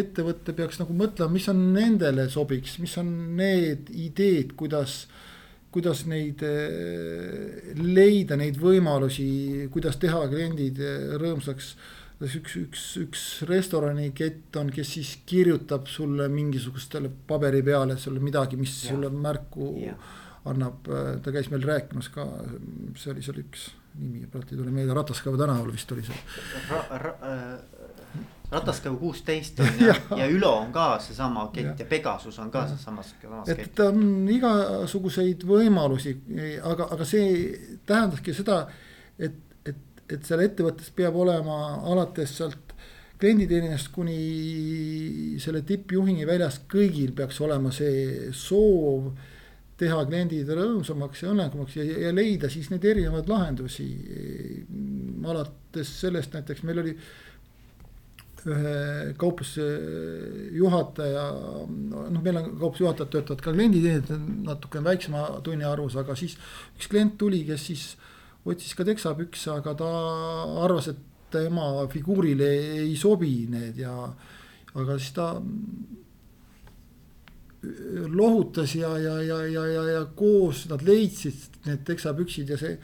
ettevõte 0.00 0.54
peaks 0.56 0.80
nagu 0.80 0.96
mõtlema, 0.98 1.36
mis 1.36 1.46
on 1.52 1.60
nendele 1.76 2.26
sobiks, 2.32 2.78
mis 2.82 2.96
on 3.00 3.12
need 3.38 3.92
ideed, 3.92 4.56
kuidas. 4.58 5.04
kuidas 5.74 6.04
neid 6.06 6.42
eh, 6.46 7.74
leida, 7.74 8.36
neid 8.38 8.60
võimalusi, 8.62 9.66
kuidas 9.74 9.96
teha 9.98 10.20
kliendid 10.30 10.78
eh, 10.78 11.14
rõõmsaks. 11.18 11.74
üks, 12.24 12.56
üks, 12.56 12.82
üks 13.02 13.22
restoranikett 13.50 14.54
on, 14.56 14.70
kes 14.70 14.92
siis 14.96 15.16
kirjutab 15.26 15.88
sulle 15.90 16.28
mingisugustele 16.28 17.10
paberi 17.26 17.62
peale 17.62 17.96
sulle 17.98 18.22
midagi, 18.22 18.56
mis 18.56 18.74
ja. 18.84 18.92
sulle 18.92 19.10
märku 19.10 19.72
ja. 19.82 19.96
annab, 20.50 20.86
ta 21.22 21.34
käis 21.34 21.50
meil 21.50 21.66
rääkimas 21.66 22.08
ka, 22.14 22.26
see 22.94 23.10
oli 23.10 23.26
seal 23.26 23.42
üks 23.42 23.72
nimi 23.98 24.26
praegu 24.30 24.54
ei 24.54 24.58
tule 24.58 24.74
meelde, 24.74 24.94
Rataskaeva 24.94 25.38
tänaval 25.38 25.72
vist 25.72 25.92
oli 25.94 26.04
see 26.06 26.16
ra. 26.70 26.80
Ra, 26.98 27.14
äh, 27.30 28.24
Rataskaev 28.50 28.96
kuusteist 29.00 29.60
on 29.60 29.78
ja, 29.80 29.94
ja, 29.94 30.18
ja 30.22 30.26
Ülo 30.30 30.52
on 30.58 30.72
ka 30.72 30.98
seesama 31.02 31.46
kett 31.54 31.80
ja, 31.80 31.86
Pegasus 31.90 32.38
on 32.42 32.50
ka 32.54 32.66
seesamas, 32.68 33.14
samas 33.22 33.48
kett. 33.48 33.64
et 33.68 33.84
on 33.86 34.28
igasuguseid 34.30 35.46
võimalusi, 35.48 36.16
aga, 36.62 36.90
aga 36.96 37.08
see 37.08 37.78
tähendaski 37.86 38.34
seda, 38.36 38.64
et, 39.18 39.40
et, 39.66 39.80
et 40.08 40.26
seal 40.26 40.44
ettevõttes 40.44 40.92
peab 40.96 41.16
olema 41.24 41.58
alates 41.94 42.36
sealt 42.38 42.74
klienditeenindajast 43.20 43.92
kuni 43.94 45.38
selle 45.40 45.62
tippjuhini 45.66 46.26
väljas, 46.28 46.60
kõigil 46.70 47.14
peaks 47.16 47.38
olema 47.46 47.70
see 47.72 48.32
soov 48.36 49.12
teha 49.80 50.04
kliendid 50.06 50.50
rõõmsamaks 50.54 51.24
ja 51.24 51.32
õnnelikumaks 51.32 51.76
ja, 51.80 51.84
ja 52.06 52.14
leida 52.14 52.50
siis 52.52 52.70
neid 52.70 52.84
erinevaid 52.86 53.28
lahendusi. 53.30 53.88
alates 55.24 55.94
sellest 56.00 56.34
näiteks 56.36 56.62
meil 56.68 56.82
oli 56.84 56.96
ühe 58.44 59.14
kaupluse 59.16 59.64
juhataja, 60.52 61.22
noh, 61.64 62.20
meil 62.20 62.40
on 62.40 62.50
kaupluse 62.60 62.84
juhatajad 62.84 63.12
töötavad 63.14 63.40
ka 63.44 63.54
klienditeenindajad 63.56 64.26
natuke 64.44 64.82
väiksema 64.84 65.24
tunniarvus, 65.46 65.96
aga 65.96 66.16
siis 66.18 66.36
üks 66.76 66.90
klient 66.92 67.16
tuli, 67.20 67.40
kes 67.48 67.66
siis 67.70 67.86
otsis 68.44 68.76
ka 68.76 68.84
teksapükse, 68.84 69.48
aga 69.54 69.74
ta 69.80 69.90
arvas, 70.66 70.90
et 70.92 71.00
tema 71.34 71.86
figuurile 71.90 72.50
ei 72.84 72.94
sobi 73.00 73.46
need 73.50 73.80
ja 73.80 73.94
aga 74.74 74.98
siis 74.98 75.14
ta 75.16 75.32
lohutas 78.10 78.74
ja, 78.76 78.92
ja, 78.98 79.16
ja, 79.22 79.40
ja, 79.46 79.64
ja, 79.66 79.82
ja 79.98 80.04
koos 80.16 80.64
nad 80.70 80.84
leidsid 80.86 81.60
need 81.66 81.84
teksapüksid 81.88 82.52
ja 82.52 82.60
see 82.60 82.76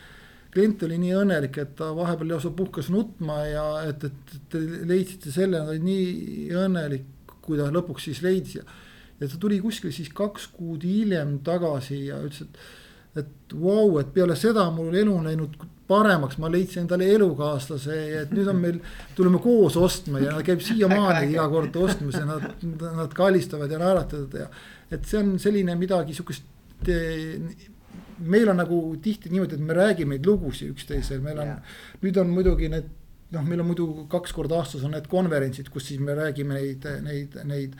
klient 0.51 0.83
oli 0.83 0.99
nii 0.99 1.15
õnnelik, 1.15 1.61
et 1.63 1.75
ta 1.79 1.93
vahepeal 1.95 2.33
lausa 2.35 2.51
puhkas 2.55 2.91
nutma 2.91 3.39
ja 3.47 3.65
et, 3.87 4.05
et 4.09 4.37
te 4.51 4.61
leidsite 4.89 5.33
selle, 5.35 5.61
ta 5.63 5.75
oli 5.75 5.83
nii 5.85 6.51
õnnelik, 6.59 7.35
kui 7.45 7.59
ta 7.59 7.69
lõpuks 7.71 8.09
siis 8.09 8.23
leidis 8.27 8.59
ja. 8.59 8.65
ja 9.21 9.31
ta 9.31 9.39
tuli 9.41 9.61
kuskil 9.63 9.95
siis 9.95 10.11
kaks 10.15 10.49
kuud 10.57 10.87
hiljem 10.87 11.39
tagasi 11.47 12.07
ja 12.09 12.19
ütles, 12.25 12.49
et, 12.49 12.63
et 13.17 13.55
vau 13.55 13.89
wow,, 13.89 14.01
et 14.01 14.11
peale 14.15 14.37
seda 14.39 14.69
mul 14.75 14.95
elu 14.95 15.15
on 15.15 15.27
läinud 15.27 15.57
paremaks, 15.91 16.39
ma 16.39 16.51
leidsin 16.53 16.85
endale 16.85 17.09
elukaaslase 17.17 17.97
et 18.21 18.35
nüüd 18.37 18.51
on 18.53 18.61
meil, 18.63 18.79
tuleme 19.19 19.41
koos 19.43 19.77
ostma 19.81 20.23
ja 20.23 20.37
käib 20.47 20.63
siiamaani 20.63 21.33
iga 21.33 21.49
kord 21.51 21.77
ostmas 21.83 22.21
ja 22.21 22.27
nad, 22.29 22.47
nad 22.81 23.17
kallistavad 23.17 23.73
ja 23.73 23.81
naeratavad 23.83 24.39
ja. 24.45 24.47
et 24.91 25.09
see 25.11 25.19
on 25.19 25.35
selline 25.43 25.75
midagi 25.81 26.15
sihukest 26.15 26.47
meil 28.21 28.49
on 28.53 28.61
nagu 28.61 28.79
tihti 29.03 29.33
niimoodi, 29.33 29.57
et 29.57 29.65
me 29.65 29.75
räägime 29.77 30.17
neid 30.17 30.27
lugusid 30.29 30.71
üksteisel, 30.75 31.21
meil 31.25 31.41
on, 31.43 31.53
nüüd 32.05 32.19
on 32.21 32.33
muidugi 32.35 32.71
need 32.73 32.89
noh, 33.35 33.47
meil 33.47 33.63
on 33.63 33.71
muidu 33.71 33.87
kaks 34.11 34.35
korda 34.37 34.61
aastas 34.61 34.85
on 34.87 34.95
need 34.95 35.07
konverentsid, 35.11 35.71
kus 35.73 35.89
siis 35.91 36.03
me 36.03 36.17
räägime 36.19 36.57
neid, 36.57 36.87
neid, 37.07 37.39
neid. 37.47 37.77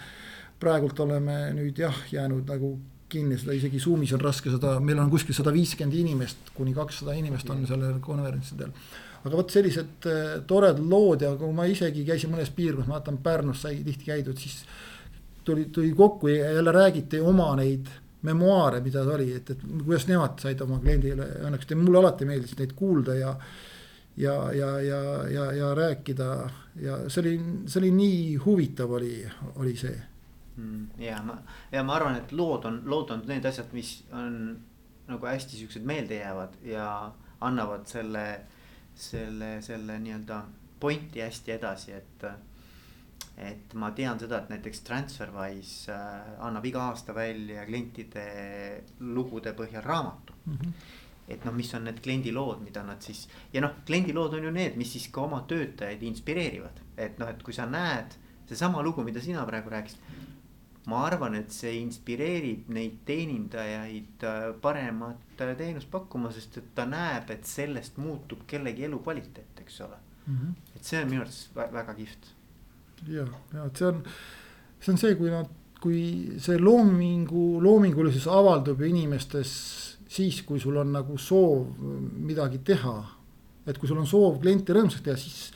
praegult 0.61 0.99
oleme 1.01 1.55
nüüd 1.57 1.79
jah, 1.81 1.97
jäänud 2.13 2.51
nagu 2.53 2.75
kinni, 3.11 3.39
seda 3.41 3.55
isegi 3.57 3.81
Zoom'is 3.83 4.15
on 4.17 4.23
raske 4.25 4.53
seda, 4.53 4.77
meil 4.85 5.01
on 5.03 5.11
kuskil 5.13 5.37
sada 5.37 5.53
viiskümmend 5.55 5.97
inimest, 6.01 6.53
kuni 6.57 6.75
kakssada 6.77 7.17
inimest 7.19 7.51
on 7.53 7.65
sellel 7.69 7.99
konverentsidel. 8.05 8.75
aga 9.21 9.37
vot 9.37 9.51
sellised 9.53 10.07
äh, 10.09 10.37
toredad 10.49 10.81
lood 10.81 11.27
ja 11.27 11.35
kui 11.37 11.53
ma 11.53 11.67
isegi 11.69 12.05
käisin 12.09 12.33
mõnes 12.33 12.53
piirkonnas, 12.57 12.89
ma 12.89 12.99
vaatan 12.99 13.19
Pärnus 13.23 13.67
sai 13.67 13.83
tihti 13.85 14.09
käidud, 14.09 14.39
siis 14.41 14.63
tuli, 15.45 15.67
tuli 15.73 15.93
kokku 15.97 16.29
ja 16.29 16.53
jälle 16.55 16.73
räägiti 16.73 17.21
oma 17.21 17.51
neid 17.57 17.91
memuaare, 18.23 18.81
mida 18.85 19.05
ta 19.05 19.15
oli, 19.17 19.33
et, 19.37 19.51
et 19.51 19.67
kuidas 19.85 20.07
nemad 20.09 20.41
said 20.41 20.61
oma 20.65 20.79
kliendile 20.81 21.27
õnneks, 21.49 21.69
mulle 21.77 22.01
alati 22.01 22.29
meeldis 22.29 22.57
neid 22.59 22.73
kuulda 22.77 23.17
ja 23.17 23.35
ja, 24.17 24.53
ja, 24.53 24.81
ja, 24.81 25.01
ja, 25.29 25.53
ja 25.53 25.75
rääkida 25.75 26.51
ja 26.83 26.99
see 27.09 27.21
oli, 27.23 27.35
see 27.67 27.81
oli 27.81 27.91
nii 27.95 28.37
huvitav 28.45 28.93
oli, 28.93 29.15
oli 29.57 29.77
see. 29.77 29.97
Ja 30.99 31.23
ma, 31.23 31.39
ja 31.73 31.83
ma 31.87 31.95
arvan, 31.95 32.17
et 32.21 32.33
lood 32.33 32.65
on, 32.69 32.83
lood 32.85 33.11
on 33.15 33.23
need 33.29 33.45
asjad, 33.45 33.73
mis 33.73 34.01
on 34.13 34.37
nagu 35.11 35.27
hästi 35.27 35.57
siuksed 35.57 35.87
meeldejäävad 35.87 36.61
ja 36.67 36.87
annavad 37.41 37.87
selle, 37.91 38.25
selle, 38.95 39.57
selle 39.63 39.99
nii-öelda 39.99 40.43
pointi 40.81 41.21
hästi 41.25 41.53
edasi, 41.57 41.93
et 41.93 42.31
et 43.41 43.75
ma 43.79 43.91
tean 43.97 44.19
seda, 44.21 44.43
et 44.43 44.51
näiteks 44.53 44.83
Transferwise 44.85 45.95
äh, 45.95 46.33
annab 46.45 46.67
iga 46.69 46.83
aasta 46.91 47.15
välja 47.17 47.65
klientide 47.65 48.25
lugude 49.01 49.55
põhjal 49.57 49.85
raamatu 49.87 50.35
mm. 50.45 50.57
-hmm. 50.57 50.73
et 51.29 51.45
noh, 51.45 51.55
mis 51.57 51.73
on 51.75 51.87
need 51.89 52.03
kliendi 52.05 52.33
lood, 52.37 52.61
mida 52.65 52.83
nad 52.85 53.01
siis 53.03 53.29
ja 53.53 53.63
noh, 53.65 53.79
kliendi 53.87 54.13
lood 54.13 54.35
on 54.37 54.45
ju 54.45 54.51
need, 54.51 54.77
mis 54.77 54.93
siis 54.93 55.09
ka 55.09 55.23
oma 55.23 55.41
töötajaid 55.49 56.03
inspireerivad, 56.03 56.83
et 56.97 57.19
noh, 57.19 57.29
et 57.29 57.43
kui 57.43 57.55
sa 57.55 57.67
näed 57.67 58.19
seesama 58.47 58.83
lugu, 58.83 59.03
mida 59.07 59.21
sina 59.21 59.47
praegu 59.47 59.71
rääkisid. 59.71 59.99
Ma 60.91 61.05
arvan, 61.07 61.37
et 61.39 61.55
see 61.55 61.77
inspireerib 61.81 62.69
neid 62.75 62.99
teenindajaid 63.09 64.27
äh, 64.27 64.49
paremat 64.63 65.45
äh, 65.45 65.55
teenust 65.59 65.91
pakkuma, 65.93 66.33
sest 66.35 66.59
et 66.61 66.75
ta 66.75 66.87
näeb, 66.89 67.31
et 67.35 67.47
sellest 67.49 68.01
muutub 68.03 68.45
kellegi 68.51 68.89
elukvaliteet, 68.89 69.63
eks 69.65 69.81
ole 69.87 69.97
mm. 70.27 70.37
-hmm. 70.37 70.77
et 70.77 70.85
see 70.93 71.03
on 71.03 71.11
minu 71.11 71.25
arvates 71.25 71.49
väga 71.79 71.95
kihvt 71.95 72.35
ja, 73.09 73.27
ja 73.55 73.65
et 73.65 73.77
see 73.77 73.89
on, 73.89 74.03
see 74.81 74.93
on 74.93 75.01
see, 75.05 75.15
kui 75.21 75.31
nad, 75.33 75.49
kui 75.81 76.03
see 76.43 76.59
loomingu, 76.61 77.47
loomingulisus 77.65 78.27
avaldub 78.29 78.83
inimestes 78.85 79.55
siis, 80.11 80.43
kui 80.47 80.61
sul 80.61 80.77
on 80.81 80.93
nagu 80.93 81.19
soov 81.19 81.81
midagi 82.21 82.61
teha. 82.67 82.99
et 83.67 83.79
kui 83.79 83.87
sul 83.87 84.01
on 84.01 84.07
soov 84.09 84.41
kliente 84.43 84.75
rõõmsaks 84.75 85.03
teha, 85.05 85.17
siis, 85.21 85.53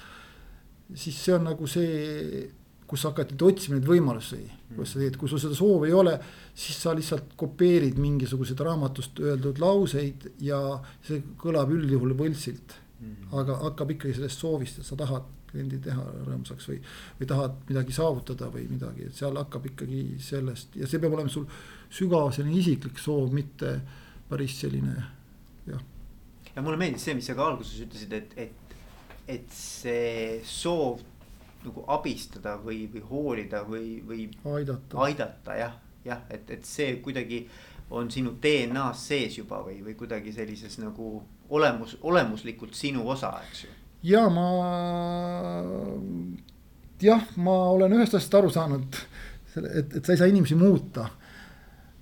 siis 0.95 1.17
see 1.19 1.33
on 1.35 1.47
nagu 1.49 1.67
see, 1.67 2.45
kus 2.87 3.05
hakkad 3.09 3.35
otsima 3.43 3.79
neid 3.79 3.89
võimalusi. 3.89 4.43
kuidas 4.75 4.95
sa 4.95 5.01
teed, 5.01 5.17
kui 5.17 5.31
sul 5.31 5.41
seda 5.43 5.57
soovi 5.57 5.89
ei 5.89 5.95
ole, 5.97 6.15
siis 6.55 6.81
sa 6.83 6.95
lihtsalt 6.97 7.37
kopeerid 7.39 7.99
mingisuguseid 8.03 8.61
raamatust 8.61 9.21
öeldud 9.23 9.61
lauseid 9.63 10.29
ja 10.43 10.61
see 11.05 11.23
kõlab 11.41 11.73
üldjuhul 11.75 12.17
võltsilt. 12.19 12.81
Mm. 13.05 13.33
aga 13.37 13.57
hakkab 13.59 13.91
ikkagi 13.91 14.15
sellest 14.17 14.41
soovist, 14.41 14.79
et 14.79 14.87
sa 14.87 14.97
tahad 14.97 15.27
kliendi 15.55 15.79
teha 15.83 16.03
rõõmsaks 16.27 16.69
või, 16.71 16.79
või 17.19 17.29
tahad 17.31 17.57
midagi 17.69 17.95
saavutada 17.95 18.49
või 18.53 18.67
midagi, 18.71 19.09
et 19.09 19.19
seal 19.19 19.37
hakkab 19.39 19.69
ikkagi 19.71 20.03
sellest 20.23 20.79
ja 20.79 20.89
see 20.91 21.03
peab 21.03 21.15
olema 21.15 21.33
sul 21.33 21.47
sügav 21.95 22.33
selline 22.35 22.59
isiklik 22.59 22.99
soov, 23.03 23.31
mitte 23.35 23.77
päris 24.31 24.57
selline 24.63 24.95
jah. 25.69 25.83
ja 26.55 26.65
mulle 26.65 26.81
meeldis 26.81 27.07
see, 27.07 27.17
mis 27.19 27.29
sa 27.31 27.37
ka 27.39 27.47
alguses 27.53 27.83
ütlesid, 27.87 28.15
et, 28.19 28.39
et, 28.47 28.79
et 29.37 29.59
see 29.59 30.41
soov 30.49 31.05
nagu 31.69 31.85
abistada 31.89 32.57
või, 32.63 32.85
või 32.93 33.05
hoolida 33.11 33.63
või, 33.69 34.01
või 34.07 34.27
aidata, 34.57 34.99
aidata 35.07 35.57
jah, 35.59 35.79
jah, 36.05 36.27
et, 36.31 36.51
et 36.51 36.69
see 36.69 36.99
kuidagi 37.05 37.45
on 37.95 38.11
sinu 38.11 38.37
DNA-s 38.43 39.09
sees 39.09 39.39
juba 39.39 39.61
või, 39.65 39.81
või 39.85 39.97
kuidagi 39.99 40.33
sellises 40.33 40.79
nagu 40.81 41.17
olemus, 41.55 41.99
olemuslikult 42.03 42.75
sinu 42.75 43.07
osa, 43.09 43.35
eks 43.49 43.65
ju? 43.67 43.73
Ja 44.05 44.27
ma, 44.29 44.47
jah, 47.01 47.23
ma 47.41 47.55
olen 47.73 47.95
ühest 47.97 48.17
asjast 48.19 48.35
aru 48.37 48.51
saanud, 48.53 48.99
et, 49.57 49.95
et 49.97 50.01
sa 50.05 50.13
ei 50.13 50.21
saa 50.21 50.29
inimesi 50.29 50.59
muuta. 50.61 51.09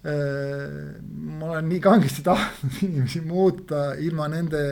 ma 0.03 1.51
olen 1.53 1.69
nii 1.71 1.79
kangesti 1.81 2.25
tahtnud 2.27 2.81
inimesi 2.89 3.21
muuta 3.23 3.93
ilma 4.03 4.27
nende 4.33 4.65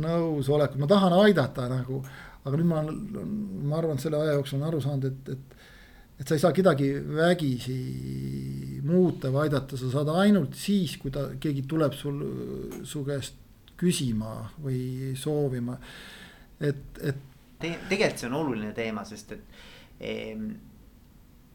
nõusolekut, 0.00 0.80
ma 0.80 0.88
tahan 0.88 1.12
aidata 1.20 1.68
nagu, 1.68 2.00
aga 2.46 2.58
nüüd 2.60 2.70
ma 2.70 2.82
olen, 2.84 3.32
ma 3.66 3.80
arvan, 3.80 3.98
selle 4.02 4.20
aja 4.22 4.36
jooksul 4.38 4.60
olen 4.60 4.68
aru 4.70 4.82
saanud, 4.84 5.10
et, 5.10 5.32
et 5.36 5.64
et 6.16 6.24
sa 6.24 6.32
ei 6.32 6.40
saa 6.40 6.54
kedagi 6.56 6.86
vägisi 7.12 7.74
muuta 8.88 9.28
või 9.28 9.42
aidata, 9.42 9.76
sa 9.76 9.90
saad 9.92 10.08
ainult 10.14 10.54
siis, 10.56 10.94
kui 10.96 11.12
ta, 11.12 11.26
keegi 11.36 11.66
tuleb 11.68 11.92
sul, 11.92 12.22
su 12.88 13.02
käest 13.04 13.42
küsima 13.76 14.38
või 14.64 15.12
soovima 15.20 15.76
et, 16.60 17.00
et 17.02 17.24
Te,. 17.58 17.70
tegelikult 17.88 18.20
see 18.20 18.28
on 18.28 18.36
oluline 18.36 18.72
teema, 18.76 19.04
sest 19.08 19.32
et, 19.32 19.60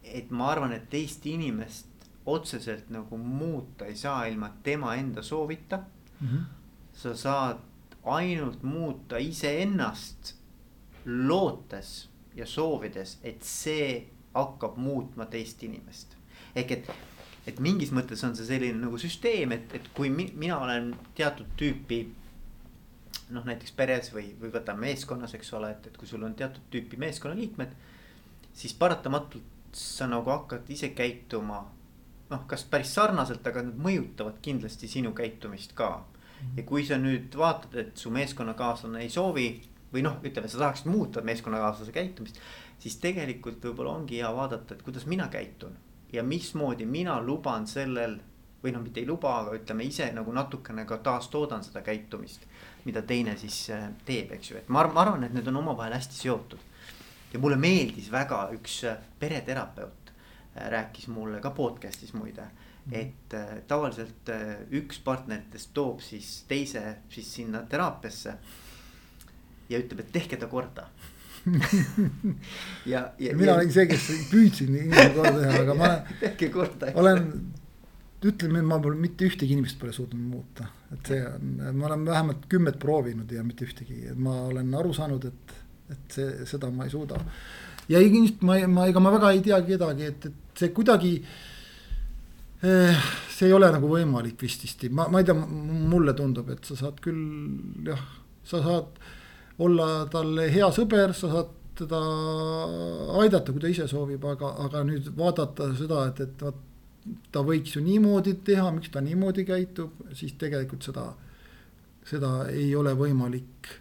et 0.01 0.31
ma 0.33 0.51
arvan, 0.53 0.73
et 0.73 0.87
teist 0.89 1.25
inimest 1.29 2.07
otseselt 2.29 2.89
nagu 2.93 3.17
muuta 3.17 3.85
ei 3.89 3.97
saa 3.97 4.25
ilma 4.29 4.51
tema 4.63 4.95
enda 4.97 5.21
soovita 5.25 5.77
mm. 5.77 6.27
-hmm. 6.27 6.43
sa 6.93 7.15
saad 7.15 7.61
ainult 8.03 8.63
muuta 8.63 9.17
iseennast 9.17 10.35
lootes 11.05 12.09
ja 12.35 12.45
soovides, 12.45 13.17
et 13.23 13.43
see 13.43 14.07
hakkab 14.33 14.77
muutma 14.77 15.25
teist 15.25 15.63
inimest. 15.63 16.17
ehk 16.55 16.71
et, 16.71 16.89
et 17.47 17.59
mingis 17.59 17.91
mõttes 17.95 18.23
on 18.27 18.35
see 18.35 18.47
selline 18.47 18.79
nagu 18.79 18.97
süsteem, 18.99 19.51
et, 19.55 19.75
et 19.75 19.87
kui 19.95 20.09
mi, 20.09 20.29
mina 20.35 20.59
olen 20.59 20.91
teatud 21.15 21.53
tüüpi 21.59 22.01
noh, 23.31 23.45
näiteks 23.47 23.71
peres 23.75 24.11
või, 24.13 24.31
või 24.39 24.51
võtame 24.53 24.87
meeskonnas, 24.87 25.35
eks 25.37 25.53
ole, 25.55 25.71
et, 25.75 25.87
et 25.87 25.97
kui 25.97 26.07
sul 26.07 26.23
on 26.27 26.35
teatud 26.35 26.63
tüüpi 26.71 26.99
meeskonnaliikmed. 26.99 27.75
siis 28.53 28.73
paratamatult 28.73 29.75
sa 29.75 30.07
nagu 30.07 30.29
hakkad 30.29 30.69
ise 30.69 30.89
käituma 30.89 31.61
noh, 32.31 32.47
kas 32.47 32.63
päris 32.67 32.93
sarnaselt, 32.95 33.45
aga 33.47 33.63
nad 33.67 33.77
mõjutavad 33.79 34.39
kindlasti 34.43 34.87
sinu 34.87 35.13
käitumist 35.15 35.75
ka. 35.75 36.03
Mhm. 36.41 36.57
ja 36.57 36.63
kui 36.63 36.85
sa 36.85 36.97
nüüd 36.97 37.35
vaatad, 37.37 37.75
et 37.77 37.97
su 37.97 38.09
meeskonnakaaslane 38.09 39.03
ei 39.03 39.09
soovi 39.09 39.61
või 39.93 40.03
noh, 40.05 40.17
ütleme, 40.23 40.47
sa 40.47 40.57
tahaksid 40.57 40.91
muuta 40.91 41.21
meeskonnakaaslase 41.21 41.91
käitumist. 41.91 42.39
siis 42.79 42.97
tegelikult 42.97 43.63
võib-olla 43.65 43.95
ongi 43.99 44.17
hea 44.17 44.35
vaadata, 44.35 44.73
et 44.73 44.81
kuidas 44.81 45.05
mina 45.05 45.27
käitun 45.27 45.77
ja 46.13 46.23
mismoodi 46.23 46.85
mina 46.85 47.21
luban 47.21 47.67
sellel 47.67 48.19
või 48.63 48.71
noh, 48.71 48.81
mitte 48.81 48.99
ei 48.99 49.07
luba, 49.07 49.39
aga 49.39 49.55
ütleme 49.57 49.83
ise 49.83 50.11
nagu 50.13 50.31
natukene 50.31 50.85
ka 50.85 50.97
taastoodan 50.97 51.63
seda 51.63 51.81
käitumist 51.81 52.45
mida 52.85 53.01
teine 53.01 53.35
siis 53.37 53.69
äh, 53.73 53.89
teeb, 54.05 54.31
eks 54.37 54.51
ju, 54.51 54.57
et 54.61 54.69
ma, 54.73 54.83
ma 54.89 55.03
arvan, 55.03 55.25
et 55.25 55.35
need 55.35 55.47
on 55.51 55.61
omavahel 55.61 55.95
hästi 55.95 56.17
seotud. 56.17 56.67
ja 57.31 57.39
mulle 57.39 57.55
meeldis 57.55 58.09
väga 58.11 58.41
üks 58.55 58.81
äh, 58.89 58.97
pereterapeut 59.19 60.11
äh, 60.11 60.67
rääkis 60.73 61.07
mulle 61.07 61.41
ka 61.41 61.53
podcast'is 61.55 62.13
muide 62.13 62.41
mm. 62.41 62.91
-hmm. 62.91 62.97
et 62.97 63.67
tavaliselt 63.67 64.29
üks 64.71 64.99
partneritest 65.03 65.73
toob 65.73 65.99
siis 65.99 66.43
teise 66.47 66.97
siis 67.09 67.33
sinna 67.33 67.63
teraapiasse. 67.69 68.33
Ja 69.71 69.79
ütleb, 69.81 70.03
et 70.03 70.13
tehke 70.13 70.39
ta 70.39 70.51
korda 70.51 70.89
ja, 72.85 73.11
ja. 73.19 73.35
mina 73.35 73.55
olin 73.55 73.71
see, 73.73 73.87
kes 73.89 74.05
püüdsin 74.29 74.75
inimesi 74.75 75.15
korda 75.15 75.33
teha, 75.39 75.63
aga 75.63 75.75
ma 75.77 75.89
tehke 76.19 76.51
korda. 76.53 76.91
olen 77.01 77.23
ütleme, 78.29 78.61
ma 78.65 78.77
pole 78.81 78.99
mitte 79.01 79.25
ühtegi 79.25 79.55
inimest 79.55 79.79
pole 79.81 79.93
suutnud 79.95 80.21
muuta, 80.21 80.67
et 80.93 81.09
see 81.09 81.21
on, 81.25 81.55
ma 81.77 81.87
olen 81.89 82.05
vähemalt 82.05 82.45
kümmet 82.51 82.77
proovinud 82.81 83.31
ja 83.33 83.45
mitte 83.45 83.65
ühtegi, 83.65 84.03
et 84.11 84.19
ma 84.21 84.35
olen 84.51 84.69
aru 84.77 84.93
saanud, 84.93 85.25
et, 85.31 85.55
et 85.95 86.17
see, 86.17 86.27
seda 86.49 86.69
ma 86.73 86.85
ei 86.85 86.93
suuda. 86.93 87.17
ja 87.89 88.01
ilmselt 88.01 88.45
ma, 88.45 88.59
ma, 88.69 88.85
ega 88.91 89.01
ma 89.01 89.15
väga 89.17 89.33
ei 89.33 89.41
tea 89.47 89.57
kedagi, 89.65 90.11
et, 90.13 90.29
et 90.29 90.61
see 90.61 90.69
kuidagi 90.75 91.15
eh,. 92.61 93.09
see 93.33 93.49
ei 93.49 93.55
ole 93.57 93.71
nagu 93.73 93.89
võimalik 93.89 94.37
vististi, 94.45 94.91
ma, 94.93 95.07
ma 95.09 95.23
ei 95.23 95.25
tea, 95.25 95.33
mulle 95.33 96.13
tundub, 96.13 96.53
et 96.53 96.69
sa 96.69 96.77
saad 96.77 97.01
küll 97.01 97.89
jah, 97.89 98.05
sa 98.45 98.61
saad 98.61 99.01
olla 99.59 100.05
talle 100.11 100.47
hea 100.53 100.69
sõber, 100.71 101.13
sa 101.13 101.29
saad 101.31 101.57
teda 101.81 101.99
aidata, 103.21 103.51
kui 103.51 103.61
ta 103.61 103.69
ise 103.71 103.87
soovib, 103.89 104.23
aga, 104.27 104.55
aga 104.65 104.83
nüüd 104.85 105.07
vaadata 105.17 105.71
seda, 105.77 106.05
et, 106.11 106.19
et 106.25 106.43
vot 106.45 106.67
ta 107.33 107.43
võiks 107.45 107.75
ju 107.75 107.83
niimoodi 107.83 108.35
teha, 108.45 108.69
miks 108.75 108.91
ta 108.93 109.01
niimoodi 109.01 109.45
käitub, 109.47 110.03
siis 110.17 110.35
tegelikult 110.39 110.85
seda, 110.85 111.07
seda 112.07 112.31
ei 112.53 112.73
ole 112.75 112.93
võimalik. 112.97 113.71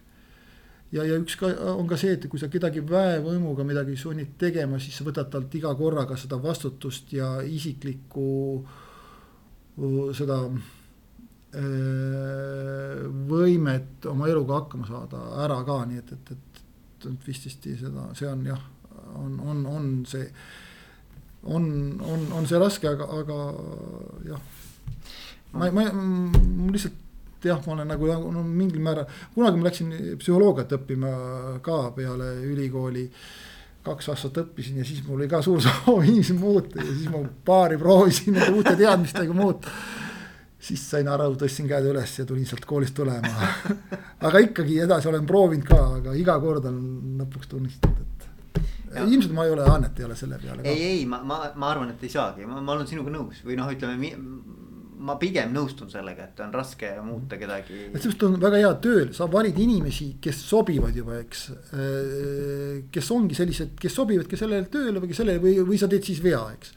ja, 0.93 1.05
ja 1.05 1.19
üks 1.21 1.37
ka 1.39 1.51
on 1.75 1.87
ka 1.91 1.99
see, 2.01 2.17
et 2.17 2.27
kui 2.31 2.41
sa 2.41 2.49
kedagi 2.51 2.83
väevõimuga 2.87 3.65
midagi 3.67 3.97
sunnid 3.97 4.37
tegema, 4.39 4.79
siis 4.79 4.97
sa 4.97 5.05
võtad 5.07 5.31
talt 5.31 5.55
iga 5.55 5.75
korraga 5.79 6.17
seda 6.17 6.41
vastutust 6.43 7.13
ja 7.13 7.39
isiklikku 7.43 8.31
seda 10.17 10.43
võimet 13.31 14.07
oma 14.07 14.29
eluga 14.31 14.61
hakkama 14.61 14.87
saada 14.87 15.19
ära 15.45 15.59
ka, 15.67 15.81
nii 15.89 15.99
et, 15.99 16.13
et, 16.15 16.31
et, 16.37 16.63
vististi 17.27 17.75
seda, 17.79 18.11
see 18.15 18.29
on 18.31 18.45
jah, 18.47 18.63
on, 19.19 19.39
on, 19.41 19.67
on 19.67 19.91
see. 20.07 20.31
on, 21.43 21.65
on, 22.05 22.27
on 22.37 22.47
see 22.47 22.59
raske, 22.61 22.89
aga, 22.89 23.09
aga 23.19 23.39
jah. 24.29 24.41
ma, 25.53 25.71
ma, 25.73 25.87
ma 25.91 26.71
lihtsalt 26.71 27.47
jah, 27.49 27.61
ma 27.67 27.73
olen 27.73 27.89
nagu 27.89 28.11
no, 28.31 28.43
mingil 28.45 28.83
määral, 28.85 29.09
kunagi 29.35 29.59
ma 29.59 29.71
läksin 29.71 29.95
psühholoogiat 30.21 30.75
õppima 30.77 31.13
ka 31.65 31.79
peale 31.97 32.35
ülikooli 32.47 33.09
kaks 33.83 34.11
aastat 34.13 34.43
õppisin 34.43 34.77
ja 34.77 34.85
siis 34.85 35.01
mul 35.07 35.23
oli 35.23 35.29
ka 35.31 35.41
suur 35.43 35.63
soov 35.65 36.05
inimesi 36.05 36.37
muuta 36.37 36.83
ja 36.83 36.93
siis 36.93 37.09
ma 37.11 37.25
paari 37.45 37.81
proovisin 37.81 38.37
uute 38.53 38.77
teadmistega 38.77 39.37
muuta 39.37 39.73
siis 40.61 40.83
sain 40.93 41.09
aru, 41.09 41.33
tõstsin 41.41 41.69
käed 41.71 41.89
üles 41.91 42.19
ja 42.21 42.27
tulin 42.29 42.47
sealt 42.49 42.67
koolist 42.69 42.95
tulema 42.97 43.31
aga 44.29 44.43
ikkagi 44.45 44.81
edasi 44.85 45.09
olen 45.11 45.27
proovinud 45.29 45.67
ka, 45.69 45.81
aga 46.01 46.15
iga 46.19 46.37
kord 46.43 46.69
on 46.69 46.81
lõpuks 47.23 47.51
tunnistanud, 47.51 48.05
et 48.05 48.97
ja. 48.99 49.05
ilmselt 49.07 49.35
ma 49.37 49.47
ei 49.49 49.55
ole, 49.57 49.67
Annet 49.71 50.01
ei 50.01 50.09
ole 50.09 50.17
selle 50.19 50.41
peale. 50.43 50.65
ei, 50.69 50.83
ei, 50.93 51.05
ma, 51.09 51.23
ma, 51.25 51.43
ma 51.57 51.73
arvan, 51.73 51.95
et 51.95 52.05
ei 52.05 52.13
saagi, 52.13 52.49
ma, 52.49 52.61
ma 52.61 52.77
olen 52.77 52.89
sinuga 52.91 53.13
nõus 53.15 53.45
või 53.47 53.57
noh, 53.61 53.71
ütleme 53.73 54.13
ma 55.01 55.15
pigem 55.17 55.55
nõustun 55.55 55.89
sellega, 55.89 56.27
et 56.29 56.41
on 56.45 56.51
raske 56.53 56.91
muuta 57.01 57.39
kedagi. 57.41 57.87
et 57.89 58.03
sellest 58.03 58.27
on 58.27 58.37
väga 58.43 58.61
hea 58.61 58.73
tööl, 58.85 59.15
sa 59.17 59.31
valid 59.33 59.57
inimesi, 59.57 60.11
kes 60.21 60.43
sobivad 60.45 60.97
juba, 60.97 61.23
eks. 61.23 61.47
kes 62.93 63.09
ongi 63.17 63.39
sellised, 63.39 63.73
kes 63.81 63.97
sobivadki 63.97 64.37
sellele 64.37 64.69
tööle 64.73 65.01
või 65.01 65.17
sellele 65.17 65.41
või, 65.41 65.57
või 65.73 65.81
sa 65.81 65.89
teed 65.89 66.05
siis 66.05 66.21
vea, 66.25 66.43
eks 66.53 66.77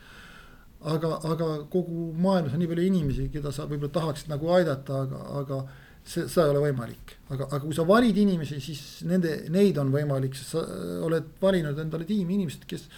aga, 0.83 1.15
aga 1.29 1.47
kogu 1.71 2.11
maailmas 2.19 2.55
on 2.55 2.61
nii 2.63 2.69
palju 2.71 2.85
inimesi, 2.89 3.29
keda 3.33 3.51
sa 3.55 3.67
võib-olla 3.69 3.93
tahaksid 3.95 4.31
nagu 4.31 4.51
aidata, 4.55 5.03
aga, 5.05 5.21
aga 5.41 5.59
see, 6.03 6.25
seda 6.27 6.47
ei 6.47 6.53
ole 6.53 6.63
võimalik. 6.67 7.15
aga, 7.29 7.47
aga 7.49 7.61
kui 7.65 7.75
sa 7.77 7.85
valid 7.87 8.17
inimesi, 8.23 8.59
siis 8.63 8.81
nende, 9.09 9.35
neid 9.53 9.79
on 9.81 9.93
võimalik, 9.93 10.35
sest 10.37 10.55
sa 10.55 10.63
oled 11.07 11.29
valinud 11.41 11.79
endale 11.85 12.07
tiimi 12.09 12.37
inimesed, 12.39 12.65
kes, 12.69 12.89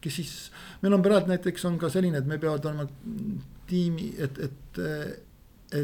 kes 0.00 0.20
siis. 0.20 0.34
meil 0.82 0.96
on 0.96 1.04
praegu 1.04 1.32
näiteks 1.32 1.64
on 1.70 1.78
ka 1.80 1.92
selline, 1.92 2.20
et 2.20 2.28
me 2.28 2.38
peavad 2.42 2.68
olema 2.70 2.86
tiimi, 3.70 4.12
et, 4.18 4.44
et, 4.48 4.84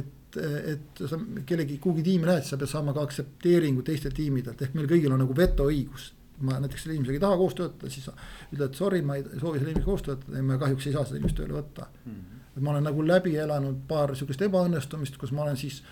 et 0.00 0.12
et 0.36 1.00
sa 1.08 1.16
kellegi 1.48 1.78
kuhugi 1.80 2.02
tiimi 2.04 2.26
lähed, 2.28 2.44
sa 2.44 2.58
pead 2.60 2.68
saama 2.68 2.92
ka 2.92 3.06
aktsepteeringu 3.06 3.80
teistelt 3.86 4.12
tiimidelt, 4.18 4.60
ehk 4.60 4.74
meil 4.76 4.88
kõigil 4.90 5.14
on 5.14 5.22
nagu 5.22 5.32
vetoõigus 5.32 6.10
ma 6.40 6.58
näiteks 6.60 6.84
selle 6.84 6.96
inimesega 6.96 7.16
ei 7.16 7.24
taha 7.24 7.36
koos 7.40 7.54
töötada, 7.58 7.90
siis 7.92 8.08
ütled 8.52 8.74
sorry, 8.76 9.02
ma 9.02 9.18
ei 9.18 9.24
soovi 9.26 9.60
selle 9.60 9.72
inimesega 9.72 9.90
koos 9.90 10.06
töötada 10.06 10.40
ja 10.40 10.46
ma 10.46 10.58
kahjuks 10.60 10.88
ei 10.88 10.96
saa 10.96 11.04
seda 11.08 11.20
inimest 11.20 11.38
tööle 11.40 11.56
võtta 11.56 11.86
mm. 11.88 12.16
-hmm. 12.16 12.42
et 12.56 12.62
ma 12.62 12.74
olen 12.74 12.88
nagu 12.90 13.06
läbi 13.06 13.36
elanud 13.44 13.78
paar 13.88 14.16
sihukest 14.16 14.44
ebaõnnestumist, 14.48 15.16
kus 15.20 15.32
ma 15.32 15.46
olen 15.46 15.56
siis 15.60 15.82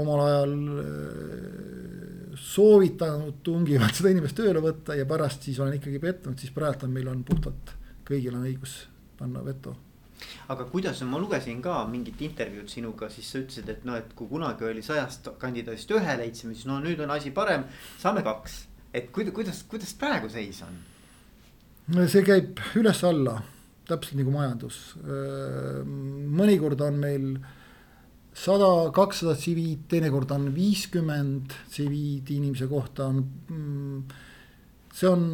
omal 0.00 0.24
ajal 0.24 0.56
äh, 0.84 2.32
soovitanud 2.34 3.42
tungivalt 3.42 3.94
seda 3.98 4.14
inimest 4.14 4.38
tööle 4.38 4.62
võtta 4.64 4.96
ja 4.98 5.06
pärast 5.06 5.46
siis 5.46 5.60
olen 5.60 5.78
ikkagi 5.78 5.98
pettunud, 6.02 6.38
siis 6.38 6.54
praegu 6.54 6.86
on 6.86 6.96
meil 6.96 7.08
on 7.10 7.22
puhtalt, 7.24 7.76
kõigil 8.08 8.34
on 8.34 8.46
õigus 8.46 8.82
panna 9.18 9.44
veto 9.44 9.76
aga 10.52 10.66
kuidas, 10.70 11.00
ma 11.08 11.18
lugesin 11.20 11.62
ka 11.64 11.80
mingit 11.90 12.20
intervjuud 12.24 12.68
sinuga, 12.70 13.08
siis 13.12 13.28
sa 13.30 13.40
ütlesid, 13.40 13.70
et 13.72 13.86
noh, 13.88 13.96
et 14.00 14.12
kui 14.16 14.28
kunagi 14.30 14.66
oli 14.68 14.82
sajast 14.84 15.32
kandidaadist 15.40 15.94
ühe 15.96 16.16
leidsime, 16.20 16.54
siis 16.54 16.68
no 16.68 16.80
nüüd 16.82 17.00
on 17.04 17.14
asi 17.14 17.32
parem, 17.36 17.64
saame 18.00 18.24
kaks 18.26 18.58
et 18.94 19.10
kuidas, 19.14 19.34
kuidas, 19.34 19.62
kuidas 19.70 19.94
praegu 19.98 20.30
seis 20.32 20.62
on? 20.66 20.76
see 22.10 22.22
käib 22.22 22.60
üles-alla, 22.78 23.40
täpselt 23.88 24.20
nagu 24.20 24.34
majandus. 24.34 24.76
mõnikord 26.38 26.82
on 26.86 27.00
meil 27.02 27.24
sada, 28.36 28.68
kakssada 28.94 29.34
CV-d, 29.38 29.88
teinekord 29.90 30.30
on 30.36 30.50
viiskümmend 30.54 31.54
CV-d 31.72 32.36
inimese 32.36 32.68
kohta 32.70 33.08
on. 33.10 33.24
Mm, 33.50 34.04
see 34.94 35.08
on 35.10 35.24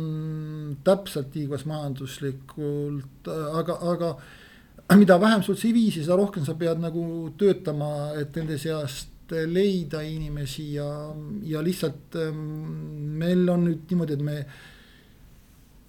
täpselt 0.84 1.36
kuidas 1.36 1.64
majanduslikult, 1.68 3.28
aga, 3.28 3.78
aga 3.92 4.96
mida 5.00 5.18
vähem 5.20 5.44
sul 5.44 5.58
CV-si, 5.60 6.04
seda 6.04 6.16
rohkem 6.20 6.44
sa 6.46 6.56
pead 6.58 6.80
nagu 6.80 7.04
töötama, 7.40 8.14
et 8.20 8.36
nende 8.36 8.58
seast 8.60 9.15
leida 9.32 10.02
inimesi 10.06 10.74
ja, 10.74 10.86
ja 11.42 11.62
lihtsalt 11.64 12.18
ähm, 12.20 12.38
meil 13.18 13.48
on 13.50 13.66
nüüd 13.66 13.90
niimoodi, 13.90 14.16
et 14.16 14.24
me 14.24 14.36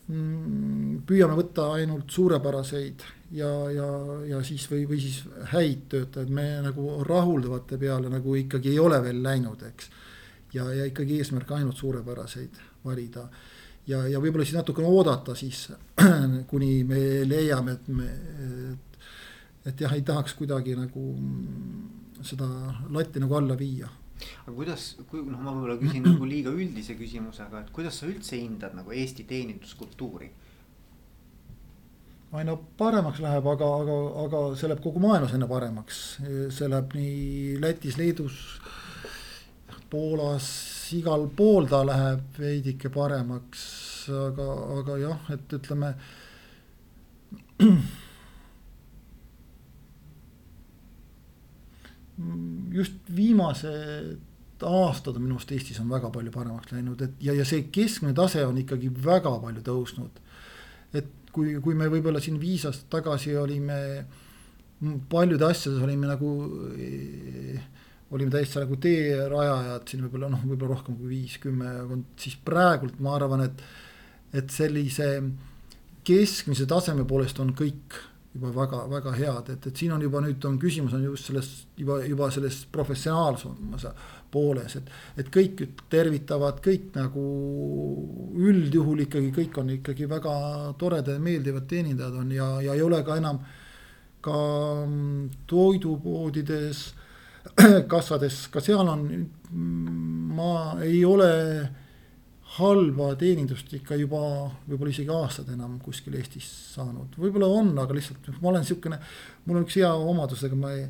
mm, 0.07 1.03
püüame 1.07 1.37
võtta 1.37 1.71
ainult 1.77 2.09
suurepäraseid 2.13 3.05
ja, 3.37 3.51
ja, 3.73 3.89
ja 4.31 4.41
siis 4.47 4.65
või, 4.71 4.85
või 4.89 5.01
siis 5.03 5.21
häid 5.53 5.85
töötajaid, 5.91 6.31
me 6.33 6.47
nagu 6.65 7.01
rahuldavate 7.07 7.79
peale 7.81 8.11
nagu 8.13 8.35
ikkagi 8.39 8.73
ei 8.73 8.79
ole 8.79 9.01
veel 9.03 9.21
läinud, 9.23 9.67
eks. 9.69 9.91
ja, 10.55 10.71
ja 10.73 10.87
ikkagi 10.89 11.19
eesmärk 11.21 11.51
ainult 11.59 11.77
suurepäraseid 11.77 12.59
valida 12.85 13.27
ja, 13.87 14.03
ja 14.07 14.21
võib-olla 14.23 14.45
siis 14.47 14.57
natukene 14.57 14.89
oodata 14.91 15.35
siis, 15.37 15.67
kuni 16.51 16.81
me 16.87 17.01
leiame, 17.27 17.77
et 17.77 17.87
me, 17.93 18.09
et, 18.73 18.99
et 19.71 19.85
jah, 19.85 19.95
ei 19.95 20.03
tahaks 20.07 20.35
kuidagi 20.39 20.75
nagu 20.77 21.07
seda 22.25 22.47
latti 22.93 23.21
nagu 23.23 23.37
alla 23.37 23.55
viia. 23.59 23.89
aga 24.45 24.55
kuidas, 24.55 24.95
kui 25.09 25.21
noh, 25.21 25.37
ma 25.37 25.53
võib-olla 25.53 25.77
küsin 25.81 26.05
nagu 26.07 26.25
liiga 26.25 26.49
üldise 26.49 26.97
küsimuse, 26.97 27.43
aga 27.45 27.61
et 27.61 27.71
kuidas 27.75 27.99
sa 27.99 28.09
üldse 28.09 28.39
hindad 28.39 28.73
nagu 28.77 28.91
Eesti 28.91 29.27
teeninduskultuuri? 29.29 30.31
aina 32.37 32.57
paremaks 32.77 33.21
läheb, 33.23 33.45
aga, 33.47 33.67
aga, 33.81 33.97
aga 34.25 34.41
see 34.59 34.67
läheb 34.67 34.81
kogu 34.83 34.99
maailmas 35.03 35.35
aina 35.35 35.47
paremaks, 35.47 36.01
see 36.53 36.67
läheb 36.67 36.95
nii 36.97 37.59
Lätis, 37.63 37.97
Leedus, 37.99 38.41
Poolas, 39.87 40.47
igal 40.97 41.29
pool 41.37 41.69
ta 41.71 41.79
läheb 41.87 42.41
veidike 42.41 42.91
paremaks, 42.91 43.61
aga, 44.11 44.47
aga 44.79 44.97
jah, 44.99 45.29
et 45.37 45.55
ütleme 45.55 45.93
just 52.73 53.11
viimased 53.15 54.63
aastad 54.65 55.19
minu 55.21 55.37
arust 55.37 55.51
Eestis 55.53 55.79
on 55.83 55.89
väga 55.91 56.09
palju 56.13 56.31
paremaks 56.33 56.71
läinud, 56.73 57.01
et 57.05 57.19
ja, 57.21 57.35
ja 57.37 57.45
see 57.45 57.67
keskmine 57.73 58.15
tase 58.17 58.41
on 58.45 58.57
ikkagi 58.57 58.89
väga 58.89 59.35
palju 59.43 59.61
tõusnud. 59.65 60.21
et 60.97 61.11
kui, 61.31 61.57
kui 61.61 61.75
me 61.77 61.89
võib-olla 61.91 62.21
siin 62.23 62.39
viis 62.41 62.65
aastat 62.65 62.89
tagasi 62.97 63.35
olime 63.37 63.77
paljude 65.09 65.45
asjades 65.45 65.81
olime 65.83 66.09
nagu 66.09 66.31
eh, 66.77 67.61
olime 68.11 68.31
täitsa 68.31 68.63
nagu 68.63 68.77
teerajajad 68.81 69.89
siin 69.89 70.05
võib-olla 70.05 70.31
noh, 70.31 70.43
võib-olla 70.47 70.77
rohkem 70.77 70.97
kui 70.97 71.11
viis, 71.11 71.37
kümme, 71.43 71.73
siis 72.19 72.37
praegult 72.45 73.01
ma 73.03 73.17
arvan, 73.17 73.43
et, 73.45 73.63
et 74.41 74.53
sellise 74.53 75.09
keskmise 76.07 76.67
taseme 76.69 77.03
poolest 77.07 77.39
on 77.43 77.51
kõik 77.57 77.97
juba 78.37 78.51
väga-väga 78.53 79.13
head, 79.17 79.49
et, 79.55 79.67
et 79.67 79.79
siin 79.79 79.93
on 79.95 80.03
juba 80.05 80.21
nüüd 80.21 80.45
on 80.45 80.59
küsimus 80.61 80.93
on 80.93 81.03
just 81.07 81.29
selles 81.29 81.49
juba, 81.77 81.99
juba 82.05 82.29
selles 82.33 82.59
professionaalsumas 82.71 83.87
pooles, 84.31 84.75
et. 84.77 84.91
et 85.17 85.31
kõik 85.33 85.63
tervitavad, 85.89 86.59
kõik 86.63 86.91
nagu 86.97 87.23
üldjuhul 88.37 89.05
ikkagi 89.07 89.31
kõik 89.35 89.57
on 89.61 89.73
ikkagi 89.77 90.09
väga 90.09 90.35
toredad 90.79 91.15
ja 91.15 91.23
meeldivad 91.23 91.65
teenindajad 91.69 92.19
on 92.21 92.35
ja, 92.35 92.51
ja 92.67 92.75
ei 92.75 92.83
ole 92.85 93.01
ka 93.07 93.17
enam. 93.17 93.41
ka 94.27 94.37
toidupoodides, 95.47 96.79
kassades, 97.91 98.47
ka 98.51 98.59
seal 98.59 98.89
on, 98.91 99.03
ma 100.35 100.81
ei 100.83 101.05
ole 101.05 101.29
halba 102.57 103.11
teenindust 103.19 103.73
ikka 103.77 103.97
juba 103.99 104.21
võib-olla 104.67 104.93
isegi 104.93 105.11
aastad 105.13 105.49
enam 105.53 105.77
kuskil 105.83 106.15
Eestis 106.17 106.47
saanud, 106.73 107.17
võib-olla 107.19 107.49
on, 107.59 107.73
aga 107.81 107.97
lihtsalt 107.97 108.31
ma 108.41 108.51
olen 108.53 108.65
siukene. 108.67 108.99
mul 109.45 109.59
on 109.59 109.67
üks 109.67 109.77
hea 109.79 109.91
omadus, 109.93 110.43
ega 110.47 110.57
ma 110.57 110.71
ei, 110.75 110.87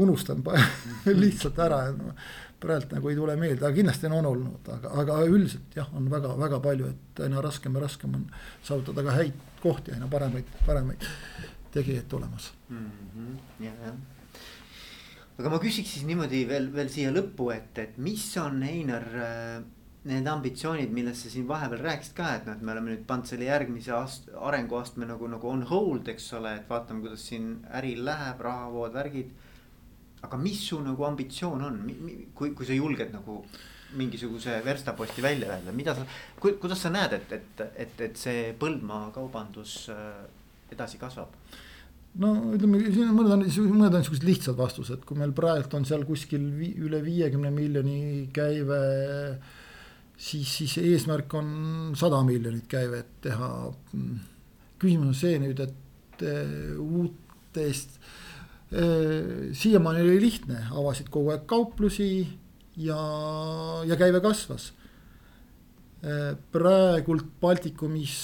unustan 0.00 0.44
lihtsalt 1.22 1.58
ära, 1.62 1.80
praegu 2.60 2.94
nagu 2.94 3.10
ei 3.10 3.18
tule 3.18 3.36
meelde, 3.40 3.64
aga 3.64 3.74
kindlasti 3.74 4.10
on 4.10 4.30
olnud, 4.32 4.70
aga, 4.76 4.94
aga 5.02 5.18
üldiselt 5.26 5.74
jah, 5.76 5.90
on 5.96 6.06
väga-väga 6.12 6.62
palju, 6.62 6.92
et 6.94 7.24
aina 7.26 7.42
raskem 7.42 7.74
ja 7.78 7.84
raskem 7.86 8.14
on 8.20 8.30
saavutada 8.62 9.06
ka 9.06 9.18
häid 9.18 9.44
kohti, 9.64 9.96
aina 9.96 10.08
paremaid, 10.10 10.54
paremaid 10.66 11.10
tegijaid 11.74 12.08
tulemas 12.10 12.52
mm. 12.68 12.88
-hmm. 13.16 13.36
ja, 13.66 13.74
jah 13.86 14.00
aga 15.40 15.48
ma 15.48 15.58
küsiks 15.62 15.94
siis 15.94 16.04
niimoodi 16.04 16.42
veel, 16.48 16.68
veel 16.74 16.90
siia 16.92 17.10
lõppu, 17.14 17.48
et, 17.54 17.78
et 17.80 17.98
mis 18.02 18.24
on 18.42 18.62
Einar 18.66 19.06
äh, 19.16 19.62
need 20.08 20.28
ambitsioonid, 20.32 20.92
millest 20.96 21.26
sa 21.26 21.30
siin 21.32 21.48
vahepeal 21.48 21.82
rääkisid 21.84 22.14
ka, 22.16 22.30
et 22.38 22.46
noh, 22.48 22.56
et 22.56 22.62
me 22.64 22.72
oleme 22.72 22.94
nüüd 22.94 23.02
pannud 23.08 23.28
selle 23.28 23.48
järgmise 23.50 23.92
aast-, 23.92 24.30
arenguastme 24.48 25.08
nagu, 25.08 25.28
nagu 25.28 25.50
on 25.50 25.66
hold, 25.68 26.08
eks 26.08 26.30
ole, 26.38 26.54
et 26.56 26.70
vaatame, 26.70 27.04
kuidas 27.04 27.26
siin 27.28 27.50
äril 27.76 28.00
läheb, 28.08 28.40
rahavood, 28.46 28.94
värgid. 28.96 29.34
aga 30.20 30.36
mis 30.36 30.58
su 30.68 30.76
nagu 30.84 31.04
ambitsioon 31.04 31.62
on, 31.64 31.76
kui, 32.36 32.50
kui 32.52 32.66
sa 32.68 32.76
julged 32.76 33.12
nagu 33.12 33.38
mingisuguse 33.96 34.60
verstaposti 34.64 35.22
välja 35.22 35.48
öelda, 35.48 35.72
mida 35.72 35.94
sa, 35.94 36.04
kuidas 36.40 36.82
sa 36.82 36.92
näed, 36.92 37.12
et, 37.16 37.32
et, 37.32 37.62
et, 37.74 38.00
et 38.06 38.20
see 38.20 38.52
Põldmaa 38.58 39.10
kaubandus 39.14 39.88
äh, 39.92 40.20
edasi 40.72 41.00
kasvab? 41.00 41.34
no 42.18 42.32
ütleme, 42.56 42.82
siin 42.90 43.12
mõned 43.14 43.36
on, 43.36 43.44
mõned 43.76 43.96
on 44.00 44.04
siuksed 44.06 44.26
lihtsad 44.26 44.58
vastused, 44.58 45.04
kui 45.06 45.18
meil 45.18 45.32
praegu 45.36 45.70
on 45.78 45.86
seal 45.86 46.04
kuskil 46.08 46.48
vi, 46.58 46.72
üle 46.82 47.02
viiekümne 47.04 47.52
miljoni 47.54 48.28
käive. 48.34 48.80
Siis, 50.20 50.50
siis 50.58 50.76
eesmärk 50.82 51.34
on 51.38 51.52
sada 51.98 52.20
miljonit 52.26 52.68
käivet 52.70 53.20
teha. 53.24 53.50
küsimus 54.80 55.12
on 55.12 55.16
see 55.16 55.38
nüüd, 55.42 55.60
et 55.60 56.24
uh, 56.24 56.76
uutest 56.80 57.98
uh,, 58.00 59.48
siiamaani 59.52 60.04
oli 60.06 60.20
lihtne, 60.26 60.66
avasid 60.70 61.10
kogu 61.12 61.34
aeg 61.34 61.48
kauplusi 61.48 62.12
ja, 62.80 63.00
ja 63.88 63.98
käive 64.00 64.22
kasvas 64.24 64.70
uh,. 66.04 66.36
praegult 66.52 67.28
Baltikumis 67.40 68.16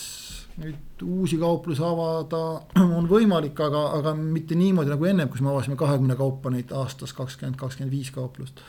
nüüd 0.56 1.04
uusi 1.04 1.36
kauplusi 1.40 1.84
avada 1.84 2.42
on 2.98 3.08
võimalik, 3.10 3.58
aga, 3.60 3.82
aga 3.98 4.14
mitte 4.16 4.56
niimoodi 4.58 4.92
nagu 4.92 5.08
ennem, 5.08 5.28
kus 5.32 5.44
me 5.44 5.52
avasime 5.52 5.76
kahekümne 5.80 6.16
kaupa 6.18 6.52
neid 6.52 6.72
aastas 6.76 7.12
kakskümmend, 7.16 7.58
kakskümmend 7.60 7.92
viis 7.92 8.12
kauplust. 8.14 8.62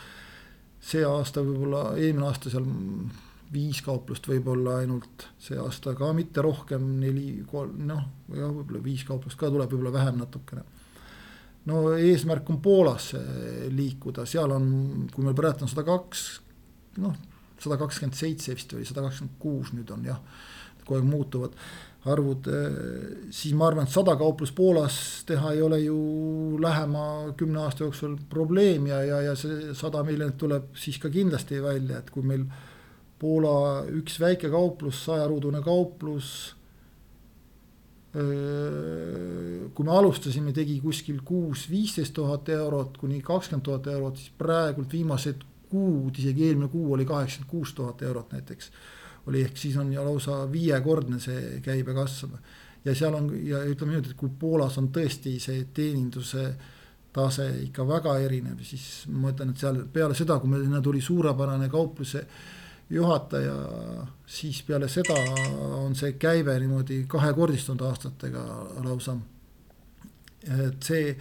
See 0.88 1.04
aasta 1.04 1.42
võib-olla, 1.44 1.92
eelmine 2.00 2.26
aasta 2.28 2.52
seal 2.52 2.66
viis 3.52 3.80
kauplust 3.84 4.28
võib-olla 4.28 4.78
ainult, 4.82 5.28
see 5.40 5.56
aasta 5.60 5.94
ka 5.96 6.10
mitte 6.16 6.44
rohkem, 6.44 6.84
neli, 7.00 7.42
kolm, 7.48 7.78
noh, 7.88 8.02
jah, 8.34 8.50
võib-olla 8.52 8.82
viis 8.84 9.04
kauplust 9.08 9.38
ka 9.40 9.50
tuleb, 9.52 9.70
võib-olla 9.72 9.94
vähem 9.94 10.20
natukene. 10.20 10.64
no 11.68 11.82
eesmärk 11.96 12.50
on 12.50 12.60
Poolasse 12.64 13.20
liikuda, 13.72 14.26
seal 14.28 14.52
on, 14.52 14.68
kui 15.12 15.24
meil 15.24 15.36
praegu 15.36 15.64
on 15.64 15.72
sada 15.72 15.84
kaks, 15.88 16.28
noh, 17.04 17.16
sada 17.58 17.80
kakskümmend 17.80 18.16
seitse 18.16 18.54
vist 18.54 18.72
oli, 18.76 18.86
sada 18.88 19.04
kakskümmend 19.04 19.40
kuus 19.42 19.74
nüüd 19.74 19.90
on 19.92 20.06
jah 20.08 20.20
kogu 20.88 21.02
aeg 21.02 21.08
muutuvad 21.08 21.56
arvud, 22.06 22.46
eh, 22.46 23.30
siis 23.34 23.54
ma 23.58 23.66
arvan, 23.68 23.86
et 23.88 23.92
sada 23.92 24.14
kauplust 24.18 24.54
Poolas 24.54 24.98
teha 25.26 25.52
ei 25.52 25.62
ole 25.62 25.80
ju 25.82 26.58
lähema 26.62 27.34
kümne 27.36 27.64
aasta 27.64 27.84
jooksul 27.84 28.16
probleem 28.30 28.86
ja, 28.86 29.02
ja, 29.02 29.20
ja 29.26 29.34
see 29.36 29.74
sada 29.74 30.04
miljonit 30.06 30.38
tuleb 30.38 30.70
siis 30.78 31.00
ka 31.02 31.10
kindlasti 31.10 31.58
välja, 31.62 31.98
et 31.98 32.12
kui 32.14 32.22
meil 32.22 32.46
Poola 33.18 33.82
üks 33.98 34.20
väike 34.22 34.46
kauplus, 34.52 35.00
sajaruudune 35.08 35.58
kauplus. 35.64 36.28
Eh, 38.14 39.66
kui 39.74 39.84
me 39.84 39.96
alustasime, 39.98 40.54
tegi 40.54 40.78
kuskil 40.80 41.18
kuus, 41.26 41.66
viisteist 41.70 42.14
tuhat 42.14 42.48
eurot 42.54 42.96
kuni 43.02 43.18
kakskümmend 43.26 43.66
tuhat 43.66 43.90
eurot, 43.90 44.22
siis 44.22 44.30
praegult 44.38 44.94
viimased 44.94 45.42
kuud, 45.68 46.14
isegi 46.14 46.46
eelmine 46.46 46.70
kuu 46.72 46.94
oli 46.94 47.04
kaheksakümmend 47.04 47.50
kuus 47.50 47.74
tuhat 47.76 48.06
eurot 48.06 48.32
näiteks 48.32 48.70
oli, 49.28 49.44
ehk 49.44 49.60
siis 49.60 49.76
on 49.80 49.92
lausa 49.94 50.40
viiekordne 50.52 51.20
see 51.20 51.60
käibe 51.64 51.94
kasv. 51.96 52.34
ja 52.84 52.94
seal 52.94 53.14
on 53.14 53.30
ja 53.44 53.62
ütleme 53.68 53.94
niimoodi, 53.94 54.12
et 54.14 54.18
kui 54.18 54.30
Poolas 54.40 54.78
on 54.78 54.90
tõesti 54.94 55.38
see 55.42 55.66
teeninduse 55.74 56.44
tase 57.12 57.48
ikka 57.64 57.86
väga 57.88 58.18
erinev, 58.22 58.60
siis 58.64 59.06
ma 59.10 59.32
ütlen, 59.32 59.52
et 59.52 59.60
seal 59.60 59.82
peale 59.92 60.14
seda, 60.14 60.38
kui 60.38 60.50
meil 60.52 60.82
tuli 60.84 61.00
suurepärane 61.02 61.68
kaupluse 61.72 62.24
juhataja, 62.90 63.54
siis 64.26 64.62
peale 64.64 64.88
seda 64.88 65.16
on 65.80 65.96
see 65.98 66.14
käive 66.20 66.54
niimoodi 66.60 67.02
kahekordistunud 67.08 67.84
aastatega 67.88 68.44
lausa. 68.84 69.16
et 70.48 70.82
see, 70.82 71.16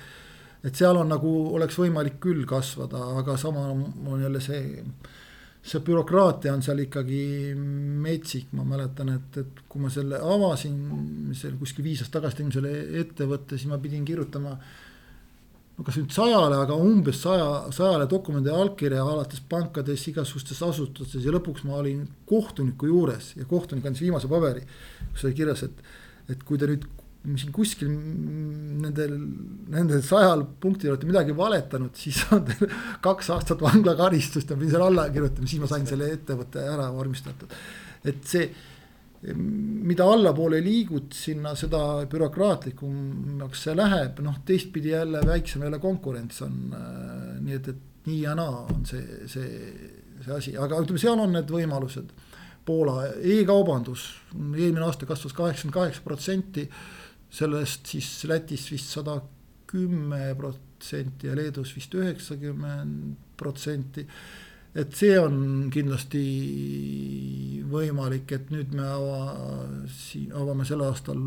et 0.64 0.76
seal 0.76 0.98
on 0.98 1.10
nagu 1.10 1.32
oleks 1.58 1.80
võimalik 1.80 2.20
küll 2.24 2.46
kasvada, 2.48 3.02
aga 3.20 3.38
sama 3.38 3.66
on 3.68 4.22
jälle 4.22 4.42
see 4.42 4.62
see 5.68 5.84
bürokraatia 5.84 6.54
on 6.56 6.64
seal 6.64 6.80
ikkagi 6.86 7.22
metsik, 7.56 8.52
ma 8.56 8.64
mäletan, 8.68 9.12
et, 9.18 9.40
et 9.42 9.64
kui 9.68 9.84
ma 9.84 9.92
selle 9.92 10.20
avasin, 10.24 10.76
seal 11.36 11.58
kuskil 11.60 11.86
viis 11.86 12.04
aastat 12.04 12.22
tagasi 12.22 12.40
tegin 12.40 12.54
selle 12.56 12.74
ettevõtte, 13.02 13.58
siis 13.58 13.70
ma 13.72 13.80
pidin 13.82 14.06
kirjutama. 14.08 14.56
no 15.78 15.86
kas 15.86 16.00
nüüd 16.00 16.14
sajale, 16.16 16.58
aga 16.64 16.78
umbes 16.82 17.20
saja, 17.22 17.50
sajale 17.76 18.08
dokumendi 18.10 18.50
allkirja 18.50 19.04
alates 19.04 19.44
pankades, 19.50 20.08
igasugustes 20.10 20.64
asutustes 20.66 21.26
ja 21.26 21.34
lõpuks 21.36 21.68
ma 21.68 21.78
olin 21.82 22.08
kohtuniku 22.26 22.90
juures 22.90 23.34
ja 23.36 23.46
kohtunik 23.46 23.86
andis 23.86 24.06
viimase 24.06 24.32
paberi. 24.32 24.64
kus 25.12 25.28
oli 25.28 25.38
kirjas, 25.38 25.68
et, 25.68 25.84
et 26.30 26.48
kui 26.48 26.58
te 26.58 26.72
nüüd 26.72 26.88
siin 27.36 27.52
kuskil 27.56 27.90
nendel, 27.92 29.18
nendel 29.74 30.02
sajal 30.06 30.46
punktil 30.62 30.94
olete 30.94 31.10
midagi 31.10 31.36
valetanud, 31.36 31.92
siis 32.00 32.22
on 32.36 32.46
teil 32.48 32.72
kaks 33.04 33.34
aastat 33.36 33.62
vanglakaristust 33.64 34.54
ja 34.54 34.58
pidin 34.60 34.74
selle 34.76 34.88
alla 34.88 35.10
kirjutama, 35.12 35.50
siis 35.50 35.64
ma 35.64 35.70
sain 35.72 35.88
selle 35.90 36.10
ettevõtte 36.16 36.64
ära 36.64 36.88
vormistatud. 36.96 37.52
et 38.08 38.24
see, 38.24 38.48
mida 39.28 40.06
allapoole 40.08 40.62
liigud 40.64 41.12
sinna, 41.18 41.56
seda 41.58 41.82
bürokraatlikumaks 42.08 43.66
see 43.66 43.76
läheb, 43.76 44.22
noh 44.24 44.40
teistpidi 44.48 44.94
jälle 44.94 45.24
väiksem 45.26 45.66
jälle 45.66 45.82
konkurents 45.84 46.42
on 46.46 46.60
nii 47.42 47.58
et, 47.58 47.72
et 47.74 48.08
nii 48.08 48.22
ja 48.22 48.36
naa 48.38 48.64
on 48.72 48.86
see, 48.88 49.04
see, 49.28 49.50
see 50.24 50.34
asi, 50.38 50.56
aga 50.56 50.80
ütleme, 50.84 51.02
seal 51.02 51.20
on 51.20 51.36
need 51.36 51.52
võimalused. 51.52 52.14
Poola 52.68 53.06
e-kaubandus 53.24 54.10
eelmine 54.36 54.84
aasta 54.84 55.08
kasvas 55.08 55.36
kaheksakümmend 55.36 55.76
kaheksa 55.76 56.02
protsenti 56.04 56.66
sellest 57.30 57.92
siis 57.92 58.10
Lätis 58.30 58.72
vist 58.72 58.92
sada 58.94 59.20
kümme 59.68 60.34
protsenti 60.38 61.28
ja 61.28 61.36
Leedus 61.36 61.76
vist 61.76 61.94
üheksakümmend 61.96 63.16
protsenti. 63.38 64.08
et 64.78 64.94
see 64.94 65.16
on 65.18 65.70
kindlasti 65.74 66.24
võimalik, 67.66 68.32
et 68.36 68.52
nüüd 68.54 68.76
me 68.78 68.84
ava, 68.86 69.22
avame 70.38 70.66
sel 70.68 70.84
aastal 70.86 71.18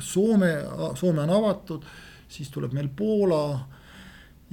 Soome, 0.00 0.52
Soome 0.94 1.24
on 1.24 1.32
avatud, 1.34 1.88
siis 2.30 2.52
tuleb 2.54 2.76
meil 2.76 2.88
Poola 2.94 3.42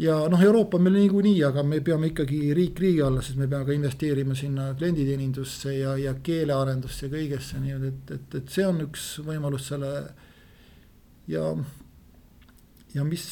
ja 0.02 0.18
noh, 0.30 0.42
Euroopa 0.42 0.80
meil 0.82 0.98
niikuinii, 0.98 1.44
aga 1.46 1.64
me 1.68 1.82
peame 1.86 2.10
ikkagi 2.10 2.40
riik 2.58 2.82
riigi 2.82 3.04
alla, 3.06 3.22
sest 3.22 3.38
me 3.38 3.48
peame 3.48 3.68
ka 3.70 3.78
investeerima 3.78 4.36
sinna 4.36 4.72
klienditeenindusse 4.80 5.78
ja, 5.78 5.96
ja 6.00 6.16
keelearendusse 6.24 7.06
ja 7.06 7.14
kõigesse, 7.14 7.62
nii 7.62 7.78
et, 7.92 8.14
et, 8.18 8.38
et 8.42 8.56
see 8.56 8.66
on 8.66 8.82
üks 8.88 9.12
võimalus 9.28 9.70
selle 9.70 9.94
ja, 11.32 11.48
ja 12.94 13.06
mis 13.08 13.26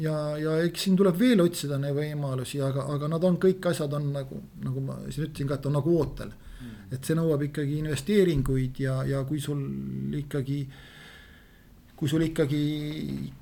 ja, 0.00 0.14
ja 0.40 0.56
eks 0.66 0.86
siin 0.86 0.96
tuleb 0.98 1.18
veel 1.18 1.42
otsida 1.44 1.78
neid 1.80 1.96
võimalusi, 1.96 2.60
aga, 2.64 2.86
aga 2.94 3.10
nad 3.12 3.26
on 3.28 3.38
kõik 3.42 3.70
asjad 3.72 3.98
on 3.98 4.12
nagu, 4.14 4.40
nagu 4.62 4.84
ma 4.84 5.00
siin 5.08 5.28
ütlesin 5.28 5.50
ka, 5.50 5.58
et 5.58 5.68
on 5.70 5.78
nagu 5.78 5.98
ootel. 5.98 6.32
Mm.. 6.62 6.94
et 6.94 7.08
see 7.08 7.18
nõuab 7.18 7.42
ikkagi 7.48 7.80
investeeringuid 7.80 8.76
ja, 8.84 9.00
ja 9.08 9.24
kui 9.26 9.40
sul 9.42 9.62
ikkagi, 10.14 10.60
kui 11.98 12.10
sul 12.10 12.22
ikkagi 12.28 12.62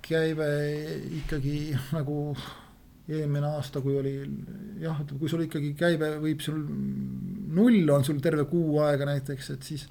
käive 0.07 0.49
ikkagi 1.21 1.57
nagu 1.99 2.23
eelmine 3.11 3.51
aasta, 3.57 3.83
kui 3.83 3.97
oli 3.99 4.15
jah, 4.81 5.03
ütleme, 5.03 5.19
kui 5.19 5.29
sul 5.29 5.45
ikkagi 5.45 5.75
käive 5.79 6.15
võib 6.23 6.41
sul 6.45 6.63
null 7.51 7.93
on 7.93 8.07
sul 8.07 8.21
terve 8.23 8.47
kuu 8.51 8.81
aega 8.85 9.09
näiteks, 9.09 9.51
et 9.57 9.67
siis 9.67 9.87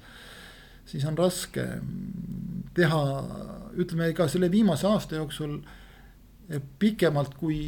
siis 0.90 1.04
on 1.06 1.18
raske 1.18 1.66
teha, 2.74 3.02
ütleme 3.78 4.10
ka 4.16 4.26
selle 4.30 4.50
viimase 4.50 4.88
aasta 4.88 5.20
jooksul 5.20 5.60
pikemalt 6.78 7.36
kui 7.38 7.58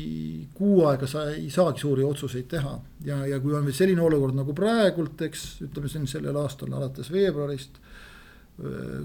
kuu 0.55 0.87
aega 0.89 1.07
sa 1.07 1.29
ei 1.31 1.51
saagi 1.55 1.85
suuri 1.85 2.03
otsuseid 2.05 2.49
teha. 2.51 2.73
ja, 3.05 3.21
ja 3.27 3.39
kui 3.41 3.55
on 3.55 3.65
veel 3.65 3.77
selline 3.77 4.03
olukord 4.03 4.35
nagu 4.35 4.55
praegult, 4.55 5.23
eks 5.23 5.45
ütleme 5.69 5.91
siin 5.91 6.09
sellel 6.11 6.37
aastal 6.41 6.73
alates 6.73 7.13
veebruarist. 7.13 7.79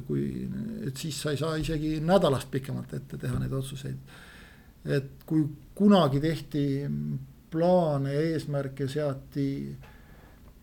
kui, 0.07 0.23
et 0.85 0.97
siis 0.97 1.21
sa 1.21 1.31
ei 1.31 1.37
saa 1.39 1.55
isegi 1.55 1.99
nädalast 2.03 2.49
pikemalt 2.51 2.93
ette 2.93 3.17
teha 3.17 3.37
neid 3.39 3.53
otsuseid. 3.53 4.17
et 4.85 5.23
kui 5.25 5.45
kunagi 5.75 6.19
tehti 6.19 6.65
plaane 7.51 8.13
eesmärke 8.31 8.87
seati 8.87 9.47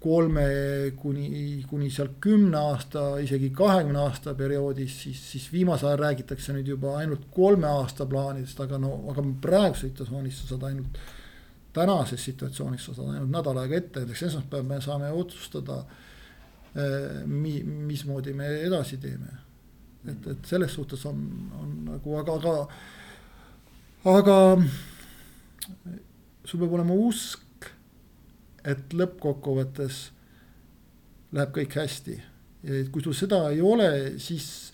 kolme 0.04 0.44
kuni, 1.00 1.64
kuni 1.68 1.88
seal 1.92 2.10
kümne 2.20 2.58
aasta, 2.60 3.06
isegi 3.24 3.48
kahekümne 3.56 4.02
aasta 4.02 4.34
perioodis, 4.36 4.96
siis, 5.06 5.20
siis 5.32 5.46
viimasel 5.52 5.88
ajal 5.90 6.02
räägitakse 6.02 6.52
nüüd 6.52 6.68
juba 6.74 6.98
ainult 7.00 7.24
kolme 7.32 7.70
aasta 7.70 8.06
plaanidest, 8.08 8.60
aga 8.60 8.80
no, 8.82 8.92
aga 9.12 9.24
praeguses 9.44 9.88
situatsioonis 9.88 10.40
sa 10.42 10.50
saad 10.52 10.66
ainult. 10.70 10.98
tänases 11.74 12.24
situatsioonis 12.24 12.84
sa 12.86 12.94
saad 12.94 13.14
ainult 13.14 13.32
nädal 13.32 13.58
aega 13.62 13.78
ette, 13.80 14.02
näiteks 14.02 14.26
esmaspäeval 14.28 14.68
me 14.68 14.80
saame 14.84 15.12
otsustada 15.12 15.84
eh,. 16.74 17.24
Mi, 17.26 17.62
mismoodi 17.62 18.32
me 18.34 18.48
edasi 18.66 18.96
teeme. 18.98 19.38
et, 20.08 20.26
et 20.26 20.44
selles 20.44 20.74
suhtes 20.74 21.06
on, 21.06 21.22
on 21.62 21.70
nagu, 21.86 22.16
aga, 22.18 22.34
aga, 22.34 22.54
aga 24.18 24.36
sul 26.44 26.60
peab 26.60 26.76
olema 26.76 26.98
usk 27.08 27.43
et 28.64 28.94
lõppkokkuvõttes 28.96 30.04
läheb 31.34 31.50
kõik 31.56 31.76
hästi. 31.80 32.20
ja 32.64 32.84
kui 32.90 33.02
sul 33.02 33.16
seda 33.16 33.48
ei 33.50 33.60
ole, 33.60 34.18
siis 34.18 34.72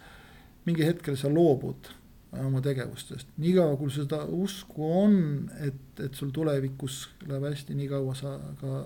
mingi 0.64 0.86
hetkel 0.86 1.16
sa 1.16 1.30
loobud 1.32 1.91
oma 2.38 2.61
tegevustest, 2.62 3.28
niikaua 3.43 3.76
kui 3.76 3.91
seda 3.91 4.22
usku 4.24 4.86
on, 5.03 5.14
et, 5.66 6.01
et 6.05 6.14
sul 6.14 6.30
tulevikus 6.30 7.09
läheb 7.26 7.49
hästi, 7.51 7.74
nii 7.74 7.88
kaua 7.91 8.14
sa 8.14 8.36
ka 8.61 8.82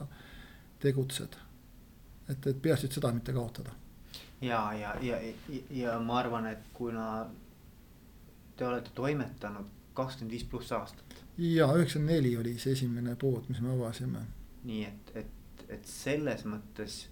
tegutsed. 0.80 1.36
et, 2.28 2.46
et 2.46 2.62
peaasi, 2.62 2.86
et 2.86 2.96
seda 2.96 3.12
mitte 3.12 3.32
kaotada. 3.32 3.70
ja, 4.40 4.72
ja, 4.72 4.94
ja, 5.02 5.20
ja 5.70 5.98
ma 6.00 6.18
arvan, 6.18 6.46
et 6.46 6.70
kuna 6.72 7.26
te 8.56 8.66
olete 8.66 8.90
toimetanud 8.94 9.66
kakskümmend 9.94 10.32
viis 10.32 10.44
pluss 10.44 10.72
aastat. 10.72 11.20
ja 11.38 11.68
üheksakümmend 11.74 12.16
neli 12.16 12.36
oli 12.36 12.56
see 12.58 12.72
esimene 12.72 13.16
pood, 13.16 13.44
mis 13.48 13.60
me 13.60 13.74
avasime. 13.74 14.24
Nii 14.64 14.84
et, 14.84 15.12
et, 15.22 15.66
et 15.76 15.88
selles 15.88 16.44
mõttes 16.48 17.04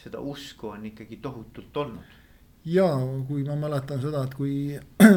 seda 0.00 0.20
usku 0.20 0.72
on 0.72 0.86
ikkagi 0.90 1.20
tohutult 1.22 1.76
olnud. 1.76 2.16
ja 2.64 2.88
kui 3.28 3.44
ma 3.44 3.56
mäletan 3.56 4.02
seda, 4.02 4.24
et 4.24 4.36
kui 4.36 4.56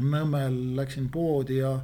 Nõmmel 0.00 0.54
läksin 0.78 1.10
poodi 1.12 1.58
ja 1.58 1.74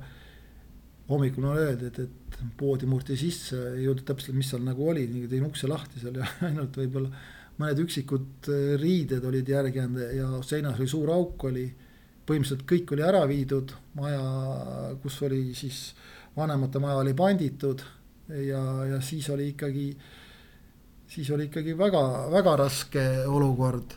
hommikul 1.11 1.45
mulle 1.45 1.64
öeldi, 1.67 1.91
et, 1.91 1.99
et 2.07 2.39
poodi 2.57 2.87
murti 2.89 3.17
sisse, 3.19 3.59
ei 3.75 3.85
jõudnud 3.85 4.07
täpselt, 4.09 4.39
mis 4.39 4.49
seal 4.49 4.62
nagu 4.64 4.87
oli, 4.89 5.05
tegin 5.27 5.45
ukse 5.45 5.69
lahti 5.69 6.01
seal 6.01 6.17
ja 6.23 6.29
ainult 6.49 6.79
võib-olla 6.81 7.11
mõned 7.61 7.83
üksikud 7.85 8.49
riided 8.81 9.25
olid 9.25 9.49
järgi 9.49 9.83
jäänud 9.83 10.17
ja 10.17 10.31
seinas 10.45 10.81
oli 10.81 10.89
suur 10.89 11.12
auk 11.12 11.45
oli. 11.51 11.67
põhimõtteliselt 12.27 12.64
kõik 12.67 12.93
oli 12.97 13.05
ära 13.07 13.21
viidud, 13.29 13.73
maja, 13.95 14.25
kus 15.03 15.21
oli 15.23 15.55
siis 15.55 15.95
vanemate 16.37 16.81
maja 16.83 16.97
oli 17.05 17.14
panditud 17.14 17.85
ja, 18.29 18.62
ja 18.93 19.01
siis 19.05 19.29
oli 19.31 19.51
ikkagi 19.55 19.91
siis 21.09 21.31
oli 21.31 21.49
ikkagi 21.51 21.77
väga-väga 21.79 22.57
raske 22.57 23.05
olukord. 23.27 23.97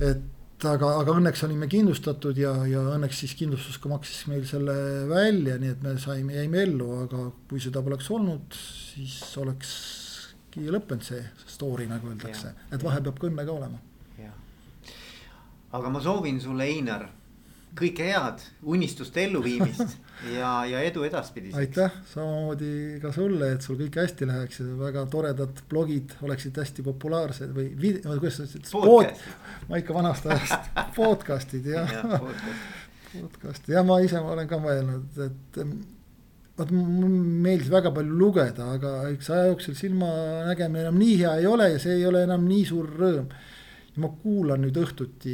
et 0.00 0.64
aga, 0.66 0.90
aga 1.02 1.14
õnneks 1.18 1.42
olime 1.46 1.68
kindlustatud 1.70 2.38
ja, 2.38 2.52
ja 2.68 2.82
õnneks 2.94 3.22
siis 3.24 3.34
kindlustus 3.38 3.78
ka 3.82 3.90
maksis 3.90 4.26
meil 4.30 4.44
selle 4.48 4.74
välja, 5.10 5.58
nii 5.60 5.72
et 5.74 5.82
me 5.82 5.96
saime, 6.00 6.36
jäime 6.38 6.62
ellu, 6.66 6.90
aga 7.04 7.24
kui 7.50 7.62
seda 7.62 7.82
poleks 7.82 8.10
olnud, 8.14 8.54
siis 8.56 9.16
olekski 9.42 10.68
lõppenud 10.70 11.06
see 11.06 11.24
story, 11.46 11.88
nagu 11.90 12.12
öeldakse, 12.12 12.54
et 12.70 12.84
vahel 12.84 13.02
peab 13.08 13.18
ka 13.18 13.28
õnne 13.30 13.46
ka 13.48 13.56
olema. 13.58 13.82
aga 15.72 15.90
ma 15.90 16.00
soovin 16.04 16.40
sulle, 16.40 16.68
Einar 16.68 17.08
kõike 17.78 18.06
head, 18.10 18.42
unistuste 18.68 19.22
elluviimist 19.24 19.94
ja, 20.36 20.50
ja 20.68 20.82
edu 20.84 21.06
edaspidiseks. 21.06 21.58
aitäh, 21.60 21.94
samamoodi 22.12 22.98
ka 23.02 23.12
sulle, 23.14 23.52
et 23.54 23.64
sul 23.64 23.78
kõik 23.80 23.96
hästi 24.02 24.28
läheks 24.28 24.60
ja 24.60 24.66
väga 24.80 25.06
toredad 25.12 25.62
blogid 25.70 26.12
oleksid 26.26 26.58
hästi 26.60 26.84
populaarsed 26.86 27.54
või 27.56 27.70
vid-, 27.78 28.02
kuidas 28.04 28.40
sa 28.40 28.46
ütlesid? 28.48 28.74
Pod, 28.74 29.24
ma 29.70 29.80
ikka 29.80 29.96
vanast 29.96 30.28
ajast 30.28 30.70
podcast'id 30.98 31.70
jah 31.72 31.96
ja,. 31.96 32.20
podcast 33.14 33.72
ja 33.72 33.84
ma 33.86 33.98
ise 34.04 34.20
ma 34.20 34.36
olen 34.36 34.50
ka 34.50 34.60
mõelnud, 34.60 35.24
et 35.26 35.60
vot 36.58 36.74
mulle 36.76 37.22
meeldis 37.46 37.72
väga 37.72 37.94
palju 37.94 38.18
lugeda, 38.18 38.68
aga 38.76 38.92
eks 39.14 39.32
aja 39.32 39.48
jooksul 39.48 39.78
silmanägemine 39.78 40.84
enam 40.86 41.00
nii 41.00 41.16
hea 41.24 41.38
ei 41.40 41.48
ole 41.48 41.72
ja 41.74 41.80
see 41.80 41.96
ei 41.96 42.06
ole 42.08 42.26
enam 42.26 42.44
nii 42.48 42.68
suur 42.68 42.92
rõõm 43.00 43.32
ma 44.00 44.08
kuulan 44.22 44.62
nüüd 44.64 44.78
õhtuti 44.80 45.32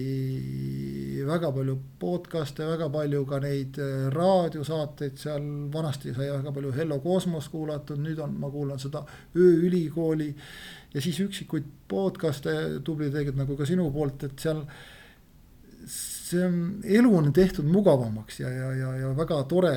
väga 1.26 1.52
palju 1.54 1.76
podcast'e, 2.00 2.66
väga 2.66 2.88
palju 2.90 3.20
ka 3.28 3.38
neid 3.44 3.78
äh, 3.78 4.08
raadiosaateid 4.10 5.20
seal, 5.20 5.44
vanasti 5.70 6.10
sai 6.16 6.26
väga 6.32 6.52
palju 6.56 6.72
Hello 6.74 6.98
Kosmos 7.04 7.46
kuulatud, 7.52 8.00
nüüd 8.02 8.18
on, 8.24 8.34
ma 8.42 8.50
kuulan 8.50 8.80
seda 8.82 9.04
ööülikooli. 9.36 10.32
ja 10.94 11.00
siis 11.00 11.20
üksikuid 11.22 11.68
podcast'e 11.88 12.80
tubli 12.82 13.12
tegelikult 13.12 13.44
nagu 13.44 13.56
ka 13.56 13.68
sinu 13.68 13.90
poolt, 13.94 14.26
et 14.26 14.42
seal. 14.42 14.64
see 15.88 16.42
on, 16.44 16.82
elu 16.84 17.14
on 17.16 17.30
tehtud 17.32 17.64
mugavamaks 17.64 18.40
ja, 18.40 18.50
ja, 18.52 18.72
ja, 18.76 18.88
ja 19.04 19.12
väga 19.16 19.38
tore, 19.48 19.70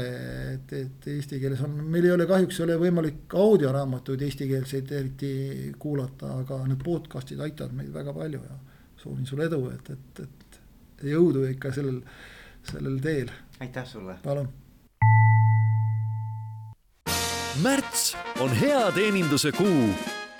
et, 0.55 0.73
et 0.73 1.07
eesti 1.13 1.39
keeles 1.39 1.61
on, 1.63 1.77
meil 1.85 2.09
ei 2.09 2.11
ole 2.11 2.25
kahjuks 2.27 2.59
ei 2.59 2.65
ole 2.65 2.79
võimalik 2.81 3.37
audioraamatuid 3.39 4.25
eestikeelseid 4.25 4.91
eriti 4.97 5.31
kuulata, 5.79 6.33
aga 6.41 6.59
need 6.65 6.81
podcast'id 6.83 7.39
aitavad 7.45 7.77
meid 7.77 7.93
väga 7.93 8.17
palju 8.17 8.41
ja 8.49 8.59
soovin 9.01 9.25
sulle 9.25 9.49
edu, 9.49 9.63
et, 9.73 9.89
et, 9.89 10.19
et 10.25 11.07
jõudu 11.09 11.45
ikka 11.49 11.71
sellel, 11.73 12.01
sellel 12.69 12.99
teel. 13.01 13.31
aitäh 13.59 13.87
sulle. 13.87 14.15
palun. 14.23 14.49
märts 17.61 18.15
on 18.39 18.55
hea 18.55 18.91
teeninduse 18.91 19.51
kuu. 19.51 19.89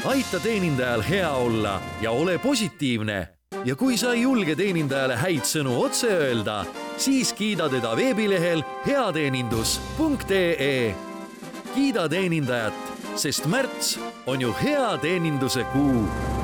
aita 0.05 0.39
teenindajal 0.39 1.03
hea 1.09 1.31
olla 1.31 1.81
ja 2.01 2.11
ole 2.11 2.37
positiivne. 2.37 3.27
ja 3.65 3.75
kui 3.75 3.97
sa 3.97 4.13
ei 4.13 4.21
julge 4.21 4.55
teenindajale 4.55 5.15
häid 5.15 5.45
sõnu 5.45 5.75
otse 5.85 6.07
öelda, 6.07 6.65
siis 6.97 7.33
kiida 7.33 7.69
teda 7.69 7.95
veebilehel 7.97 8.63
heateenindus.ee. 8.85 10.95
kiida 11.73 12.09
teenindajat, 12.09 12.73
sest 13.15 13.45
märts 13.45 13.99
on 14.25 14.41
ju 14.41 14.53
hea 14.61 14.97
teeninduse 15.01 15.63
kuu 15.73 16.40